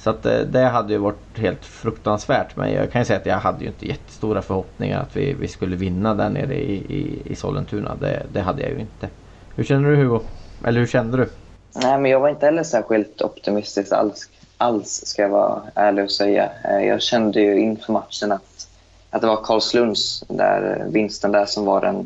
Så 0.03 0.09
att 0.09 0.25
eh, 0.25 0.39
det, 0.39 0.59
hade 0.59 0.93
ju 0.93 0.99
varit 0.99 1.37
helt 1.37 1.65
fruktansvärt. 1.65 2.55
Men 2.55 2.71
jag 2.71 2.91
kan 2.91 3.01
ju 3.01 3.05
säga 3.05 3.19
att 3.19 3.25
jag 3.25 3.37
hade 3.37 3.63
ju 3.63 3.67
inte 3.67 3.87
jättestora 3.87 4.41
förhoppningar 4.41 5.01
att 5.01 5.15
vi, 5.15 5.33
vi 5.33 5.47
skulle 5.47 5.75
vinna 5.75 6.13
där 6.13 6.29
nere 6.29 6.55
i, 6.55 6.73
i, 6.73 7.21
i 7.25 7.35
Sollentuna. 7.35 7.95
Det, 7.95 8.23
det 8.33 8.41
hade 8.41 8.61
jag 8.61 8.71
ju 8.71 8.79
inte. 8.79 9.09
Hur 9.55 9.63
känner 9.63 9.89
du 9.89 9.95
Hugo? 9.95 10.19
Eller 10.65 10.79
hur 10.79 10.87
kände 10.87 11.17
du? 11.17 11.29
Nej, 11.73 11.99
men 11.99 12.11
jag 12.11 12.19
var 12.19 12.29
inte 12.29 12.45
heller 12.45 12.63
särskilt 12.63 13.21
optimistisk 13.21 13.91
alls, 13.91 14.29
alls 14.57 15.01
ska 15.05 15.21
jag 15.21 15.29
vara 15.29 15.61
ärlig 15.75 16.03
och 16.03 16.11
säga. 16.11 16.49
Eh, 16.63 16.87
jag 16.87 17.01
kände 17.01 17.41
ju 17.41 17.59
inför 17.59 17.93
matchen 17.93 18.31
att, 18.31 18.67
att 19.09 19.21
det 19.21 19.27
var 19.27 19.43
Karlslunds 19.43 20.23
där, 20.27 20.85
vinsten 20.89 21.31
där 21.31 21.45
som 21.45 21.65
var 21.65 21.81
den 21.81 22.05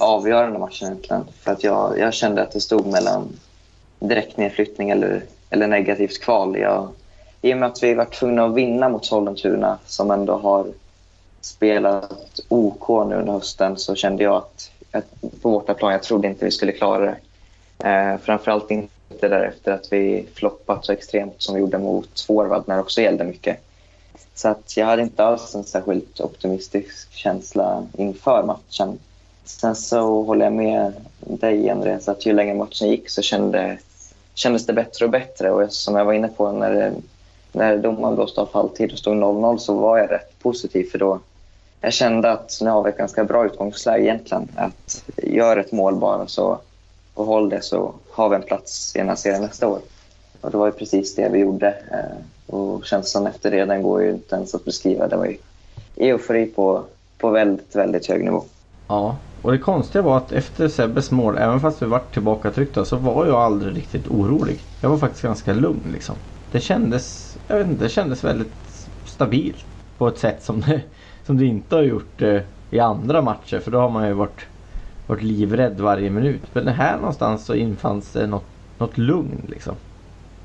avgörande 0.00 0.58
matchen 0.58 0.88
egentligen. 0.88 1.24
För 1.40 1.52
att 1.52 1.64
jag, 1.64 1.98
jag 1.98 2.14
kände 2.14 2.42
att 2.42 2.52
det 2.52 2.60
stod 2.60 2.86
mellan 2.86 3.28
direkt 4.00 4.36
nedflyttning 4.36 4.90
eller, 4.90 5.22
eller 5.50 5.66
negativt 5.66 6.22
kval. 6.22 6.58
Jag, 6.58 6.88
i 7.42 7.54
och 7.54 7.58
med 7.58 7.68
att 7.68 7.82
vi 7.82 7.94
var 7.94 8.04
tvungna 8.04 8.44
att 8.44 8.54
vinna 8.54 8.88
mot 8.88 9.04
Sollentuna 9.06 9.78
som 9.86 10.10
ändå 10.10 10.36
har 10.36 10.66
spelat 11.40 12.40
OK 12.48 12.88
nu 12.88 13.16
under 13.16 13.32
hösten 13.32 13.76
så 13.76 13.94
kände 13.94 14.22
jag 14.22 14.34
att, 14.36 14.70
att 14.92 15.20
på 15.42 15.50
bortaplan, 15.50 15.92
jag 15.92 16.02
trodde 16.02 16.28
inte 16.28 16.44
vi 16.44 16.50
skulle 16.50 16.72
klara 16.72 17.04
det. 17.04 17.16
Eh, 17.88 18.18
framförallt 18.18 18.70
inte 18.70 19.28
därefter 19.28 19.72
att 19.72 19.92
vi 19.92 20.26
floppat 20.34 20.84
så 20.84 20.92
extremt 20.92 21.34
som 21.38 21.54
vi 21.54 21.60
gjorde 21.60 21.78
mot 21.78 22.20
forward 22.20 22.62
när 22.66 22.74
det 22.74 22.80
också 22.80 23.00
gällde 23.00 23.24
mycket. 23.24 23.58
Så 24.34 24.48
att 24.48 24.76
jag 24.76 24.86
hade 24.86 25.02
inte 25.02 25.24
alls 25.24 25.54
en 25.54 25.64
särskilt 25.64 26.20
optimistisk 26.20 27.12
känsla 27.12 27.86
inför 27.98 28.42
matchen. 28.42 28.98
Sen 29.44 29.76
så 29.76 30.22
håller 30.22 30.44
jag 30.44 30.52
med 30.52 30.92
dig 31.18 31.70
Andreas 31.70 32.08
att 32.08 32.26
ju 32.26 32.32
längre 32.32 32.54
matchen 32.54 32.88
gick 32.88 33.10
så 33.10 33.22
kände, 33.22 33.78
kändes 34.34 34.66
det 34.66 34.72
bättre 34.72 35.04
och 35.04 35.10
bättre. 35.10 35.50
Och 35.50 35.72
som 35.72 35.96
jag 35.96 36.04
var 36.04 36.12
inne 36.12 36.28
på 36.28 36.52
när, 36.52 36.74
det- 36.74 36.92
när 37.52 37.78
domaren 37.78 38.14
blåste 38.14 38.40
av 38.40 38.48
halvtid 38.52 38.92
och 38.92 38.98
stod 38.98 39.16
0-0 39.16 39.56
så 39.56 39.74
var 39.74 39.98
jag 39.98 40.10
rätt 40.10 40.38
positiv 40.38 40.84
för 40.84 40.98
då 40.98 41.20
jag 41.80 41.92
kände 41.92 42.30
att 42.32 42.58
nu 42.62 42.70
har 42.70 42.82
vi 42.82 42.90
ett 42.90 42.98
ganska 42.98 43.24
bra 43.24 43.46
utgångsläge 43.46 44.04
egentligen. 44.04 44.48
Att 44.56 45.04
gör 45.16 45.56
ett 45.56 45.72
mål 45.72 45.94
bara 45.94 46.26
så 46.26 46.58
och 47.14 47.26
håll 47.26 47.48
det 47.48 47.62
så 47.62 47.94
har 48.10 48.28
vi 48.28 48.36
en 48.36 48.42
plats 48.42 48.96
i 48.96 48.98
den 48.98 49.08
här 49.08 49.16
serien 49.16 49.42
nästa 49.42 49.68
år. 49.68 49.78
Och 50.40 50.50
det 50.50 50.56
var 50.56 50.66
ju 50.66 50.72
precis 50.72 51.14
det 51.14 51.28
vi 51.28 51.38
gjorde. 51.38 51.68
Eh, 51.68 52.54
och 52.54 52.84
känslan 52.84 53.26
efter 53.26 53.50
det 53.50 53.64
den 53.64 53.82
går 53.82 54.02
ju 54.02 54.10
inte 54.10 54.36
ens 54.36 54.54
att 54.54 54.64
beskriva. 54.64 55.08
Det 55.08 55.16
var 55.16 55.26
ju 55.26 55.36
eufori 55.96 56.46
på, 56.46 56.82
på 57.18 57.30
väldigt, 57.30 57.76
väldigt 57.76 58.06
hög 58.06 58.24
nivå. 58.24 58.44
Ja, 58.88 59.16
och 59.42 59.52
det 59.52 59.58
konstiga 59.58 60.02
var 60.02 60.16
att 60.16 60.32
efter 60.32 60.68
Sebbes 60.68 61.10
mål, 61.10 61.38
även 61.38 61.60
fast 61.60 61.82
vi 61.82 61.86
var 61.86 62.02
tillbakatryckta, 62.12 62.84
så 62.84 62.96
var 62.96 63.26
jag 63.26 63.36
aldrig 63.36 63.76
riktigt 63.76 64.08
orolig. 64.08 64.60
Jag 64.80 64.90
var 64.90 64.98
faktiskt 64.98 65.22
ganska 65.22 65.52
lugn 65.52 65.92
liksom. 65.92 66.16
Det 66.50 66.60
kändes, 66.60 67.36
jag 67.46 67.56
vet 67.58 67.66
inte, 67.66 67.84
det 67.84 67.88
kändes 67.90 68.24
väldigt 68.24 68.54
stabilt. 69.04 69.66
På 69.96 70.08
ett 70.08 70.18
sätt 70.18 70.42
som 70.42 70.60
det, 70.60 70.82
som 71.22 71.36
det 71.36 71.44
inte 71.46 71.76
har 71.76 71.82
gjort 71.82 72.22
eh, 72.22 72.42
i 72.70 72.78
andra 72.80 73.22
matcher. 73.22 73.60
För 73.60 73.70
då 73.70 73.78
har 73.80 73.90
man 73.90 74.06
ju 74.08 74.12
varit, 74.12 74.40
varit 75.06 75.22
livrädd 75.22 75.80
varje 75.80 76.10
minut. 76.10 76.54
Men 76.54 76.68
här 76.68 76.96
någonstans 76.98 77.46
så 77.46 77.54
infanns 77.54 78.12
det 78.12 78.26
något, 78.26 78.50
något 78.78 78.98
lugn 78.98 79.46
liksom. 79.48 79.76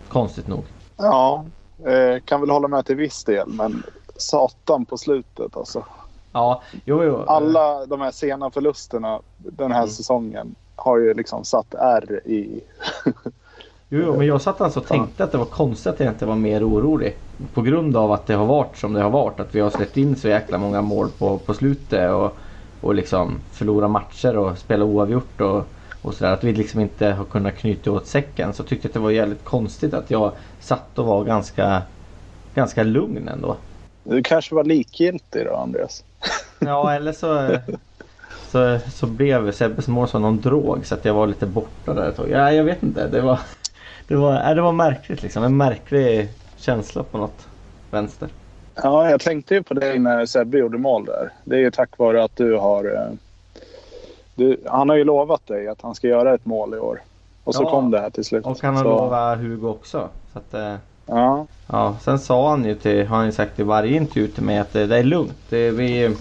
Konstigt 0.07 0.47
nog. 0.47 0.65
Ja, 0.97 1.45
eh, 1.87 2.19
kan 2.25 2.41
väl 2.41 2.49
hålla 2.49 2.67
med 2.67 2.85
till 2.85 2.95
viss 2.95 3.23
del, 3.23 3.53
men 3.53 3.83
satan 4.15 4.85
på 4.85 4.97
slutet 4.97 5.57
alltså. 5.57 5.85
Ja, 6.31 6.63
jo, 6.85 7.03
jo. 7.03 7.23
Alla 7.27 7.85
de 7.85 8.01
här 8.01 8.11
sena 8.11 8.51
förlusterna 8.51 9.21
den 9.37 9.71
här 9.71 9.79
Mm. 9.83 9.89
säsongen 9.89 10.55
har 10.75 10.97
ju 10.97 11.13
liksom 11.13 11.45
satt 11.45 11.73
R 11.73 12.21
i... 12.25 12.61
Jo, 13.89 14.01
jo, 14.05 14.17
men 14.17 14.27
jag 14.27 14.41
satt 14.41 14.61
alltså 14.61 14.79
och 14.79 14.87
tänkte 14.87 15.23
att 15.23 15.31
det 15.31 15.37
var 15.37 15.45
konstigt 15.45 15.93
att 15.93 15.99
jag 15.99 16.09
inte 16.13 16.25
var 16.25 16.35
mer 16.35 16.69
orolig. 16.69 17.17
På 17.53 17.61
grund 17.61 17.97
av 17.97 18.11
att 18.11 18.27
det 18.27 18.33
har 18.33 18.45
varit 18.45 18.77
som 18.77 18.93
det 18.93 19.01
har 19.01 19.09
varit. 19.09 19.39
Att 19.39 19.55
vi 19.55 19.59
har 19.59 19.69
släppt 19.69 19.97
in 19.97 20.15
så 20.15 20.27
jäkla 20.27 20.57
många 20.57 20.81
mål 20.81 21.09
på, 21.17 21.39
på 21.39 21.53
slutet. 21.53 22.11
Och, 22.11 22.37
och 22.79 22.95
liksom 22.95 23.41
förlora 23.51 23.87
matcher 23.87 24.37
och 24.37 24.57
spela 24.57 24.85
oavgjort. 24.85 25.41
Och, 25.41 25.63
och 26.01 26.13
sådär. 26.13 26.33
Att 26.33 26.43
vi 26.43 26.53
liksom 26.53 26.79
inte 26.79 27.07
har 27.07 27.25
kunnat 27.25 27.57
knyta 27.57 27.91
åt 27.91 28.07
säcken. 28.07 28.53
Så 28.53 28.63
tyckte 28.63 28.85
jag 28.85 28.89
att 28.89 28.93
det 28.93 28.99
var 28.99 29.11
jävligt 29.11 29.43
konstigt 29.43 29.93
att 29.93 30.11
jag 30.11 30.31
satt 30.59 30.99
och 30.99 31.05
var 31.05 31.23
ganska, 31.23 31.81
ganska 32.53 32.83
lugn 32.83 33.27
ändå. 33.27 33.57
Du 34.03 34.23
kanske 34.23 34.55
var 34.55 34.63
likgiltig 34.63 35.45
då 35.45 35.55
Andreas? 35.55 36.03
Ja 36.59 36.93
eller 36.93 37.11
så, 37.11 37.57
så, 38.51 38.79
så 38.93 39.07
blev 39.07 39.51
Sebbes 39.51 39.87
mål 39.87 40.07
som 40.07 40.21
någon 40.21 40.41
drog 40.41 40.85
så 40.85 40.95
att 40.95 41.05
jag 41.05 41.13
var 41.13 41.27
lite 41.27 41.45
borta 41.45 41.93
där 41.93 42.09
ett 42.09 42.15
tag. 42.15 42.29
Ja, 42.29 42.51
jag 42.51 42.63
vet 42.63 42.83
inte. 42.83 43.07
Det 43.07 43.21
var, 43.21 43.39
det 44.07 44.15
var, 44.15 44.33
ja, 44.33 44.53
det 44.53 44.61
var 44.61 44.71
märkligt 44.71 45.23
liksom. 45.23 45.43
En 45.43 45.57
märklig 45.57 46.29
känsla 46.57 47.03
på 47.03 47.17
något 47.17 47.47
vänster. 47.91 48.29
Ja, 48.75 49.09
jag 49.09 49.21
tänkte 49.21 49.53
ju 49.55 49.63
på 49.63 49.73
dig 49.73 49.99
när 49.99 50.25
Sebbe 50.25 50.57
gjorde 50.57 50.77
mål 50.77 51.05
där. 51.05 51.29
Det 51.43 51.55
är 51.55 51.59
ju 51.59 51.71
tack 51.71 51.97
vare 51.97 52.23
att 52.23 52.35
du 52.35 52.55
har... 52.57 52.85
eh, 52.95 53.13
Du, 54.35 54.57
han 54.65 54.89
har 54.89 54.95
ju 54.95 55.03
lovat 55.03 55.47
dig 55.47 55.67
att 55.67 55.81
han 55.81 55.95
ska 55.95 56.07
göra 56.07 56.33
ett 56.33 56.45
mål 56.45 56.73
i 56.73 56.77
år. 56.77 57.01
Och 57.43 57.55
så 57.55 57.63
Ja. 57.63 57.69
kom 57.69 57.91
det 57.91 57.99
här 57.99 58.09
till 58.09 58.25
slut. 58.25 58.45
Och 58.45 58.57
han 58.61 58.75
har 58.75 58.83
så, 58.83 58.89
lovat 58.89 59.39
Hugo 59.39 59.67
också. 59.69 60.09
Så 60.33 60.39
att, 60.39 60.53
eh, 60.53 60.75
Ja, 61.07 61.45
Ja, 61.67 61.95
sen 62.01 62.19
sa 62.19 62.49
han 62.49 62.65
ju 62.65 62.75
till, 62.75 63.07
har 63.07 63.17
han 63.17 63.25
ju 63.25 63.31
sagt 63.31 63.59
i 63.59 63.63
varje 63.63 63.97
intervju 63.97 64.27
till 64.27 64.43
mig 64.43 64.57
att 64.59 64.73
det, 64.73 64.87
det 64.87 64.97
är 64.97 65.03
lugnt. 65.03 65.37
Det, 65.49 65.71
vi, 65.71 66.15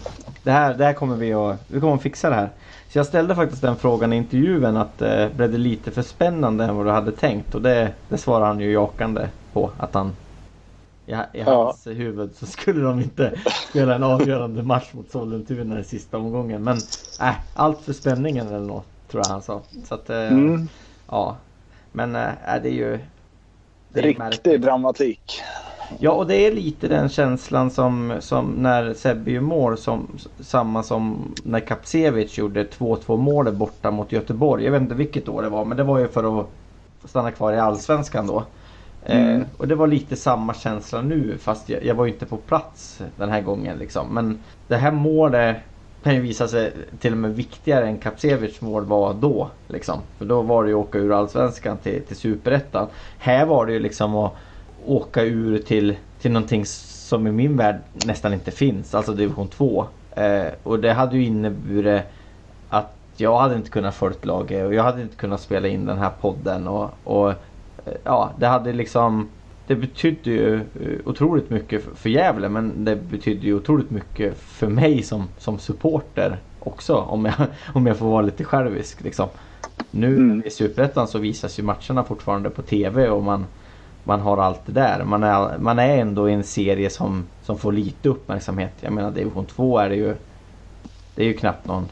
det, 0.45 0.51
här, 0.53 0.75
det 0.75 0.85
här 0.85 0.95
kommer 0.95 1.17
vi 1.17 1.35
att, 1.35 1.59
vi 1.69 1.81
kommer 1.81 1.95
att 1.95 2.03
fixa 2.03 2.31
det 2.31 2.37
här. 2.37 2.51
Så 2.89 2.99
jag 2.99 3.07
ställde 3.07 3.37
faktiskt 3.37 3.63
den 3.63 3.77
frågan 3.79 4.13
i 4.13 4.17
intervjun 4.17 4.77
att 4.77 5.03
eh, 5.03 5.29
blev 5.29 5.53
det 5.53 5.59
lite 5.59 5.93
för 5.93 6.03
spännande 6.03 6.65
än 6.65 6.77
vad 6.77 6.87
du 6.87 6.91
hade 6.93 7.13
tänkt? 7.13 7.55
Och 7.55 7.63
det, 7.63 7.95
det 8.09 8.19
svarade 8.19 8.47
han 8.47 8.61
ju 8.61 8.73
jakande 8.73 9.31
på 9.53 9.75
att 9.79 9.95
han 9.95 10.17
i, 11.07 11.13
i 11.13 11.45
Ja. 11.47 11.65
hans 11.65 11.87
huvud 11.87 12.37
så 12.37 12.47
skulle 12.47 12.81
de 12.85 13.01
inte 13.01 13.35
spela 13.71 13.95
en 13.95 14.03
avgörande 14.05 14.63
match 14.63 14.93
mot 14.95 15.11
Sollentuna 15.11 15.81
i 15.81 15.85
sista 15.85 16.19
omgången. 16.19 16.65
Men 16.65 16.89
äh, 17.21 17.35
allt 17.55 17.83
för 17.85 17.93
spänningen 17.93 18.49
eller 18.49 18.61
något 18.67 19.09
tror 19.11 19.23
jag 19.23 19.29
han 19.29 19.43
sa. 19.43 19.63
Så 19.85 19.95
att, 19.95 20.11
eh, 20.11 20.33
mm, 20.33 20.69
ja. 21.09 21.47
Men 21.93 22.17
äh, 22.17 22.33
det 22.63 22.69
är 22.69 22.73
ju 22.73 23.01
det 23.89 24.01
är 24.01 24.19
märkligt. 24.19 24.47
riktig 24.47 24.63
dramatik. 24.63 25.43
Ja 25.99 26.11
och 26.11 26.27
det 26.27 26.37
är 26.37 26.53
lite 26.53 26.89
den 26.89 27.09
känslan 27.09 27.71
som, 27.71 28.15
som 28.21 28.47
när 28.47 28.95
Sebbe 28.95 29.41
mål 29.41 29.79
som 29.79 30.19
samma 30.41 30.83
som 30.83 31.35
när 31.45 31.61
Kapsevich 31.61 32.39
gjorde 32.39 32.65
2-2 32.65 33.17
målet 33.17 33.55
borta 33.55 33.91
mot 33.91 34.13
Göteborg. 34.13 34.65
Jag 34.65 34.73
vet 34.73 34.83
inte 34.83 34.95
vilket 34.95 35.29
år 35.29 35.43
det 35.43 35.49
var 35.49 35.65
men 35.65 35.77
det 35.77 35.85
var 35.85 35.99
ju 35.99 36.09
för 36.09 36.41
att 36.41 36.47
stanna 37.05 37.31
kvar 37.31 37.53
i 37.53 37.59
Allsvenskan 37.59 38.27
då. 38.27 38.45
Mm. 39.07 39.41
Eh, 39.41 39.47
och 39.57 39.69
det 39.69 39.75
var 39.75 39.87
lite 39.87 40.17
samma 40.17 40.55
känsla 40.55 41.03
nu 41.03 41.39
fast 41.39 41.69
jag, 41.69 41.85
jag 41.85 41.95
var 41.95 42.05
ju 42.05 42.13
inte 42.13 42.27
på 42.27 42.37
plats 42.37 43.03
den 43.17 43.29
här 43.29 43.41
gången 43.41 43.79
liksom. 43.79 44.15
Men 44.15 44.45
det 44.67 44.77
här 44.77 44.91
målet 44.91 45.57
kan 46.03 46.15
ju 46.15 46.21
visa 46.21 46.49
sig 46.49 46.73
till 47.01 47.13
och 47.13 47.19
med 47.19 47.37
viktigare 47.37 47.87
än 47.87 47.99
Kapsevich 47.99 48.61
mål 48.61 48.85
var 48.85 49.15
då. 49.15 49.51
Liksom. 49.67 50.01
För 50.19 50.25
då 50.25 50.43
var 50.43 50.65
det 50.65 50.71
ju 50.71 50.77
att 50.77 50.87
åka 50.87 50.99
ur 50.99 51.13
Allsvenskan 51.13 51.79
till, 51.79 52.07
till 52.07 52.17
Superettan. 52.17 52.89
Här 53.19 53.47
var 53.47 53.67
det 53.67 53.73
ju 53.73 53.79
liksom 53.79 54.15
att 54.15 54.35
åka 54.87 55.23
ur 55.23 55.59
till, 55.59 55.97
till 56.21 56.33
någonting 56.33 56.67
som 56.67 57.27
i 57.27 57.33
min 57.33 57.57
värld 57.57 57.77
nästan 58.07 58.33
inte 58.35 58.51
finns. 58.51 58.95
Alltså 58.95 59.13
division 59.13 59.49
2. 59.49 59.87
Eh, 60.17 60.47
och 60.63 60.79
det 60.81 60.93
hade 60.93 61.17
ju 61.17 61.25
inneburit 61.25 62.03
att 62.69 62.97
jag 63.17 63.39
hade 63.39 63.55
inte 63.55 63.71
kunnat 63.71 63.95
följt 63.95 64.25
laget 64.25 64.67
och 64.67 64.75
jag 64.75 64.83
hade 64.83 65.03
inte 65.03 65.17
kunnat 65.17 65.41
spela 65.41 65.69
in 65.69 65.87
den 65.87 65.99
här 65.99 66.11
podden. 66.21 66.69
Och, 66.69 66.91
och 67.05 67.31
eh, 67.31 67.37
ja, 68.05 68.33
det 68.39 68.47
hade 68.47 68.73
liksom 68.73 69.29
det 69.67 69.75
betydde 69.75 70.31
ju 70.31 70.55
eh, 70.57 70.99
otroligt 71.05 71.51
mycket 71.51 71.85
för- 71.85 71.95
för 71.95 72.09
Gävle 72.11 72.49
men 72.49 72.85
det 72.85 72.97
betydde 72.97 73.47
ju 73.47 73.55
otroligt 73.55 73.91
mycket 73.91 74.39
för 74.39 74.67
mig 74.69 75.03
som, 75.03 75.29
som 75.39 75.59
supporter 75.59 76.39
också 76.59 76.95
om 76.97 77.25
jag, 77.25 77.35
om 77.75 77.87
jag 77.87 77.97
får 77.97 78.07
vara 78.07 78.23
lite 78.23 78.45
självisk. 78.45 79.01
Liksom. 79.01 79.29
Nu 79.91 80.17
Mm. 80.17 80.43
i 80.47 80.51
Superettan 80.51 81.09
så 81.09 81.19
visas 81.19 81.59
ju 81.59 81.63
matcherna 81.63 82.05
fortfarande 82.05 82.51
på 82.51 82.63
TV 82.63 83.09
och 83.09 83.23
man, 83.23 83.47
man 84.05 84.21
har 84.21 84.37
allt 84.39 84.67
det 84.67 84.73
där. 84.73 85.05
Man 85.05 85.23
är, 85.23 85.59
man 85.59 85.79
är 85.79 85.97
ändå 85.97 86.29
i 86.31 86.33
en 86.33 86.45
serie 86.45 86.91
som, 86.91 87.25
som 87.43 87.59
får 87.59 87.73
lite 87.73 88.09
uppmärksamhet. 88.09 88.73
Jag 88.81 88.93
menar 88.93 89.11
division 89.11 89.47
2 89.47 89.79
är 89.79 89.89
det 89.89 89.97
ju 89.97 90.17
Det 91.15 91.23
är 91.23 91.27
ju 91.27 91.35
knappt 91.35 91.67
någon 91.67 91.89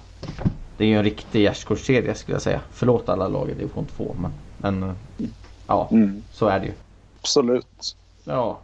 Det 0.76 0.84
är 0.84 0.88
ju 0.88 0.96
en 0.96 1.04
riktig 1.04 1.42
gärdsgårdsserie 1.42 2.14
skulle 2.14 2.34
jag 2.34 2.42
säga. 2.42 2.60
Förlåt 2.70 3.08
alla 3.08 3.28
lag 3.28 3.50
i 3.50 3.54
division 3.54 3.86
2 3.96 4.16
men, 4.20 4.32
men 4.58 4.94
Ja, 5.66 5.88
Mm, 5.90 6.22
så 6.32 6.46
är 6.46 6.60
det 6.60 6.66
ju. 6.66 6.72
absolut. 7.20 7.96
Ja. 8.24 8.58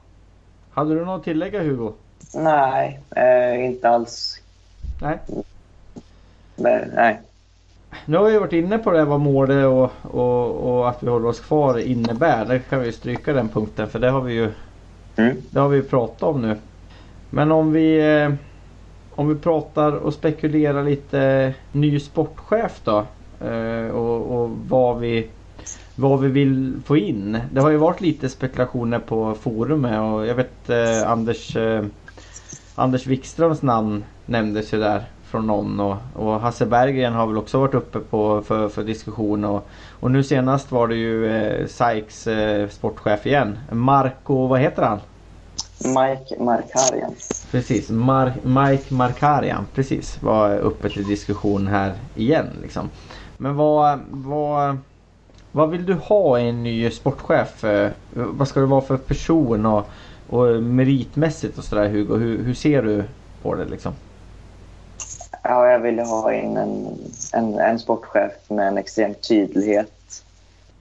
Hade 0.71 0.95
du 0.95 1.05
något 1.05 1.19
att 1.19 1.25
tillägga 1.25 1.63
Hugo? 1.63 1.93
Nej, 2.35 3.01
eh, 3.11 3.65
inte 3.65 3.89
alls. 3.89 4.41
Nej. 5.03 5.19
Men, 6.57 6.91
nej. 6.95 7.21
Nu 8.07 8.17
har 8.17 8.25
vi 8.25 8.39
varit 8.39 8.53
inne 8.53 8.79
på 8.79 8.91
det 8.91 9.05
vad 9.05 9.21
målet 9.21 9.67
och, 9.67 9.91
och, 10.03 10.51
och 10.51 10.89
att 10.89 11.03
vi 11.03 11.09
håller 11.09 11.29
oss 11.29 11.41
kvar 11.41 11.79
innebär. 11.79 12.45
Där 12.45 12.59
kan 12.59 12.81
vi 12.81 12.93
stryka 12.93 13.33
den 13.33 13.49
punkten 13.49 13.89
för 13.89 13.99
det 13.99 14.11
har 14.11 14.21
vi 14.21 14.33
ju 14.33 14.51
Mm. 15.19 15.37
Det 15.51 15.61
har 15.61 15.69
vi 15.69 15.83
pratat 15.83 16.23
om 16.23 16.43
nu. 16.43 16.57
Men 17.31 17.53
om 17.53 17.73
vi 17.73 18.15
eh, 18.23 18.33
Om 19.11 19.29
vi 19.29 19.35
pratar 19.35 19.93
och 19.93 20.15
spekulerar 20.15 20.85
lite 20.85 21.55
ny 21.73 22.01
sportchef 22.01 22.81
då. 22.85 23.05
Eh, 23.47 23.89
och, 23.89 24.41
och 24.41 24.51
vad 24.69 24.99
vi 24.99 25.31
vad 25.95 26.21
vi 26.21 26.29
vill 26.29 26.81
få 26.85 26.97
in. 26.97 27.39
Det 27.53 27.61
har 27.61 27.71
ju 27.71 27.77
varit 27.77 28.01
lite 28.01 28.29
spekulationer 28.29 28.99
på 28.99 29.35
forumet 29.35 30.01
och 30.01 30.27
jag 30.27 30.35
vet 30.35 30.71
eh, 30.71 31.11
Anders 31.11 31.57
Anders 32.75 33.07
Wikströms 33.07 33.63
namn 33.63 34.05
nämndes 34.27 34.75
ju 34.75 34.79
där 34.79 35.05
från 35.31 35.47
någon 35.47 35.81
och, 35.81 35.97
och 36.15 36.41
Hasse 36.41 36.67
Berggren 36.67 37.13
har 37.13 37.27
väl 37.27 37.37
också 37.39 37.61
varit 37.61 37.75
uppe 37.75 37.99
på, 37.99 38.43
för, 38.43 38.69
för 38.69 38.85
diskussion 38.85 39.45
och, 39.45 39.69
och 40.01 40.11
nu 40.11 40.23
senast 40.23 40.73
var 40.73 40.89
det 40.89 40.95
ju 40.97 41.27
eh, 41.27 41.67
Sykes 41.67 42.27
eh, 42.27 42.69
sportchef 42.69 43.27
igen. 43.27 43.59
Marco, 43.73 44.47
vad 44.47 44.61
heter 44.61 44.83
han? 44.83 45.01
Mike 45.85 46.43
Markarian. 46.43 47.15
Precis, 47.51 47.91
Mar- 47.91 48.33
Mike 48.71 48.95
Markarian 48.95 49.67
precis 49.75 50.23
var 50.23 50.59
uppe 50.59 50.89
till 50.91 51.05
diskussion 51.07 51.67
här 51.67 51.93
igen 52.15 52.47
liksom. 52.63 52.91
Men 53.37 53.57
vad, 53.57 53.99
vad, 54.11 54.79
vad 55.53 55.71
vill 55.71 55.87
du 55.87 55.95
ha 55.95 56.39
i 56.41 56.49
en 56.49 56.63
ny 56.63 56.91
sportchef? 56.91 57.65
Eh, 57.65 57.91
Vad 58.11 58.49
ska 58.49 58.61
det 58.61 58.67
vara 58.67 58.81
för 58.81 58.97
person 58.97 59.67
och, 59.67 59.91
och 60.27 60.63
meritmässigt 60.63 61.59
och 61.59 61.65
sådär 61.65 61.89
Hugo? 61.89 62.17
Hur, 62.17 62.43
hur 62.45 62.55
ser 62.55 62.83
du 62.83 63.05
på 63.43 63.55
det 63.55 63.65
liksom? 63.65 63.93
Ja, 65.43 65.71
jag 65.71 65.79
ville 65.79 66.03
ha 66.03 66.33
in 66.33 66.57
en, 66.57 66.99
en, 67.33 67.59
en 67.59 67.79
sportchef 67.79 68.33
med 68.49 68.69
en 68.69 68.79
extrem 68.79 69.15
tydlighet. 69.15 70.23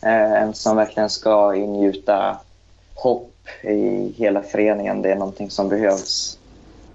Eh, 0.01 0.33
en 0.33 0.53
som 0.53 0.77
verkligen 0.77 1.09
ska 1.09 1.55
ingjuta 1.55 2.37
hopp 2.95 3.33
i 3.61 4.13
hela 4.17 4.41
föreningen. 4.41 5.01
Det 5.01 5.11
är 5.11 5.15
någonting 5.15 5.49
som 5.49 5.69
behövs 5.69 6.39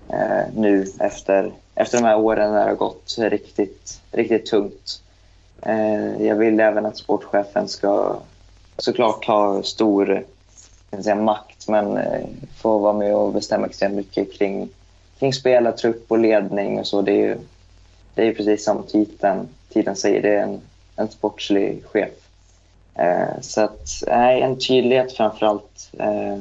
eh, 0.09 0.55
nu 0.57 0.87
efter, 0.99 1.53
efter 1.75 1.99
de 1.99 2.05
här 2.05 2.19
åren 2.19 2.53
när 2.53 2.65
det 2.65 2.71
har 2.71 2.77
gått 2.77 3.17
riktigt, 3.19 4.01
riktigt 4.11 4.47
tungt. 4.47 5.03
Eh, 5.63 6.27
jag 6.27 6.37
vill 6.37 6.61
även 6.61 6.87
att 6.87 6.97
sportchefen 6.97 7.69
ska 7.69 8.17
såklart 8.79 9.27
ha 9.27 9.63
stor 9.63 10.25
säga, 11.03 11.15
makt 11.15 11.69
men 11.69 11.97
eh, 11.97 12.27
få 12.57 12.79
vara 12.79 12.93
med 12.93 13.15
och 13.15 13.33
bestämma 13.33 13.67
extremt 13.67 13.95
mycket 13.95 14.33
kring, 14.33 14.69
kring 15.19 15.33
spelartrupp 15.33 16.05
och 16.09 16.19
ledning 16.19 16.79
och 16.79 16.87
så. 16.87 17.03
Det 17.03 17.13
är 17.13 17.17
ju 17.17 17.39
det 18.15 18.23
är 18.29 18.35
precis 18.35 18.65
som 18.65 18.83
titeln, 18.83 19.49
titeln 19.69 19.97
säger, 19.97 20.23
det 20.23 20.35
är 20.37 20.43
en, 20.43 20.61
en 20.97 21.09
sportslig 21.09 21.85
chef. 21.87 22.11
Eh, 22.95 23.41
så 23.41 23.61
att, 23.61 23.89
nej, 24.07 24.43
en 24.43 24.59
tydlighet 24.59 25.13
framför 25.13 25.47
allt. 25.47 25.91
Eh, 25.99 26.39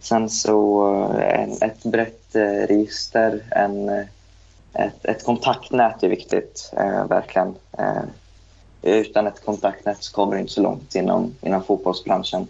sen 0.00 0.30
så 0.30 0.84
eh, 1.20 1.40
en, 1.42 1.52
ett 1.62 1.82
brett 1.84 2.34
eh, 2.34 2.66
register, 2.66 3.40
en, 3.50 3.88
eh, 3.88 4.04
ett, 4.74 5.04
ett 5.04 5.24
kontaktnät 5.24 6.02
är 6.02 6.08
viktigt, 6.08 6.72
eh, 6.76 7.06
verkligen. 7.06 7.54
Eh, 7.78 8.02
utan 8.82 9.26
ett 9.26 9.44
kontaktnät 9.44 10.02
så 10.04 10.12
kommer 10.14 10.34
du 10.34 10.40
inte 10.40 10.52
så 10.52 10.62
långt 10.62 10.94
inom, 10.94 11.34
inom 11.40 11.62
fotbollsbranschen. 11.64 12.46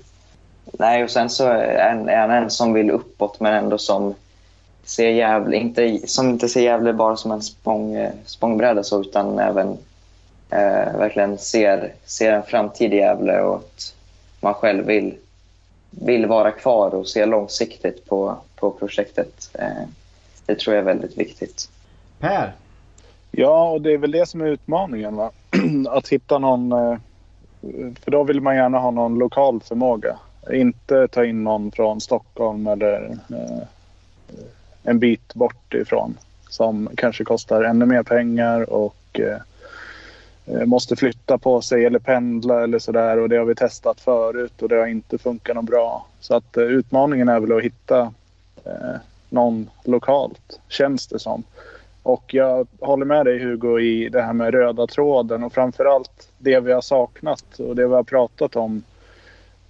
Nej, 0.73 1.05
och 1.05 1.11
sen 1.11 1.31
så 1.31 1.47
är 1.47 1.89
han- 1.91 2.09
är 2.09 2.17
han 2.17 2.31
en 2.31 2.51
som 2.51 2.73
vill 2.73 2.91
uppåt 2.91 3.41
men 3.41 3.55
ändå 3.55 3.79
som 3.79 4.15
ser 4.89 5.09
Gävle, 5.11 5.57
inte, 5.57 5.99
som 6.09 6.29
inte 6.29 6.49
ser 6.49 6.61
Gävle 6.61 6.93
bara 6.93 7.17
som 7.17 7.33
en 7.33 7.43
spång, 7.43 8.09
spångbräda 8.25 8.83
så, 8.83 9.01
utan 9.01 9.39
även 9.39 9.69
eh, 10.51 10.99
verkligen 10.99 11.39
ser, 11.39 11.93
ser 12.05 12.33
en 12.33 12.43
framtid 12.43 12.95
i 12.95 12.97
Gävle 12.97 13.41
och 13.41 13.57
att 13.57 13.95
man 14.41 14.55
själv 14.55 14.87
vill, 14.87 15.15
vill 15.91 16.27
vara 16.27 16.51
kvar 16.51 16.95
och 16.95 17.09
se 17.09 17.27
långsiktigt 17.27 18.07
på, 18.07 18.37
på 18.57 18.71
projektet. 18.71 19.51
Eh, 19.55 19.85
det 20.47 20.59
tror 20.59 20.77
jag 20.77 20.83
är 20.83 20.87
väldigt 20.87 21.19
viktigt. 21.19 21.69
Per? 22.19 22.53
Ja, 23.31 23.71
och 23.71 23.83
det 23.83 23.93
är 23.93 23.99
väl 23.99 24.11
det 24.11 24.29
som 24.29 24.41
är 24.41 24.47
utmaningen. 24.47 25.17
Va? 25.17 25.31
Att 25.89 26.09
hitta 26.09 26.39
någon... 26.39 26.73
eh, 26.73 26.99
För 28.05 28.11
då 28.11 28.25
vill 28.25 28.41
man 28.41 28.57
gärna 28.57 28.79
ha 28.79 28.91
någon 28.91 29.19
lokal 29.19 29.61
förmåga. 29.61 30.19
Inte 30.53 31.09
ta 31.09 31.25
in 31.25 31.45
någon 31.45 31.73
från 31.73 32.01
Stockholm 32.01 32.67
eller 32.67 33.19
eh, 33.31 33.63
en 34.83 34.99
bit 34.99 35.35
bort 35.35 35.75
ifrån. 35.75 36.19
Som 36.49 36.89
kanske 36.97 37.25
kostar 37.25 37.63
ännu 37.63 37.87
mer 37.87 38.03
pengar 38.03 38.71
och 38.71 39.21
eh, 39.21 40.67
måste 40.67 40.97
flytta 40.97 41.39
på 41.39 41.61
sig 41.61 41.85
eller 41.85 41.99
pendla 41.99 42.63
eller 42.63 42.79
sådär. 42.79 43.19
Och 43.19 43.29
det 43.29 43.37
har 43.37 43.45
vi 43.45 43.55
testat 43.55 44.01
förut 44.01 44.63
och 44.63 44.69
det 44.69 44.77
har 44.77 44.87
inte 44.87 45.19
funkat 45.19 45.57
något 45.57 45.65
bra. 45.65 46.07
Så 46.21 46.35
att 46.35 46.57
eh, 46.57 46.63
utmaningen 46.63 47.29
är 47.29 47.41
väl 47.41 47.57
att 47.57 47.63
hitta 47.63 48.01
eh, 48.65 48.97
någon 49.29 49.71
lokalt, 49.85 50.61
känns 50.69 51.07
det 51.07 51.19
som. 51.19 51.45
Och 52.03 52.35
jag 52.35 52.67
håller 52.81 53.05
med 53.05 53.27
dig 53.27 53.39
Hugo 53.39 53.81
i 53.81 54.09
det 54.09 54.23
här 54.23 54.33
med 54.33 54.55
röda 54.55 54.87
tråden 54.87 55.45
och 55.45 55.53
framförallt 55.53 56.29
det 56.39 56.61
vi 56.61 56.73
har 56.73 56.81
saknat 56.81 57.59
och 57.59 57.77
det 57.77 57.89
vi 57.89 57.95
har 57.95 58.03
pratat 58.03 58.57
om 58.57 58.83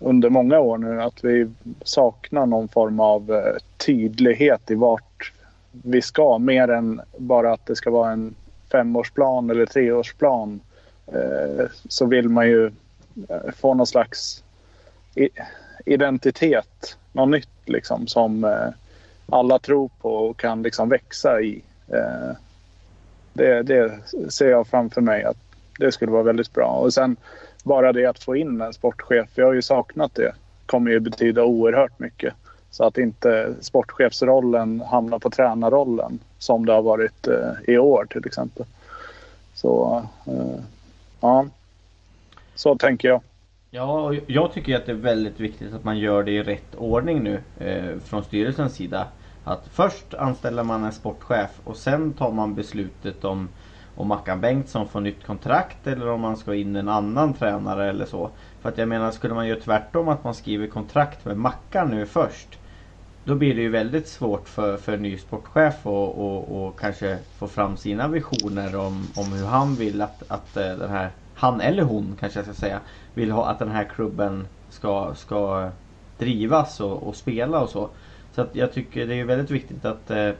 under 0.00 0.30
många 0.30 0.58
år 0.58 0.78
nu. 0.78 1.02
Att 1.02 1.24
vi 1.24 1.50
saknar 1.82 2.46
någon 2.46 2.68
form 2.68 3.00
av 3.00 3.32
eh, 3.32 3.56
tydlighet 3.76 4.70
i 4.70 4.74
vart 4.74 5.32
vi 5.72 6.02
ska. 6.02 6.38
Mer 6.38 6.70
än 6.70 7.00
bara 7.16 7.52
att 7.52 7.66
det 7.66 7.76
ska 7.76 7.90
vara 7.90 8.12
en 8.12 8.34
femårsplan 8.72 9.50
eller 9.50 9.66
treårsplan. 9.66 10.60
Eh, 11.06 11.66
så 11.88 12.06
vill 12.06 12.28
man 12.28 12.48
ju 12.48 12.66
eh, 13.28 13.52
få 13.56 13.74
någon 13.74 13.86
slags 13.86 14.44
identitet. 15.86 16.96
Något 17.12 17.28
nytt 17.28 17.48
liksom 17.64 18.06
som 18.06 18.60
alla 19.26 19.58
tror 19.58 19.90
på 20.00 20.14
och 20.14 20.36
kan 20.36 20.62
liksom 20.62 20.88
växa 20.88 21.40
i. 21.40 21.62
Det, 23.32 23.62
det 23.62 23.92
ser 24.28 24.50
jag 24.50 24.66
framför 24.66 25.00
mig 25.00 25.24
att 25.24 25.36
det 25.78 25.92
skulle 25.92 26.12
vara 26.12 26.22
väldigt 26.22 26.52
bra. 26.52 26.66
Och 26.66 26.94
sen 26.94 27.16
bara 27.68 27.92
det 27.92 28.06
att 28.06 28.24
få 28.24 28.36
in 28.36 28.60
en 28.60 28.72
sportchef, 28.72 29.28
jag 29.34 29.46
har 29.46 29.52
ju 29.52 29.62
saknat 29.62 30.14
det, 30.14 30.32
kommer 30.66 30.90
ju 30.90 31.00
betyda 31.00 31.44
oerhört 31.44 31.98
mycket. 31.98 32.34
Så 32.70 32.84
att 32.84 32.98
inte 32.98 33.54
sportchefsrollen 33.60 34.80
hamnar 34.80 35.18
på 35.18 35.30
tränarrollen 35.30 36.18
som 36.38 36.66
det 36.66 36.72
har 36.72 36.82
varit 36.82 37.26
eh, 37.26 37.52
i 37.74 37.78
år 37.78 38.06
till 38.10 38.26
exempel. 38.26 38.66
Så 39.54 40.02
eh, 40.26 40.60
ja, 41.20 41.46
så 42.54 42.78
tänker 42.78 43.08
jag. 43.08 43.20
Ja, 43.70 44.14
jag 44.26 44.52
tycker 44.52 44.76
att 44.76 44.86
det 44.86 44.92
är 44.92 44.96
väldigt 44.96 45.40
viktigt 45.40 45.74
att 45.74 45.84
man 45.84 45.98
gör 45.98 46.22
det 46.22 46.30
i 46.30 46.42
rätt 46.42 46.74
ordning 46.74 47.22
nu 47.22 47.40
eh, 47.58 47.98
från 48.04 48.24
styrelsens 48.24 48.74
sida. 48.74 49.06
Att 49.44 49.66
först 49.72 50.14
anställer 50.14 50.62
man 50.62 50.84
en 50.84 50.92
sportchef 50.92 51.50
och 51.64 51.76
sen 51.76 52.12
tar 52.12 52.32
man 52.32 52.54
beslutet 52.54 53.24
om 53.24 53.48
om 53.98 54.08
Mackan 54.08 54.40
Bengtsson 54.40 54.88
får 54.88 55.00
nytt 55.00 55.26
kontrakt 55.26 55.86
eller 55.86 56.08
om 56.08 56.20
man 56.20 56.36
ska 56.36 56.54
in 56.54 56.76
en 56.76 56.88
annan 56.88 57.34
tränare 57.34 57.90
eller 57.90 58.06
så. 58.06 58.30
För 58.60 58.68
att 58.68 58.78
jag 58.78 58.88
menar, 58.88 59.10
skulle 59.10 59.34
man 59.34 59.48
göra 59.48 59.60
tvärtom 59.60 60.08
att 60.08 60.24
man 60.24 60.34
skriver 60.34 60.66
kontrakt 60.66 61.24
med 61.24 61.36
Mackan 61.36 61.90
nu 61.90 62.06
först. 62.06 62.58
Då 63.24 63.34
blir 63.34 63.54
det 63.54 63.62
ju 63.62 63.68
väldigt 63.68 64.08
svårt 64.08 64.48
för, 64.48 64.76
för 64.76 64.92
en 64.92 65.02
ny 65.02 65.18
sportchef 65.18 65.86
och, 65.86 66.18
och, 66.18 66.66
och 66.66 66.80
kanske 66.80 67.18
få 67.38 67.48
fram 67.48 67.76
sina 67.76 68.08
visioner 68.08 68.76
om, 68.76 69.06
om 69.16 69.32
hur 69.32 69.46
han 69.46 69.74
vill 69.74 70.02
att, 70.02 70.22
att 70.28 70.56
eh, 70.56 70.62
den 70.62 70.90
här, 70.90 71.10
han 71.34 71.60
eller 71.60 71.82
hon 71.82 72.16
kanske 72.20 72.38
jag 72.38 72.46
ska 72.46 72.54
säga, 72.54 72.80
vill 73.14 73.30
ha 73.30 73.46
att 73.46 73.58
den 73.58 73.70
här 73.70 73.84
klubben 73.84 74.48
ska, 74.68 75.14
ska 75.14 75.70
drivas 76.18 76.80
och, 76.80 77.02
och 77.02 77.16
spela 77.16 77.60
och 77.60 77.68
så. 77.68 77.90
Så 78.34 78.42
att 78.42 78.54
jag 78.54 78.72
tycker 78.72 79.06
det 79.06 79.20
är 79.20 79.24
väldigt 79.24 79.50
viktigt 79.50 79.84
att, 79.84 80.10
eh, 80.10 80.30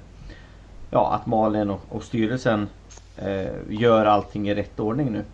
ja, 0.91 1.15
att 1.15 1.27
Malin 1.27 1.71
och, 1.71 1.81
och 1.89 2.03
styrelsen 2.03 2.69
Eh, 3.23 3.53
gör 3.69 4.07
allting 4.07 4.49
i 4.49 4.55
rätt 4.55 4.81
ordning 4.81 5.12
nu. 5.12 5.25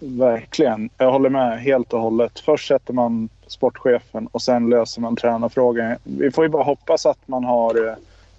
Verkligen. 0.00 0.90
Jag 0.98 1.12
håller 1.12 1.30
med 1.30 1.60
helt 1.60 1.92
och 1.92 2.00
hållet. 2.00 2.38
Först 2.40 2.68
sätter 2.68 2.92
man 2.92 3.28
sportchefen 3.46 4.26
och 4.26 4.42
sen 4.42 4.70
löser 4.70 5.00
man 5.00 5.16
tränarfrågan. 5.16 5.96
Vi 6.02 6.30
får 6.30 6.44
ju 6.44 6.50
bara 6.50 6.62
hoppas 6.62 7.06
att 7.06 7.28
man 7.28 7.44
har 7.44 7.86
eh, 7.86 7.94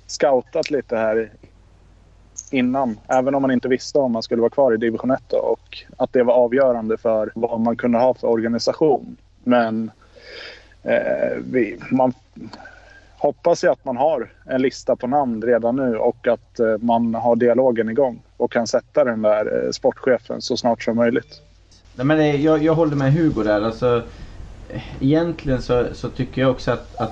scoutat 0.08 0.72
lite 0.72 0.98
här 0.98 1.32
innan. 2.52 2.98
Även 3.08 3.36
om 3.36 3.42
man 3.42 3.52
inte 3.52 3.68
visste 3.68 4.00
om 4.00 4.12
man 4.12 4.24
skulle 4.24 4.42
vara 4.42 4.50
kvar 4.50 4.74
i 4.74 4.78
division 4.78 5.12
1 5.12 5.34
och 5.34 5.84
att 5.98 6.14
det 6.14 6.24
var 6.24 6.34
avgörande 6.34 6.98
för 6.98 7.32
vad 7.36 7.60
man 7.60 7.78
kunde 7.78 7.98
ha 7.98 8.14
för 8.14 8.28
organisation. 8.28 9.18
Men 9.44 9.92
eh, 10.84 11.38
vi, 11.52 11.78
man, 11.92 12.14
hoppas 13.18 13.64
ju 13.64 13.68
att 13.68 13.86
man 13.86 13.98
har 13.98 14.32
en 14.46 14.62
lista 14.62 14.96
på 14.96 15.08
namn 15.08 15.42
redan 15.42 15.76
nu 15.76 15.98
och 15.98 16.28
att 16.28 16.60
eh, 16.60 16.78
man 16.80 17.16
har 17.16 17.36
dialogen 17.36 17.90
igång 17.90 18.22
och 18.40 18.52
kan 18.52 18.68
sätta 18.68 19.04
den 19.04 19.22
där 19.22 19.66
eh, 19.66 19.72
sportchefen 19.72 20.42
så 20.42 20.58
snart 20.58 20.84
som 20.84 20.96
möjligt. 20.96 21.42
Nej, 21.96 22.06
men 22.06 22.20
eh, 22.20 22.46
jag, 22.46 22.64
jag 22.64 22.76
håller 22.76 22.96
med 22.96 23.14
Hugo 23.14 23.44
där. 23.44 23.62
Alltså, 23.62 24.04
eh, 24.70 25.04
egentligen 25.04 25.62
så, 25.62 25.88
så 25.94 26.10
tycker 26.10 26.42
jag 26.42 26.52
också 26.52 26.72
att, 26.72 26.96
att 27.02 27.12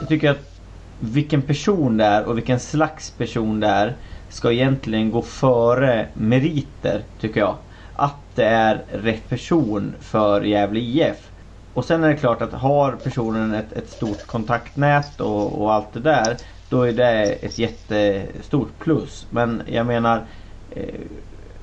jag 0.00 0.08
tycker 0.08 0.30
att 0.30 0.52
vilken 0.98 1.42
person 1.42 1.96
det 1.96 2.04
är 2.04 2.24
och 2.24 2.36
vilken 2.36 2.60
slags 2.60 3.16
person 3.16 3.60
det 3.60 3.66
är 3.66 3.96
ska 4.28 4.52
egentligen 4.52 5.10
gå 5.10 5.22
före 5.22 6.08
meriter 6.14 7.04
tycker 7.20 7.40
jag. 7.40 7.56
Att 7.92 8.36
det 8.36 8.44
är 8.44 8.84
rätt 8.92 9.28
person 9.28 9.94
för 10.00 10.42
Gävle 10.42 10.80
IF. 10.80 11.32
Och 11.72 11.84
sen 11.84 12.04
är 12.04 12.08
det 12.08 12.16
klart 12.16 12.42
att 12.42 12.52
har 12.52 12.92
personen 12.92 13.54
ett, 13.54 13.72
ett 13.72 13.90
stort 13.90 14.26
kontaktnät 14.26 15.20
och, 15.20 15.62
och, 15.62 15.72
allt 15.72 15.92
det 15.92 16.00
där. 16.00 16.36
Då 16.72 16.82
är 16.82 16.92
det 16.92 17.24
ett 17.24 17.58
jättestort 17.58 18.78
plus. 18.78 19.26
Men 19.30 19.62
jag 19.66 19.86
menar 19.86 20.24
eh, 20.70 21.00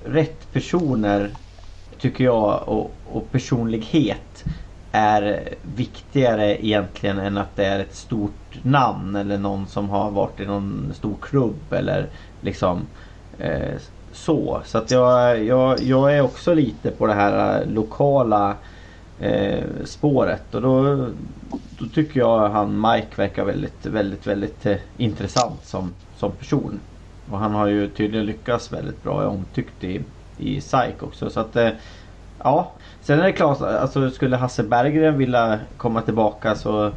rätt 0.05 0.53
personer 0.53 1.29
tycker 1.99 2.23
jag 2.23 2.63
och, 2.67 2.91
och, 3.03 3.31
personlighet 3.31 4.45
är 4.91 5.49
viktigare 5.61 6.65
egentligen 6.65 7.19
än 7.19 7.37
att 7.37 7.55
det 7.55 7.65
är 7.65 7.79
ett 7.79 7.95
stort 7.95 8.63
namn 8.63 9.15
eller 9.15 9.37
någon 9.37 9.67
som 9.67 9.89
har 9.89 10.11
varit 10.11 10.39
i 10.39 10.45
någon 10.45 10.93
stor 10.95 11.15
klubb 11.21 11.73
eller 11.73 12.09
liksom 12.41 12.81
eh, 13.39 13.75
så. 14.13 14.61
Så 14.65 14.77
att 14.77 14.91
jag, 14.91 15.43
jag, 15.43 15.79
jag 15.83 16.17
är 16.17 16.21
också 16.21 16.53
lite 16.53 16.91
på 16.91 17.07
det 17.07 17.13
här 17.13 17.65
lokala 17.65 18.55
eh, 19.19 19.63
spåret. 19.85 20.55
Och 20.55 20.61
då, 20.61 21.07
då 21.79 21.85
tycker 21.85 22.19
jag 22.19 22.49
han 22.49 22.81
Mike 22.81 23.15
verkar 23.15 23.45
väldigt, 23.45 23.85
väldigt, 23.85 24.27
väldigt 24.27 24.65
eh, 24.65 24.77
intressant 24.97 25.65
som, 25.65 25.93
som 26.17 26.31
person. 26.31 26.79
Och 27.31 27.39
han 27.39 27.51
har 27.51 27.67
ju 27.67 27.89
tydligen 27.89 28.25
lyckats 28.25 28.73
väldigt 28.73 29.03
bra, 29.03 29.21
är 29.21 29.27
omtyckt 29.27 29.83
i, 29.83 30.01
i 30.37 30.61
SAIK 30.61 31.03
också. 31.03 31.29
Så 31.29 31.39
att 31.39 31.55
eh, 31.55 31.69
ja. 32.43 32.71
Sen 33.01 33.19
är 33.19 33.23
det 33.23 33.31
klart, 33.31 33.61
alltså 33.61 34.09
skulle 34.09 34.37
Hasse 34.37 34.63
Berggren 34.63 35.17
vilja 35.17 35.59
komma 35.77 36.01
tillbaka 36.01 36.55
så 36.55 36.91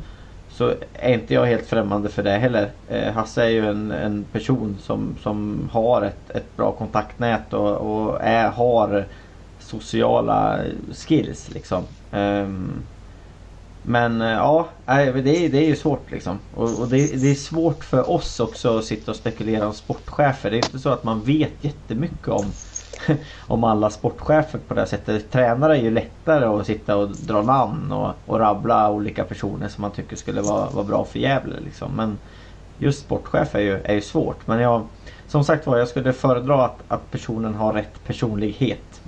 så 0.52 0.74
är 0.94 1.14
inte 1.14 1.34
jag 1.34 1.46
helt 1.46 1.66
främmande 1.66 2.08
för 2.08 2.22
det 2.22 2.30
heller. 2.30 2.70
Eh, 2.88 3.12
Hasse 3.12 3.44
är 3.44 3.48
ju 3.48 3.66
en, 3.66 3.90
en 3.90 4.24
person 4.24 4.76
som, 4.80 5.16
som 5.22 5.68
har 5.72 6.02
ett, 6.02 6.30
ett 6.30 6.56
bra 6.56 6.72
kontaktnät 6.72 7.52
och, 7.52 7.76
och 7.76 8.18
är, 8.22 8.48
har 8.48 9.06
sociala 9.58 10.60
skills 10.92 11.50
liksom. 11.54 11.82
Um, 12.12 12.82
men 13.82 14.22
uh, 14.22 14.28
ja, 14.28 14.68
det 14.86 14.92
är, 14.92 15.48
det 15.48 15.58
är 15.58 15.66
ju 15.66 15.76
svårt 15.76 16.10
liksom. 16.10 16.38
Och, 16.54 16.80
och 16.80 16.88
det, 16.88 17.20
det, 17.22 17.30
är 17.30 17.34
svårt 17.34 17.84
för 17.84 18.10
oss 18.10 18.40
också 18.40 18.78
att 18.78 18.84
sitta 18.84 19.10
och 19.10 19.16
spekulera 19.16 19.66
om 19.66 19.72
sportchefer. 19.74 20.50
Det 20.50 20.56
är 20.56 20.64
inte 20.64 20.78
så 20.78 20.88
att 20.88 21.04
man 21.04 21.20
vet 21.20 21.52
jättemycket 21.60 22.28
om, 22.28 22.44
om 23.46 23.64
alla 23.64 23.90
sportchefer 23.90 24.58
på 24.68 24.74
det 24.74 24.86
sättet. 24.86 25.30
Tränare 25.30 25.78
är 25.78 25.82
ju 25.82 25.90
lättare 25.90 26.44
att 26.44 26.66
sitta 26.66 26.96
och 26.96 27.10
dra 27.10 27.42
namn 27.42 27.92
och, 27.92 28.14
och 28.26 28.38
rabbla 28.38 28.90
olika 28.90 29.24
personer 29.24 29.68
som 29.68 29.82
man 29.82 29.90
tycker 29.90 30.16
skulle 30.16 30.40
vara, 30.40 30.70
vara 30.70 30.84
bra 30.84 31.04
för 31.04 31.18
Gävle. 31.18 31.60
Liksom. 31.64 31.92
Men 31.96 32.18
just 32.78 33.00
sportchef 33.00 33.54
är 33.54 33.60
ju, 33.60 33.80
är 33.84 33.94
ju 33.94 34.00
svårt. 34.00 34.46
Men 34.46 34.60
jag, 34.60 34.86
som 35.28 35.44
sagt 35.44 35.66
var, 35.66 35.78
jag 35.78 35.88
skulle 35.88 36.12
föredra 36.12 36.64
att, 36.64 36.78
att 36.88 37.10
personen 37.10 37.54
har 37.54 37.72
rätt 37.72 38.04
personlighet 38.06 39.02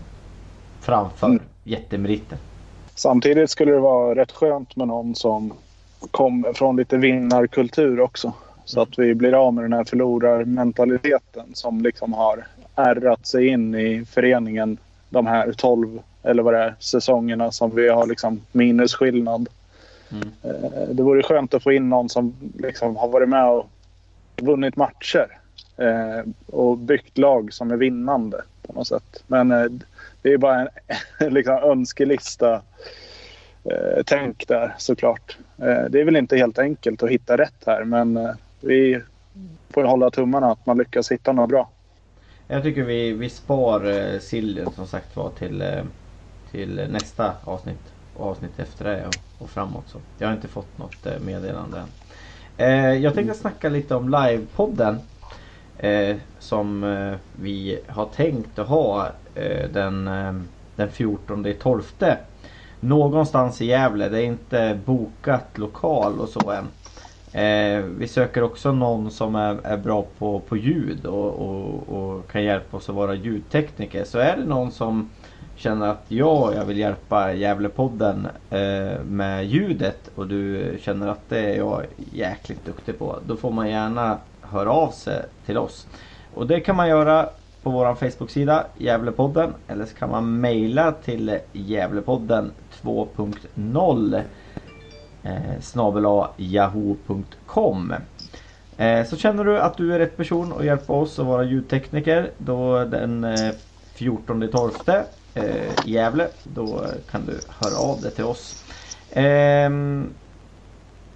framför 0.80 1.26
mm. 1.26 1.42
jättemeriter. 1.64 2.38
Samtidigt 2.94 3.50
skulle 3.50 3.72
det 3.72 3.80
vara 3.80 4.14
rätt 4.14 4.32
skönt 4.32 4.76
med 4.76 4.88
någon 4.88 5.14
som 5.14 5.52
kom 6.10 6.46
från 6.54 6.76
lite 6.76 6.96
vinnarkultur 6.96 8.00
också. 8.00 8.32
Så 8.64 8.80
att 8.80 8.98
vi 8.98 9.14
blir 9.14 9.32
av 9.32 9.54
med 9.54 9.64
den 9.64 9.72
här 9.72 9.84
förlorarmentaliteten 9.84 11.46
som 11.54 11.80
liksom 11.80 12.12
har 12.12 12.46
ärrat 12.74 13.26
sig 13.26 13.46
in 13.46 13.74
i 13.74 14.04
föreningen 14.04 14.78
de 15.10 15.26
här 15.26 15.52
12 15.52 16.00
eller 16.22 16.42
vad 16.42 16.54
det 16.54 16.60
är, 16.60 16.74
säsongerna 16.78 17.52
som 17.52 17.74
vi 17.74 17.88
har 17.88 18.06
liksom 18.06 18.40
minusskillnad. 18.52 19.48
Mm. 20.10 20.28
Eh, 20.42 20.88
det 20.88 21.02
vore 21.02 21.22
skönt 21.22 21.54
att 21.54 21.62
få 21.62 21.72
in 21.72 21.88
någon 21.88 22.08
som 22.08 22.34
liksom 22.58 22.96
har 22.96 23.08
varit 23.08 23.28
med 23.28 23.50
och 23.50 23.70
vunnit 24.36 24.76
matcher 24.76 25.38
eh, 25.76 26.30
och 26.46 26.78
byggt 26.78 27.18
lag 27.18 27.52
som 27.52 27.70
är 27.70 27.76
vinnande 27.76 28.42
på 28.66 28.72
något 28.72 28.88
sätt. 28.88 29.22
Men 29.26 29.50
eh, 29.50 29.66
det 30.24 30.34
är 30.34 30.38
bara 30.38 30.60
en 30.60 30.68
liksom, 31.34 31.54
önskelista 31.58 32.64
eh, 33.64 34.02
tänk 34.06 34.48
där 34.48 34.74
såklart. 34.78 35.38
Eh, 35.62 35.84
det 35.90 36.00
är 36.00 36.04
väl 36.04 36.16
inte 36.16 36.36
helt 36.36 36.58
enkelt 36.58 37.02
att 37.02 37.10
hitta 37.10 37.38
rätt 37.38 37.64
här 37.66 37.84
men 37.84 38.16
eh, 38.16 38.30
vi 38.60 39.02
får 39.74 39.84
hålla 39.84 40.10
tummarna 40.10 40.52
att 40.52 40.66
man 40.66 40.78
lyckas 40.78 41.12
hitta 41.12 41.32
något 41.32 41.50
bra. 41.50 41.72
Jag 42.46 42.62
tycker 42.62 42.84
vi, 42.84 43.12
vi 43.12 43.30
spar 43.30 43.84
eh, 44.14 44.18
sillen 44.20 44.72
som 44.72 44.86
sagt 44.86 45.16
var 45.16 45.30
till, 45.30 45.62
eh, 45.62 45.84
till 46.50 46.88
nästa 46.90 47.36
avsnitt 47.44 47.94
och 48.14 48.26
avsnitt 48.26 48.58
efter 48.58 48.84
det 48.84 49.08
och, 49.08 49.22
och 49.38 49.50
framåt. 49.50 49.88
Så. 49.88 50.02
Jag 50.18 50.28
har 50.28 50.34
inte 50.34 50.48
fått 50.48 50.78
något 50.78 51.06
eh, 51.06 51.20
meddelande 51.20 51.78
än. 51.80 51.92
Eh, 52.56 52.94
jag 53.02 53.14
tänkte 53.14 53.34
snacka 53.34 53.68
lite 53.68 53.94
om 53.94 54.08
livepodden. 54.08 55.08
eh, 55.76 56.16
som 56.38 56.82
vi 57.32 57.80
har 57.88 58.06
tänkt 58.06 58.58
att 58.58 58.68
ha 58.68 59.12
Eh, 59.34 59.68
den, 59.72 60.08
eh, 60.08 60.32
den 60.76 60.88
14 60.88 61.46
12 61.62 61.82
Någonstans 62.80 63.60
i 63.60 63.66
Gävle. 63.66 64.08
Det 64.08 64.18
är 64.18 64.24
inte 64.24 64.78
bokat 64.84 65.58
lokal 65.58 66.20
och 66.20 66.28
så 66.28 66.50
än. 66.50 66.66
Eh, 67.34 67.84
vi 67.98 68.08
söker 68.08 68.42
också 68.42 68.72
någon 68.72 69.10
som 69.10 69.34
är, 69.34 69.66
är 69.66 69.76
bra 69.76 70.06
på, 70.18 70.40
på 70.40 70.56
ljud 70.56 71.06
och, 71.06 71.32
och, 71.32 71.88
och, 71.88 72.30
kan 72.30 72.42
hjälpa 72.42 72.76
oss 72.76 72.88
att 72.88 72.94
vara 72.94 73.14
ljudtekniker. 73.14 74.04
Så 74.04 74.18
är 74.18 74.36
det 74.36 74.44
någon 74.44 74.72
som 74.72 75.10
känner 75.56 75.88
att 75.88 76.04
ja, 76.08 76.54
jag 76.54 76.64
vill 76.64 76.78
hjälpa 76.78 77.32
Gävlepodden 77.32 78.26
eh, 78.50 79.02
med 79.04 79.46
ljudet 79.46 80.10
och 80.14 80.26
du 80.26 80.70
känner 80.80 81.08
att 81.08 81.28
det 81.28 81.38
är 81.38 81.56
jag 81.56 81.82
jäkligt 82.12 82.64
duktig 82.64 82.98
på. 82.98 83.18
Då 83.26 83.36
får 83.36 83.50
man 83.50 83.70
gärna 83.70 84.18
höra 84.40 84.70
av 84.70 84.90
sig 84.90 85.22
till 85.46 85.58
oss. 85.58 85.86
Och 86.34 86.46
det 86.46 86.60
kan 86.60 86.76
man 86.76 86.88
göra 86.88 87.28
på 87.64 87.70
vår 87.70 87.94
Facebook-sida 87.94 88.66
Gävlepodden 88.78 89.54
eller 89.68 89.86
så 89.86 89.94
kan 89.94 90.10
man 90.10 90.40
mejla 90.40 90.92
till 90.92 91.38
Gävlepodden 91.52 92.52
2.0 92.82 94.22
eh, 95.22 95.60
snabel 95.60 96.04
yahoo.com 96.36 97.94
eh, 98.76 99.06
Så 99.06 99.16
känner 99.16 99.44
du 99.44 99.58
att 99.58 99.76
du 99.76 99.94
är 99.94 99.98
rätt 99.98 100.16
person 100.16 100.52
att 100.58 100.64
hjälpa 100.64 100.92
oss 100.92 101.18
att 101.18 101.26
vara 101.26 101.44
ljudtekniker 101.44 102.30
då 102.38 102.84
den 102.84 103.24
eh, 103.24 103.50
14 103.94 104.48
12 104.52 104.70
eh, 105.34 105.44
i 105.86 105.92
Gävle 105.92 106.28
då 106.42 106.86
kan 107.10 107.26
du 107.26 107.40
höra 107.48 107.76
av 107.76 108.00
dig 108.00 108.10
till 108.10 108.24
oss. 108.24 108.64
Eh, 109.10 109.70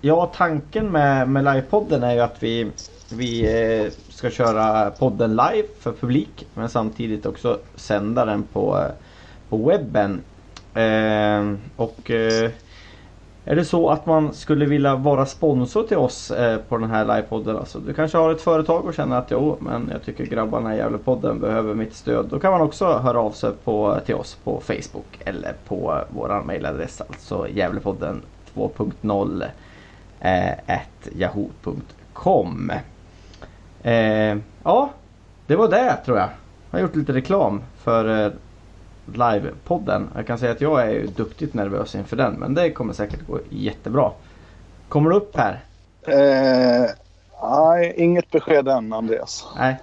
ja 0.00 0.32
tanken 0.36 0.90
med, 0.90 1.28
med 1.28 1.44
livepodden 1.44 2.02
är 2.02 2.14
ju 2.14 2.20
att 2.20 2.42
vi, 2.42 2.70
vi 3.12 3.42
eh, 3.42 3.92
ska 4.18 4.30
köra 4.30 4.90
podden 4.90 5.30
live 5.30 5.68
för 5.80 5.92
publik 5.92 6.46
men 6.54 6.68
samtidigt 6.68 7.26
också 7.26 7.58
sända 7.74 8.24
den 8.24 8.42
på, 8.42 8.78
eh, 8.78 8.90
på 9.48 9.56
webben. 9.56 10.20
Eh, 10.74 11.54
och 11.76 12.10
eh, 12.10 12.50
är 13.44 13.56
det 13.56 13.64
så 13.64 13.90
att 13.90 14.06
man 14.06 14.34
skulle 14.34 14.66
vilja 14.66 14.96
vara 14.96 15.26
sponsor 15.26 15.82
till 15.82 15.96
oss 15.96 16.30
eh, 16.30 16.58
på 16.58 16.78
den 16.78 16.90
här 16.90 17.04
livepodden. 17.04 17.56
Alltså, 17.56 17.78
du 17.78 17.94
kanske 17.94 18.18
har 18.18 18.30
ett 18.32 18.40
företag 18.40 18.84
och 18.84 18.94
känner 18.94 19.18
att 19.18 19.30
jo, 19.30 19.56
men 19.60 19.88
jag 19.92 20.02
tycker 20.02 20.24
grabbarna 20.24 20.74
i 20.74 20.78
Gävlepodden 20.78 21.40
behöver 21.40 21.74
mitt 21.74 21.94
stöd. 21.94 22.26
Då 22.30 22.40
kan 22.40 22.52
man 22.52 22.60
också 22.60 22.86
höra 22.86 23.20
av 23.20 23.30
sig 23.30 23.50
på, 23.64 24.00
till 24.06 24.14
oss 24.14 24.38
på 24.44 24.60
Facebook 24.60 25.18
eller 25.24 25.52
på 25.68 25.98
vår 26.08 26.42
mejladress 26.46 27.00
alltså 27.00 27.48
Gävlepodden 27.48 28.22
2.0 28.54 29.44
eh, 30.20 30.78
yahoo.com 31.12 32.72
eh, 33.82 34.36
Ja, 34.64 34.90
det 35.46 35.56
var 35.56 35.68
det 35.68 35.96
tror 36.04 36.18
jag. 36.18 36.28
Jag 36.70 36.78
har 36.78 36.82
gjort 36.82 36.96
lite 36.96 37.12
reklam 37.12 37.62
för 37.82 38.24
eh, 38.26 38.32
livepodden. 39.12 40.08
Jag 40.14 40.26
kan 40.26 40.38
säga 40.38 40.52
att 40.52 40.60
jag 40.60 40.82
är 40.82 40.90
ju 40.90 41.06
duktigt 41.06 41.54
nervös 41.54 41.94
inför 41.94 42.16
den 42.16 42.34
men 42.34 42.54
det 42.54 42.70
kommer 42.70 42.92
säkert 42.92 43.26
gå 43.26 43.38
jättebra. 43.50 44.10
Kommer 44.88 45.10
du 45.10 45.16
upp 45.16 45.36
här? 45.36 45.64
Eh, 46.02 46.90
nej, 47.42 47.94
inget 47.96 48.30
besked 48.30 48.68
än 48.68 48.92
Andreas. 48.92 49.46
Nej. 49.56 49.76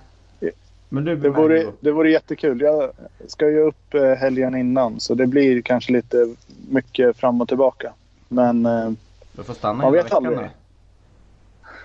Men 0.90 1.06
du 1.06 1.16
Det 1.16 1.30
vore, 1.30 1.66
det 1.80 1.92
vore 1.92 2.12
jättekul. 2.12 2.62
Jag 2.62 2.92
ska 3.28 3.50
ju 3.50 3.60
upp 3.60 3.94
eh, 3.94 4.14
helgen 4.14 4.56
innan 4.56 5.00
så 5.00 5.14
det 5.16 5.28
blir 5.28 5.62
kanske 5.62 5.92
lite 5.92 6.36
mycket 6.70 7.18
fram 7.18 7.42
och 7.42 7.48
tillbaka. 7.48 7.94
Men 8.28 8.66
eh, 8.66 8.92
Du 9.34 9.44
får 9.44 9.54
stanna 9.54 9.74
man 9.74 9.86
hela 9.86 9.92
vet 10.04 10.06
veckan 10.06 10.26
aldrig. 10.26 10.38
då. 10.38 10.46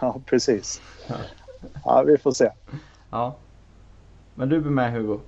ja, 0.01 0.21
precis. 0.27 0.81
Ja, 1.85 2.03
vi 2.03 2.19
får 2.19 2.33
se. 2.33 2.51
Ja. 3.11 3.35
Men 4.35 4.49
du 4.49 4.61
blir 4.61 4.71
med 4.73 4.93
Hugo? 4.93 5.19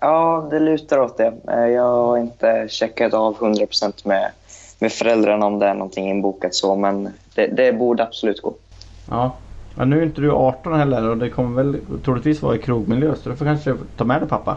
Ja, 0.00 0.48
det 0.50 0.58
lutar 0.60 0.98
åt 0.98 1.16
det. 1.16 1.32
Eh, 1.48 1.66
Jag 1.66 1.82
har 2.06 2.18
inte 2.18 2.66
checkat 2.70 3.14
av 3.14 3.36
100% 3.38 4.08
med, 4.08 4.30
med 4.78 4.92
föräldrarna 4.92 5.46
om 5.46 5.58
det 5.58 5.66
är 5.66 5.74
någonting 5.74 6.10
inbokat 6.10 6.54
så, 6.54 6.76
men 6.76 7.08
det, 7.34 7.46
det 7.46 7.72
borde 7.72 8.02
absolut 8.02 8.42
gå. 8.42 8.54
Ja. 9.10 9.32
Men 9.76 9.90
nu 9.90 9.98
är 9.98 10.02
inte 10.02 10.20
du 10.20 10.30
18 10.32 10.74
heller 10.78 11.08
och 11.08 11.18
det 11.18 11.30
kommer 11.30 11.62
väl 11.62 11.80
troligtvis 12.04 12.42
vara 12.42 12.54
i 12.56 12.58
krogmiljö 12.58 13.14
så 13.22 13.28
du 13.28 13.36
får 13.36 13.44
kanske 13.44 13.76
ta 13.96 14.04
med 14.04 14.20
dig 14.20 14.28
pappa. 14.28 14.56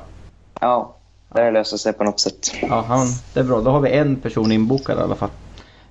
Ja, 0.62 0.94
det 1.34 1.52
löser 1.52 1.78
sig 1.78 1.94
på 1.94 2.04
något 2.04 2.20
sätt. 2.20 2.52
Ja, 2.62 2.82
han, 2.88 3.08
det 3.34 3.40
är 3.40 3.44
bra. 3.44 3.62
Då 3.62 3.72
har 3.72 3.80
vi 3.80 3.92
en 3.92 4.16
person 4.16 4.52
inbokad 4.52 4.98
i 4.98 5.02
alla 5.02 5.16
fall. 5.16 5.30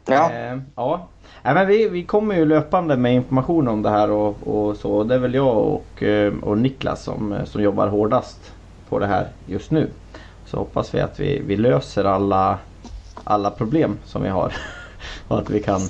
Ja, 0.06 0.30
Eh, 0.32 0.58
ja. 0.76 1.06
Nej, 1.46 1.54
men 1.54 1.66
vi, 1.66 1.88
vi 1.88 2.04
kommer 2.04 2.34
ju 2.34 2.44
löpande 2.44 2.96
med 2.96 3.14
information 3.14 3.68
om 3.68 3.82
det 3.82 3.90
här 3.90 4.10
och, 4.10 4.36
och 4.46 4.76
så. 4.76 5.04
Det 5.04 5.14
är 5.14 5.18
väl 5.18 5.34
jag 5.34 5.56
och, 5.56 6.02
eh, 6.02 6.32
och 6.42 6.58
Niklas 6.58 7.02
som, 7.02 7.32
eh, 7.32 7.44
som 7.44 7.62
jobbar 7.62 7.88
hårdast 7.88 8.52
på 8.88 8.98
det 8.98 9.06
här 9.06 9.28
just 9.46 9.70
nu. 9.70 9.90
Så 10.46 10.56
hoppas 10.56 10.94
vi 10.94 11.00
att 11.00 11.20
vi, 11.20 11.42
vi 11.46 11.56
löser 11.56 12.04
alla, 12.04 12.58
alla 13.24 13.50
problem 13.50 13.98
som 14.04 14.22
vi 14.22 14.28
har. 14.28 14.52
och 15.28 15.38
att 15.38 15.50
vi 15.50 15.62
kan, 15.62 15.80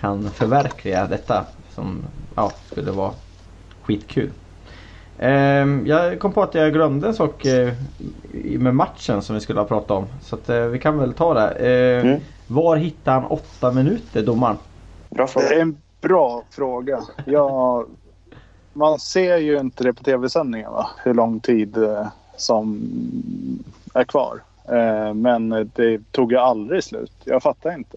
kan 0.00 0.30
förverkliga 0.30 1.06
detta 1.06 1.44
som 1.74 2.02
ja, 2.34 2.52
skulle 2.70 2.90
vara 2.90 3.12
skitkul. 3.82 4.30
Ehm, 5.18 5.86
jag 5.86 6.20
kom 6.20 6.32
på 6.32 6.42
att 6.42 6.54
jag 6.54 6.72
glömde 6.72 7.08
en 7.08 7.14
sak 7.14 7.44
eh, 7.44 7.72
med 8.58 8.74
matchen 8.74 9.22
som 9.22 9.34
vi 9.34 9.40
skulle 9.40 9.60
ha 9.60 9.66
pratat 9.66 9.90
om. 9.90 10.06
Så 10.22 10.68
vi 10.68 10.78
kan 10.78 10.98
väl 10.98 11.12
ta 11.12 11.34
det. 11.34 11.50
Eh, 11.50 12.06
Mm. 12.06 12.20
Var 12.46 12.76
hittar 12.76 13.12
han 13.12 13.24
åtta 13.24 13.72
minuter 13.72 14.22
domaren? 14.22 14.56
Bra 15.14 15.24
Det 15.26 15.32
fråga. 15.32 15.48
är 15.56 15.60
en 15.60 15.76
bra 16.00 16.42
fråga. 16.50 17.00
Jag, 17.26 17.86
man 18.72 18.98
ser 18.98 19.36
ju 19.36 19.58
inte 19.60 19.84
det 19.84 19.92
på 19.92 20.04
tv-sändningen 20.04 20.70
hur 21.04 21.14
lång 21.14 21.40
tid 21.40 21.76
eh, 21.76 22.06
som 22.36 22.80
är 23.94 24.04
kvar. 24.04 24.42
Eh, 24.68 25.14
men 25.14 25.70
det 25.74 26.00
tog 26.12 26.32
ju 26.32 26.38
aldrig 26.38 26.84
slut. 26.84 27.12
Jag 27.24 27.42
fattar 27.42 27.74
inte. 27.74 27.96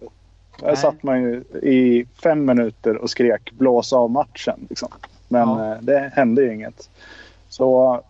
Där 0.60 0.74
satt 0.74 1.02
man 1.02 1.22
ju 1.22 1.44
i 1.62 2.06
fem 2.22 2.44
minuter 2.44 2.96
och 2.96 3.10
skrek 3.10 3.52
blås 3.52 3.92
av 3.92 4.10
matchen. 4.10 4.66
Liksom. 4.68 4.88
Men 5.28 5.48
Ja. 5.48 5.72
eh, 5.72 5.78
det 5.80 6.12
hände 6.14 6.42
ju 6.42 6.54
inget. 6.54 6.90
Så 7.48 8.00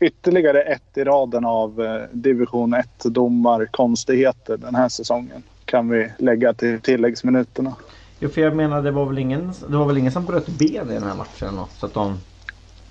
ytterligare 0.00 0.62
ett 0.62 0.98
i 0.98 1.04
raden 1.04 1.44
av 1.44 2.00
division 2.12 2.74
1-domar 2.74 3.66
konstigheter 3.70 4.56
den 4.56 4.74
här 4.74 4.88
säsongen 4.88 5.42
kan 5.64 5.88
vi 5.88 6.10
lägga 6.18 6.52
till 6.54 6.80
tilläggsminuterna. 6.80 7.74
Jo 8.20 8.28
för 8.28 8.40
jag 8.40 8.56
menar 8.56 8.82
det 8.82 8.90
var 8.90 9.04
väl 9.06 9.18
ingen, 9.18 9.52
det 9.68 9.76
var 9.76 9.84
väl 9.86 9.98
ingen 9.98 10.12
som 10.12 10.24
bröt 10.24 10.46
ben 10.48 10.90
i 10.90 10.94
den 10.94 11.02
här 11.02 11.14
matchen 11.14 11.54
något, 11.54 11.70
Så 11.80 11.86
att 11.86 11.94
de 11.94 12.18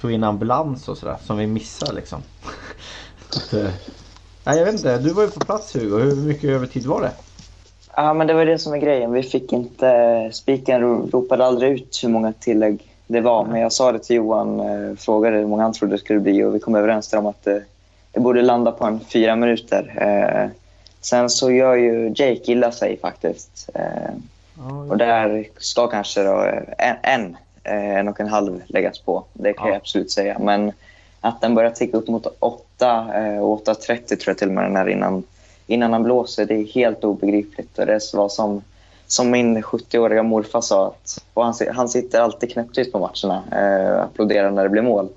tog 0.02 0.12
in 0.12 0.24
ambulans 0.24 0.90
och 0.90 0.98
sådär 0.98 1.18
som 1.24 1.38
vi 1.38 1.48
missade 1.48 1.94
liksom. 1.94 2.22
Att, 3.30 3.54
eh, 3.54 3.70
nej 4.46 4.58
jag 4.58 4.66
vet 4.66 4.74
inte, 4.74 4.98
du 4.98 5.10
var 5.14 5.24
ju 5.24 5.30
på 5.30 5.40
plats 5.40 5.76
Hugo. 5.76 6.00
Hur 6.00 6.16
mycket 6.16 6.50
övertid 6.50 6.86
var 6.86 7.02
det? 7.02 7.12
Ja, 7.96 8.14
men 8.14 8.28
det 8.28 8.34
var 8.34 8.46
det 8.46 8.58
som 8.60 8.74
är 8.74 8.78
grejen. 8.78 9.12
Vi 9.12 9.24
fick 9.24 9.54
inte... 9.54 10.30
Spiken 10.34 10.82
ro- 10.82 11.10
ropade 11.14 11.46
aldrig 11.46 11.72
ut 11.72 12.00
hur 12.04 12.10
många 12.10 12.34
tillägg 12.34 12.94
det 13.08 13.22
var. 13.22 13.46
Men 13.46 13.62
jag 13.62 13.72
sa 13.72 13.92
det 13.92 14.00
till 14.00 14.16
Johan, 14.16 14.60
eh, 14.60 14.96
frågade 14.98 15.38
hur 15.38 15.48
många 15.48 15.64
han 15.64 15.74
trodde 15.74 15.94
det 15.94 16.00
skulle 16.00 16.20
bli 16.20 16.44
och 16.44 16.56
vi 16.56 16.60
kom 16.60 16.76
överens 16.76 17.14
om 17.14 17.26
att 17.26 17.44
det, 17.44 17.64
det 18.12 18.20
borde 18.20 18.42
landa 18.42 18.72
på 18.72 18.86
en 18.86 19.00
fyra 19.00 19.36
minuter. 19.36 19.94
Eh, 19.98 20.50
sen 21.02 21.30
så 21.30 21.52
gör 21.52 21.76
ju 21.76 22.08
Jake 22.16 22.52
illa 22.52 22.72
sig 22.72 23.00
faktiskt. 23.02 23.70
Och 24.90 24.98
där 24.98 25.48
ska 25.58 25.88
kanske 25.88 26.24
då 26.24 26.44
eh, 26.44 26.64
en, 26.78 26.96
en, 27.04 27.38
eh, 27.64 27.98
en 27.98 28.08
och 28.08 28.20
en 28.20 28.28
halv 28.28 28.62
läggas 28.68 29.00
på. 29.00 29.24
Det 29.34 29.54
kan 29.54 29.68
Ja. 29.68 29.74
jag 29.74 29.78
absolut 29.78 30.12
säga. 30.12 30.40
Men 30.40 30.72
att 31.22 31.42
den 31.42 31.56
börjar 31.56 31.72
ticka 31.72 31.98
upp 31.98 32.08
mot 32.08 32.28
8 32.40 33.10
eh, 33.16 33.40
och 33.40 33.66
8.30 33.66 34.08
tror 34.08 34.20
jag 34.26 34.38
till 34.38 34.48
och 34.48 34.54
med 34.54 34.64
den 34.64 34.76
är 34.76 34.90
innan, 34.90 35.24
innan 35.68 35.94
han 35.94 36.04
blåser. 36.04 36.46
Det 36.46 36.56
är 36.56 36.66
helt 36.66 37.04
obegripligt. 37.04 37.80
Och 37.80 37.86
det 37.86 38.14
var 38.14 38.30
som, 38.30 38.64
som 39.08 39.32
min 39.32 39.62
70-åriga 39.64 40.24
morfar 40.24 40.62
sa. 40.62 40.88
Att, 40.88 41.24
och 41.34 41.44
han, 41.46 41.54
han 41.74 41.90
sitter 41.90 42.22
alltid 42.22 42.52
knäpptyst 42.52 42.92
på 42.92 43.00
matcherna 43.00 43.44
eh, 43.52 44.02
applåderar 44.04 44.52
när 44.52 44.64
det 44.64 44.70
blir 44.70 44.82
mål. 44.82 45.10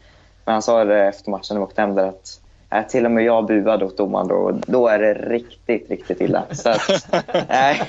Men 0.44 0.52
han 0.52 0.62
sa 0.62 0.84
det 0.84 1.04
efter 1.08 1.30
matchen 1.30 1.54
när 1.54 1.60
vi 1.60 1.64
åkte 1.64 1.80
hem 1.80 1.94
där 1.94 2.06
att 2.06 2.40
äh, 2.70 2.86
till 2.86 3.04
och 3.04 3.10
med 3.10 3.24
jag 3.24 3.46
buade 3.46 3.84
åt 3.84 3.96
domaren 3.96 4.28
då, 4.28 4.34
och 4.34 4.54
då 4.66 4.88
är 4.88 4.98
det 4.98 5.14
riktigt, 5.14 5.90
riktigt 5.90 6.20
illa. 6.20 6.44
Så 6.50 6.70
att, 6.70 7.06
nej, 7.48 7.82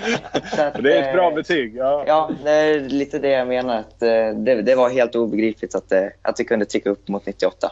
så 0.55 0.61
att, 0.61 0.83
Det 0.83 0.97
är 0.97 1.09
ett 1.09 1.13
bra 1.13 1.29
eh, 1.29 1.35
betyg. 1.35 1.75
Ja. 1.75 2.03
Ja, 2.07 2.29
det 2.43 2.51
är 2.51 2.79
lite 2.79 3.19
det 3.19 3.29
jag 3.29 3.47
menar. 3.47 3.79
Att, 3.79 4.01
eh, 4.01 4.09
det, 4.35 4.61
det 4.61 4.75
var 4.75 4.89
helt 4.89 5.15
obegripligt 5.15 5.75
att 5.75 5.89
det, 5.89 6.11
att 6.21 6.35
det 6.35 6.43
kunde 6.43 6.65
ticka 6.65 6.89
upp 6.89 7.07
mot 7.07 7.25
98. 7.25 7.71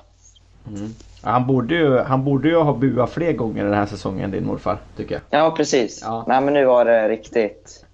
Ja, 1.24 1.32
han, 1.32 1.48
borde 1.48 1.76
ju, 1.76 1.98
han 1.98 2.24
borde 2.24 2.50
ju 2.50 2.56
ha 2.56 2.74
buat 2.74 3.10
fler 3.10 3.34
gånger 3.34 3.64
den 3.64 3.74
här 3.74 3.86
säsongen 3.86 4.32
din 4.32 4.46
morfar 4.46 4.78
tycker 4.98 5.16
jag. 5.16 5.42
Ja, 5.42 5.52
precis. 5.58 6.02
Ja. 6.04 6.26
Nej, 6.28 6.42
men 6.42 6.54
nu 6.54 6.66
var 6.66 6.86
det 6.86 7.10
riktigt... 7.10 7.86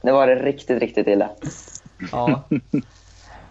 Nu 0.00 0.12
var 0.12 0.26
det 0.26 0.34
riktigt, 0.34 0.80
riktigt 0.80 1.06
illa. 1.06 1.28
Ja. 2.12 2.42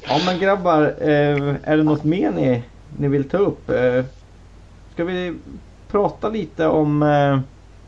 Ja 0.07 0.19
men 0.25 0.39
grabbar, 0.39 0.81
eh, 1.01 1.55
är 1.63 1.77
det 1.77 1.83
något 1.83 2.03
mer 2.03 2.31
ni, 2.31 2.63
ni 2.97 3.07
vill 3.07 3.29
ta 3.29 3.37
upp? 3.37 3.69
Ska 4.95 5.03
vi 5.03 5.37
prata 5.87 6.29
lite 6.29 6.67
om 6.67 7.03
eh, 7.03 7.39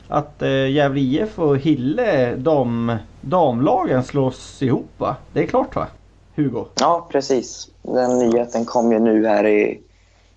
att 0.07 0.41
eh, 0.41 0.69
Gävle 0.71 0.99
IF 0.99 1.39
och 1.39 1.57
Hille 1.57 2.35
dam, 2.35 2.95
damlagen 3.21 4.03
slås 4.03 4.61
ihop 4.61 4.89
va? 4.97 5.15
Det 5.33 5.43
är 5.43 5.47
klart 5.47 5.75
va? 5.75 5.87
Hugo? 6.35 6.65
Ja, 6.79 7.07
precis. 7.11 7.69
Den 7.81 8.19
nyheten 8.19 8.65
kom 8.65 8.91
ju 8.91 8.99
nu 8.99 9.27
här 9.27 9.47
i, 9.47 9.81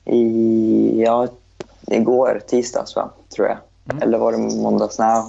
i 0.05 1.03
ja, 1.03 1.29
igår, 1.87 2.41
tisdags 2.47 2.97
va, 2.97 3.11
tror 3.35 3.49
jag. 3.49 3.59
Mm. 3.91 4.03
Eller 4.03 4.19
var 4.19 4.33
det 4.33 4.39
måndags? 4.39 4.99
Nej, 4.99 5.23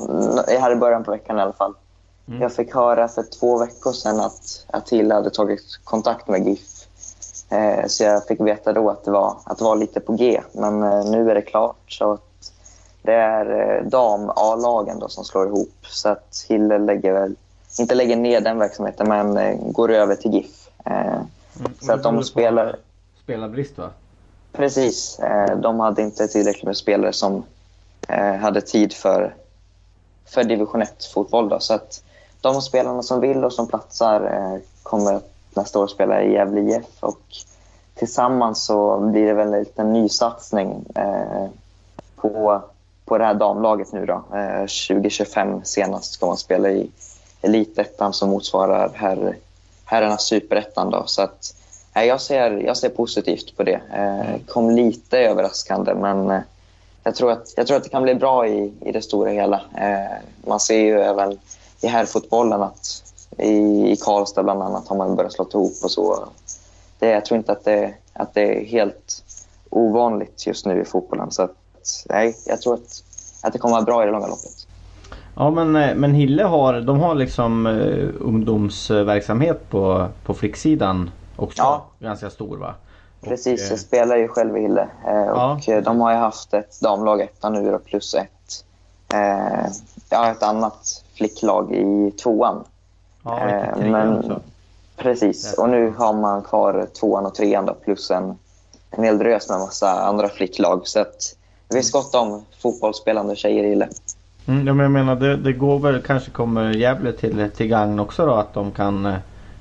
här 0.59 0.71
i 0.71 0.75
början 0.75 1.03
på 1.03 1.11
veckan 1.11 1.37
i 1.37 1.41
alla 1.41 1.53
fall. 1.53 1.73
Mm. 2.27 2.41
Jag 2.41 2.53
fick 2.53 2.75
höra 2.75 3.07
för 3.07 3.23
två 3.39 3.59
veckor 3.59 3.91
sedan 3.91 4.19
att 4.19 4.65
Attila 4.67 5.15
hade 5.15 5.29
tagit 5.29 5.79
kontakt 5.83 6.27
med 6.27 6.47
GIF. 6.47 6.80
Eh, 7.51 7.87
så 7.87 8.03
jag 8.03 8.27
fick 8.27 8.41
veta 8.41 8.73
då 8.73 8.89
att 8.89 9.03
det 9.03 9.11
var, 9.11 9.37
att 9.45 9.57
det 9.57 9.63
var 9.63 9.75
lite 9.75 9.99
på 9.99 10.13
G. 10.13 10.41
Men 10.51 10.83
eh, 10.83 11.05
nu 11.05 11.31
är 11.31 11.35
det 11.35 11.41
klart. 11.41 11.91
Så 11.91 12.11
att 12.11 12.53
det 13.01 13.13
är 13.13 13.77
eh, 13.77 13.85
dam-A-lagen 13.89 15.03
som 15.07 15.25
slår 15.25 15.47
ihop. 15.47 15.75
Så 15.81 16.09
att 16.09 16.45
Hille 16.49 16.77
lägger 16.77 17.13
väl, 17.13 17.35
inte 17.79 17.95
lägger 17.95 18.15
ner 18.15 18.41
den 18.41 18.59
verksamheten, 18.59 19.07
men 19.07 19.57
går 19.73 19.91
över 19.91 20.15
till 20.15 20.33
GIF. 20.33 20.69
Så 21.81 21.91
att 21.93 22.03
de 22.03 22.23
spelar... 22.23 22.75
Spelarbrist 23.23 23.77
va? 23.77 23.89
Precis. 24.51 25.19
De 25.57 25.79
hade 25.79 26.01
inte 26.01 26.27
tillräckligt 26.27 26.63
med 26.63 26.77
spelare 26.77 27.13
som 27.13 27.43
hade 28.41 28.61
tid 28.61 28.93
för, 28.93 29.35
för 30.25 30.43
division 30.43 30.83
1-fotboll. 30.83 31.49
Då. 31.49 31.59
Så 31.59 31.73
att 31.73 32.03
de 32.41 32.61
spelarna 32.61 33.03
som 33.03 33.19
vill 33.19 33.43
och 33.43 33.53
som 33.53 33.67
platsar 33.67 34.59
kommer 34.83 35.21
nästa 35.55 35.79
år 35.79 35.87
spela 35.87 36.21
i 36.21 36.33
Gävle 36.33 36.61
IF. 36.61 36.85
Och 36.99 37.21
tillsammans 37.95 38.65
så 38.65 38.99
blir 38.99 39.25
det 39.25 39.33
väl 39.33 39.53
en 39.53 39.59
liten 39.59 39.93
nysatsning 39.93 40.85
eh, 40.95 41.47
på, 42.15 42.61
på 43.05 43.17
det 43.17 43.25
här 43.25 43.33
damlaget 43.33 43.91
nu. 43.91 44.05
Då. 44.05 44.23
Eh, 44.37 44.59
2025 44.59 45.61
senast 45.63 46.13
ska 46.13 46.25
man 46.25 46.37
spela 46.37 46.69
i 46.69 46.89
Elitettan 47.41 48.13
som 48.13 48.29
motsvarar 48.29 48.91
herr, 48.93 49.37
herrarnas 49.85 50.23
superettan. 50.23 50.89
Då. 50.89 51.03
Så 51.05 51.21
att, 51.21 51.53
Nej, 51.93 52.07
jag, 52.07 52.21
ser, 52.21 52.51
jag 52.51 52.77
ser 52.77 52.89
positivt 52.89 53.57
på 53.57 53.63
det. 53.63 53.81
Eh, 53.93 54.41
kom 54.47 54.69
lite 54.69 55.19
överraskande, 55.19 55.93
men 55.93 56.29
eh, 56.29 56.41
jag, 57.03 57.15
tror 57.15 57.31
att, 57.31 57.53
jag 57.57 57.67
tror 57.67 57.77
att 57.77 57.83
det 57.83 57.89
kan 57.89 58.03
bli 58.03 58.15
bra 58.15 58.47
i, 58.47 58.73
i 58.81 58.91
det 58.91 59.01
stora 59.01 59.29
hela. 59.29 59.61
Eh, 59.77 60.17
man 60.47 60.59
ser 60.59 60.79
ju 60.79 61.01
även 61.01 61.39
i 61.81 61.87
herrfotbollen 61.87 62.61
att 62.61 63.10
i, 63.37 63.91
i 63.91 63.95
Karlstad 63.95 64.43
bland 64.43 64.61
annat 64.63 64.87
har 64.87 64.95
man 64.95 65.15
börjat 65.15 65.33
slå 65.33 65.47
ihop 65.53 65.73
och 65.83 65.91
så. 65.91 66.27
Det, 66.99 67.07
jag 67.09 67.25
tror 67.25 67.37
inte 67.37 67.51
att 67.51 67.63
det, 67.65 67.93
att 68.13 68.33
det 68.33 68.41
är 68.41 68.65
helt 68.65 69.23
ovanligt 69.69 70.47
just 70.47 70.65
nu 70.65 70.81
i 70.81 70.85
fotbollen. 70.85 71.31
Så 71.31 71.41
att, 71.41 71.55
nej, 72.09 72.35
jag 72.45 72.61
tror 72.61 72.73
att, 72.73 73.03
att 73.43 73.53
det 73.53 73.59
kommer 73.59 73.77
att 73.77 73.87
vara 73.87 73.95
bra 73.95 74.03
i 74.03 74.05
det 74.05 74.11
långa 74.11 74.27
loppet. 74.27 74.67
Ja 75.35 75.51
men, 75.51 75.75
eh, 75.75 75.95
men 75.95 76.13
Hille 76.13 76.43
har, 76.43 76.81
de 76.81 76.99
har 76.99 77.15
liksom 77.15 77.67
eh, 77.67 78.09
ungdomsverksamhet 78.19 79.69
på, 79.69 80.07
på 80.25 80.33
flicksidan 80.33 81.11
också. 81.35 81.61
Ja. 81.61 81.85
Ganska 81.99 82.29
stor 82.29 82.57
va? 82.57 82.75
Och, 83.21 83.27
Precis, 83.27 83.61
eh, 83.61 83.69
jag 83.69 83.79
spelar 83.79 84.17
ju 84.17 84.27
själv 84.27 84.57
i 84.57 84.61
Hille. 84.61 84.81
Eh, 85.07 85.15
Ja. 85.15 85.53
och 85.53 85.69
eh, 85.69 85.83
de 85.83 86.01
har 86.01 86.11
ju 86.11 86.17
haft 86.17 86.53
ett 86.53 86.81
damlag 86.81 87.21
etta 87.21 87.49
nu 87.49 87.79
plus 87.85 88.15
ett, 88.15 88.65
eh, 89.13 89.71
ja, 90.09 90.31
ett 90.31 90.43
annat 90.43 91.03
flicklag 91.15 91.75
i 91.75 92.11
tvåan. 92.11 92.63
Ja, 93.23 93.49
eh, 93.49 93.91
men- 93.91 94.17
också. 94.17 94.41
Precis, 94.97 95.53
och 95.57 95.69
nu 95.69 95.93
har 95.97 96.13
man 96.13 96.41
kvar 96.41 96.87
tvåan 96.99 97.25
och 97.25 97.35
trean 97.35 97.65
då, 97.65 97.73
plus 97.73 98.11
en, 98.11 98.37
en 98.89 99.03
hel 99.03 99.17
drös 99.17 99.49
med 99.49 99.59
massa 99.59 100.01
andra 100.01 100.29
flicklag. 100.29 100.81
Så 100.87 100.99
att 100.99 101.35
det 101.67 101.75
finns 101.75 101.91
gott 101.91 102.15
om 102.15 102.45
fotbollsspelande 102.61 103.35
tjejer 103.35 103.63
i 103.63 103.69
Hille. 103.69 103.89
Mm, 104.45 104.63
men 104.65 104.79
jag 104.79 104.91
menar 104.91 105.15
det, 105.15 105.37
det 105.37 105.53
går 105.53 105.79
väl 105.79 106.01
kanske 106.01 106.31
kommer 106.31 106.73
Gävle 106.73 107.11
till, 107.11 107.49
till 107.55 107.67
gagn 107.67 107.99
också 107.99 108.25
då 108.25 108.33
att 108.33 108.53
de 108.53 108.71
kan, 108.71 109.05
eh, 109.05 109.15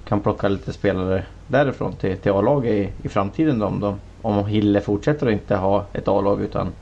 kan 0.05 0.21
plocka 0.21 0.49
lite 0.49 0.73
spelare 0.73 1.25
därifrån 1.47 1.97
till, 1.97 2.19
till 2.19 2.33
A-laget 2.33 2.73
i, 2.73 2.93
i 3.03 3.09
framtiden 3.09 3.59
då, 3.59 3.67
om, 3.67 3.81
de, 3.81 4.01
om 4.23 4.47
Hille 4.47 4.81
fortsätter 4.81 5.27
att 5.27 5.33
inte 5.33 5.57
ha 5.57 5.85
ett 5.93 6.09
A-lag 6.09 6.43
utan 6.43 6.73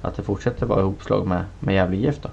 att 0.00 0.16
det 0.16 0.22
fortsätter 0.22 0.66
vara 0.66 0.80
ihopslag 0.80 1.26
med, 1.26 1.44
med 1.58 1.74
Gävle 1.74 1.96
IF 1.96 2.20
då. 2.22 2.28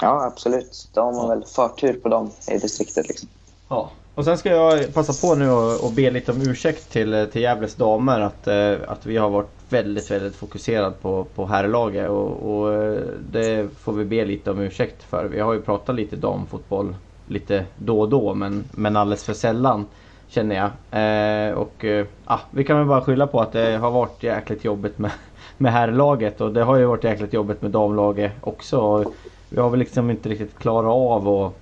Ja, 0.00 0.24
absolut. 0.24 0.88
Då 0.92 1.00
har 1.00 1.28
väl 1.28 1.44
förtur 1.44 1.92
på 1.92 2.08
dem 2.08 2.30
i 2.48 2.58
distriktet. 2.58 3.08
Liksom. 3.08 3.28
Ja. 3.68 3.90
Och 4.14 4.24
sen 4.24 4.38
ska 4.38 4.50
jag 4.50 4.94
passa 4.94 5.28
på 5.28 5.34
nu 5.34 5.50
och, 5.50 5.84
och 5.84 5.92
be 5.92 6.10
lite 6.10 6.32
om 6.32 6.42
ursäkt 6.42 6.90
till, 6.90 7.28
till 7.32 7.42
Gävles 7.42 7.74
damer 7.74 8.20
att, 8.20 8.46
eh, 8.46 8.74
att 8.86 9.06
vi 9.06 9.16
har 9.16 9.30
varit 9.30 9.50
väldigt, 9.68 10.10
väldigt 10.10 10.36
fokuserad 10.36 11.00
på, 11.00 11.26
på 11.34 11.46
herrlaget 11.46 12.08
och, 12.08 12.58
och 12.58 12.74
eh, 12.74 13.02
det 13.30 13.68
får 13.78 13.92
vi 13.92 14.04
be 14.04 14.24
lite 14.24 14.50
om 14.50 14.60
ursäkt 14.60 15.02
för. 15.02 15.24
Vi 15.24 15.40
har 15.40 15.52
ju 15.52 15.62
pratat 15.62 15.96
lite 15.96 16.16
damfotboll 16.16 16.96
lite 17.26 17.64
då 17.76 18.00
och 18.00 18.08
då 18.08 18.34
men, 18.34 18.64
men 18.70 18.96
alldeles 18.96 19.24
för 19.24 19.34
sällan 19.34 19.86
känner 20.28 20.56
jag. 20.56 20.70
Eh, 21.00 21.54
och 21.54 21.84
eh, 21.84 22.06
ah, 22.24 22.40
vi 22.50 22.64
kan 22.64 22.78
väl 22.78 22.86
bara 22.86 23.00
skylla 23.00 23.26
på 23.26 23.40
att 23.40 23.52
det 23.52 23.76
har 23.76 23.90
varit 23.90 24.22
jäkligt 24.22 24.64
jobbigt 24.64 24.98
med, 24.98 25.10
med 25.56 25.72
herrlaget 25.72 26.40
och 26.40 26.52
det 26.52 26.62
har 26.62 26.76
ju 26.76 26.84
varit 26.84 27.04
jäkligt 27.04 27.32
jobbigt 27.32 27.62
med 27.62 27.70
damlaget 27.70 28.32
också. 28.40 28.78
Och 28.80 29.14
vi 29.54 29.60
har 29.60 29.70
väl 29.70 29.78
liksom 29.78 30.10
inte 30.10 30.28
riktigt 30.28 30.58
klarat 30.58 30.90
av 30.90 31.28
att 31.28 31.52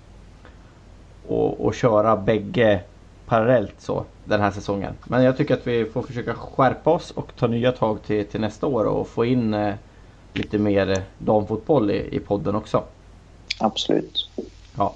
och, 1.28 1.64
och 1.66 1.74
köra 1.74 2.16
bägge 2.16 2.80
parallellt 3.26 3.74
så 3.78 4.04
den 4.24 4.40
här 4.40 4.50
säsongen. 4.50 4.94
Men 5.04 5.22
jag 5.22 5.36
tycker 5.36 5.54
att 5.54 5.66
vi 5.66 5.84
får 5.84 6.02
försöka 6.02 6.34
skärpa 6.34 6.90
oss 6.90 7.10
och 7.10 7.36
ta 7.36 7.46
nya 7.46 7.72
tag 7.72 8.02
till, 8.02 8.26
till 8.26 8.40
nästa 8.40 8.66
år 8.66 8.84
och 8.84 9.08
få 9.08 9.24
in 9.24 9.54
eh, 9.54 9.74
lite 10.32 10.58
mer 10.58 11.02
damfotboll 11.18 11.90
i, 11.90 12.16
i 12.16 12.20
podden 12.20 12.54
också. 12.54 12.84
Absolut. 13.58 14.30
Ja. 14.76 14.94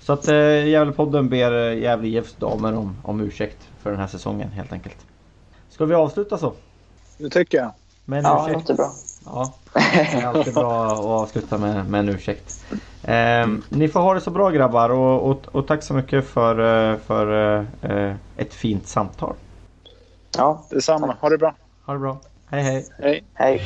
Så 0.00 0.12
att 0.12 0.28
eh, 0.28 0.66
Gävlepodden 0.68 1.28
ber 1.28 1.70
eh, 1.70 1.78
Gävle 1.78 2.08
IFs 2.08 2.34
damer 2.34 2.74
om, 2.76 2.96
om 3.02 3.20
ursäkt 3.20 3.68
för 3.82 3.90
den 3.90 4.00
här 4.00 4.06
säsongen 4.06 4.48
helt 4.48 4.72
enkelt. 4.72 4.96
Ska 5.70 5.84
vi 5.84 5.94
avsluta 5.94 6.38
så? 6.38 6.52
Det 7.18 7.30
tycker 7.30 7.58
jag. 7.58 7.70
Med 8.04 8.18
en 8.18 8.24
Ja, 8.24 8.34
det 8.34 8.50
ursäkt? 8.50 8.68
låter 8.68 8.74
bra. 8.74 8.92
Ja, 9.26 9.52
det 9.72 10.18
är 10.18 10.26
alltid 10.26 10.54
bra 10.54 10.86
att 10.86 10.98
avsluta 10.98 11.58
med, 11.58 11.90
med 11.90 12.00
en 12.00 12.08
ursäkt. 12.08 12.64
Ehm, 13.02 13.62
ni 13.68 13.88
får 13.88 14.00
ha 14.00 14.14
det 14.14 14.20
så 14.20 14.30
bra 14.30 14.50
grabbar 14.50 14.90
och, 14.90 15.30
och, 15.30 15.46
och 15.52 15.66
tack 15.66 15.82
så 15.82 15.94
mycket 15.94 16.28
för, 16.28 16.90
eh, 16.92 16.98
för 16.98 17.58
eh, 17.82 18.14
ett 18.36 18.54
fint 18.54 18.86
samtal. 18.86 19.34
Ja, 20.36 20.64
Detsamma. 20.70 21.16
Ha 21.20 21.28
det 21.28 21.38
bra. 21.38 21.54
Ha 21.86 21.92
det 21.92 22.00
bra. 22.00 22.18
Hej 22.46 22.62
hej. 22.62 22.86
Hej. 22.98 23.24
hej. 23.34 23.60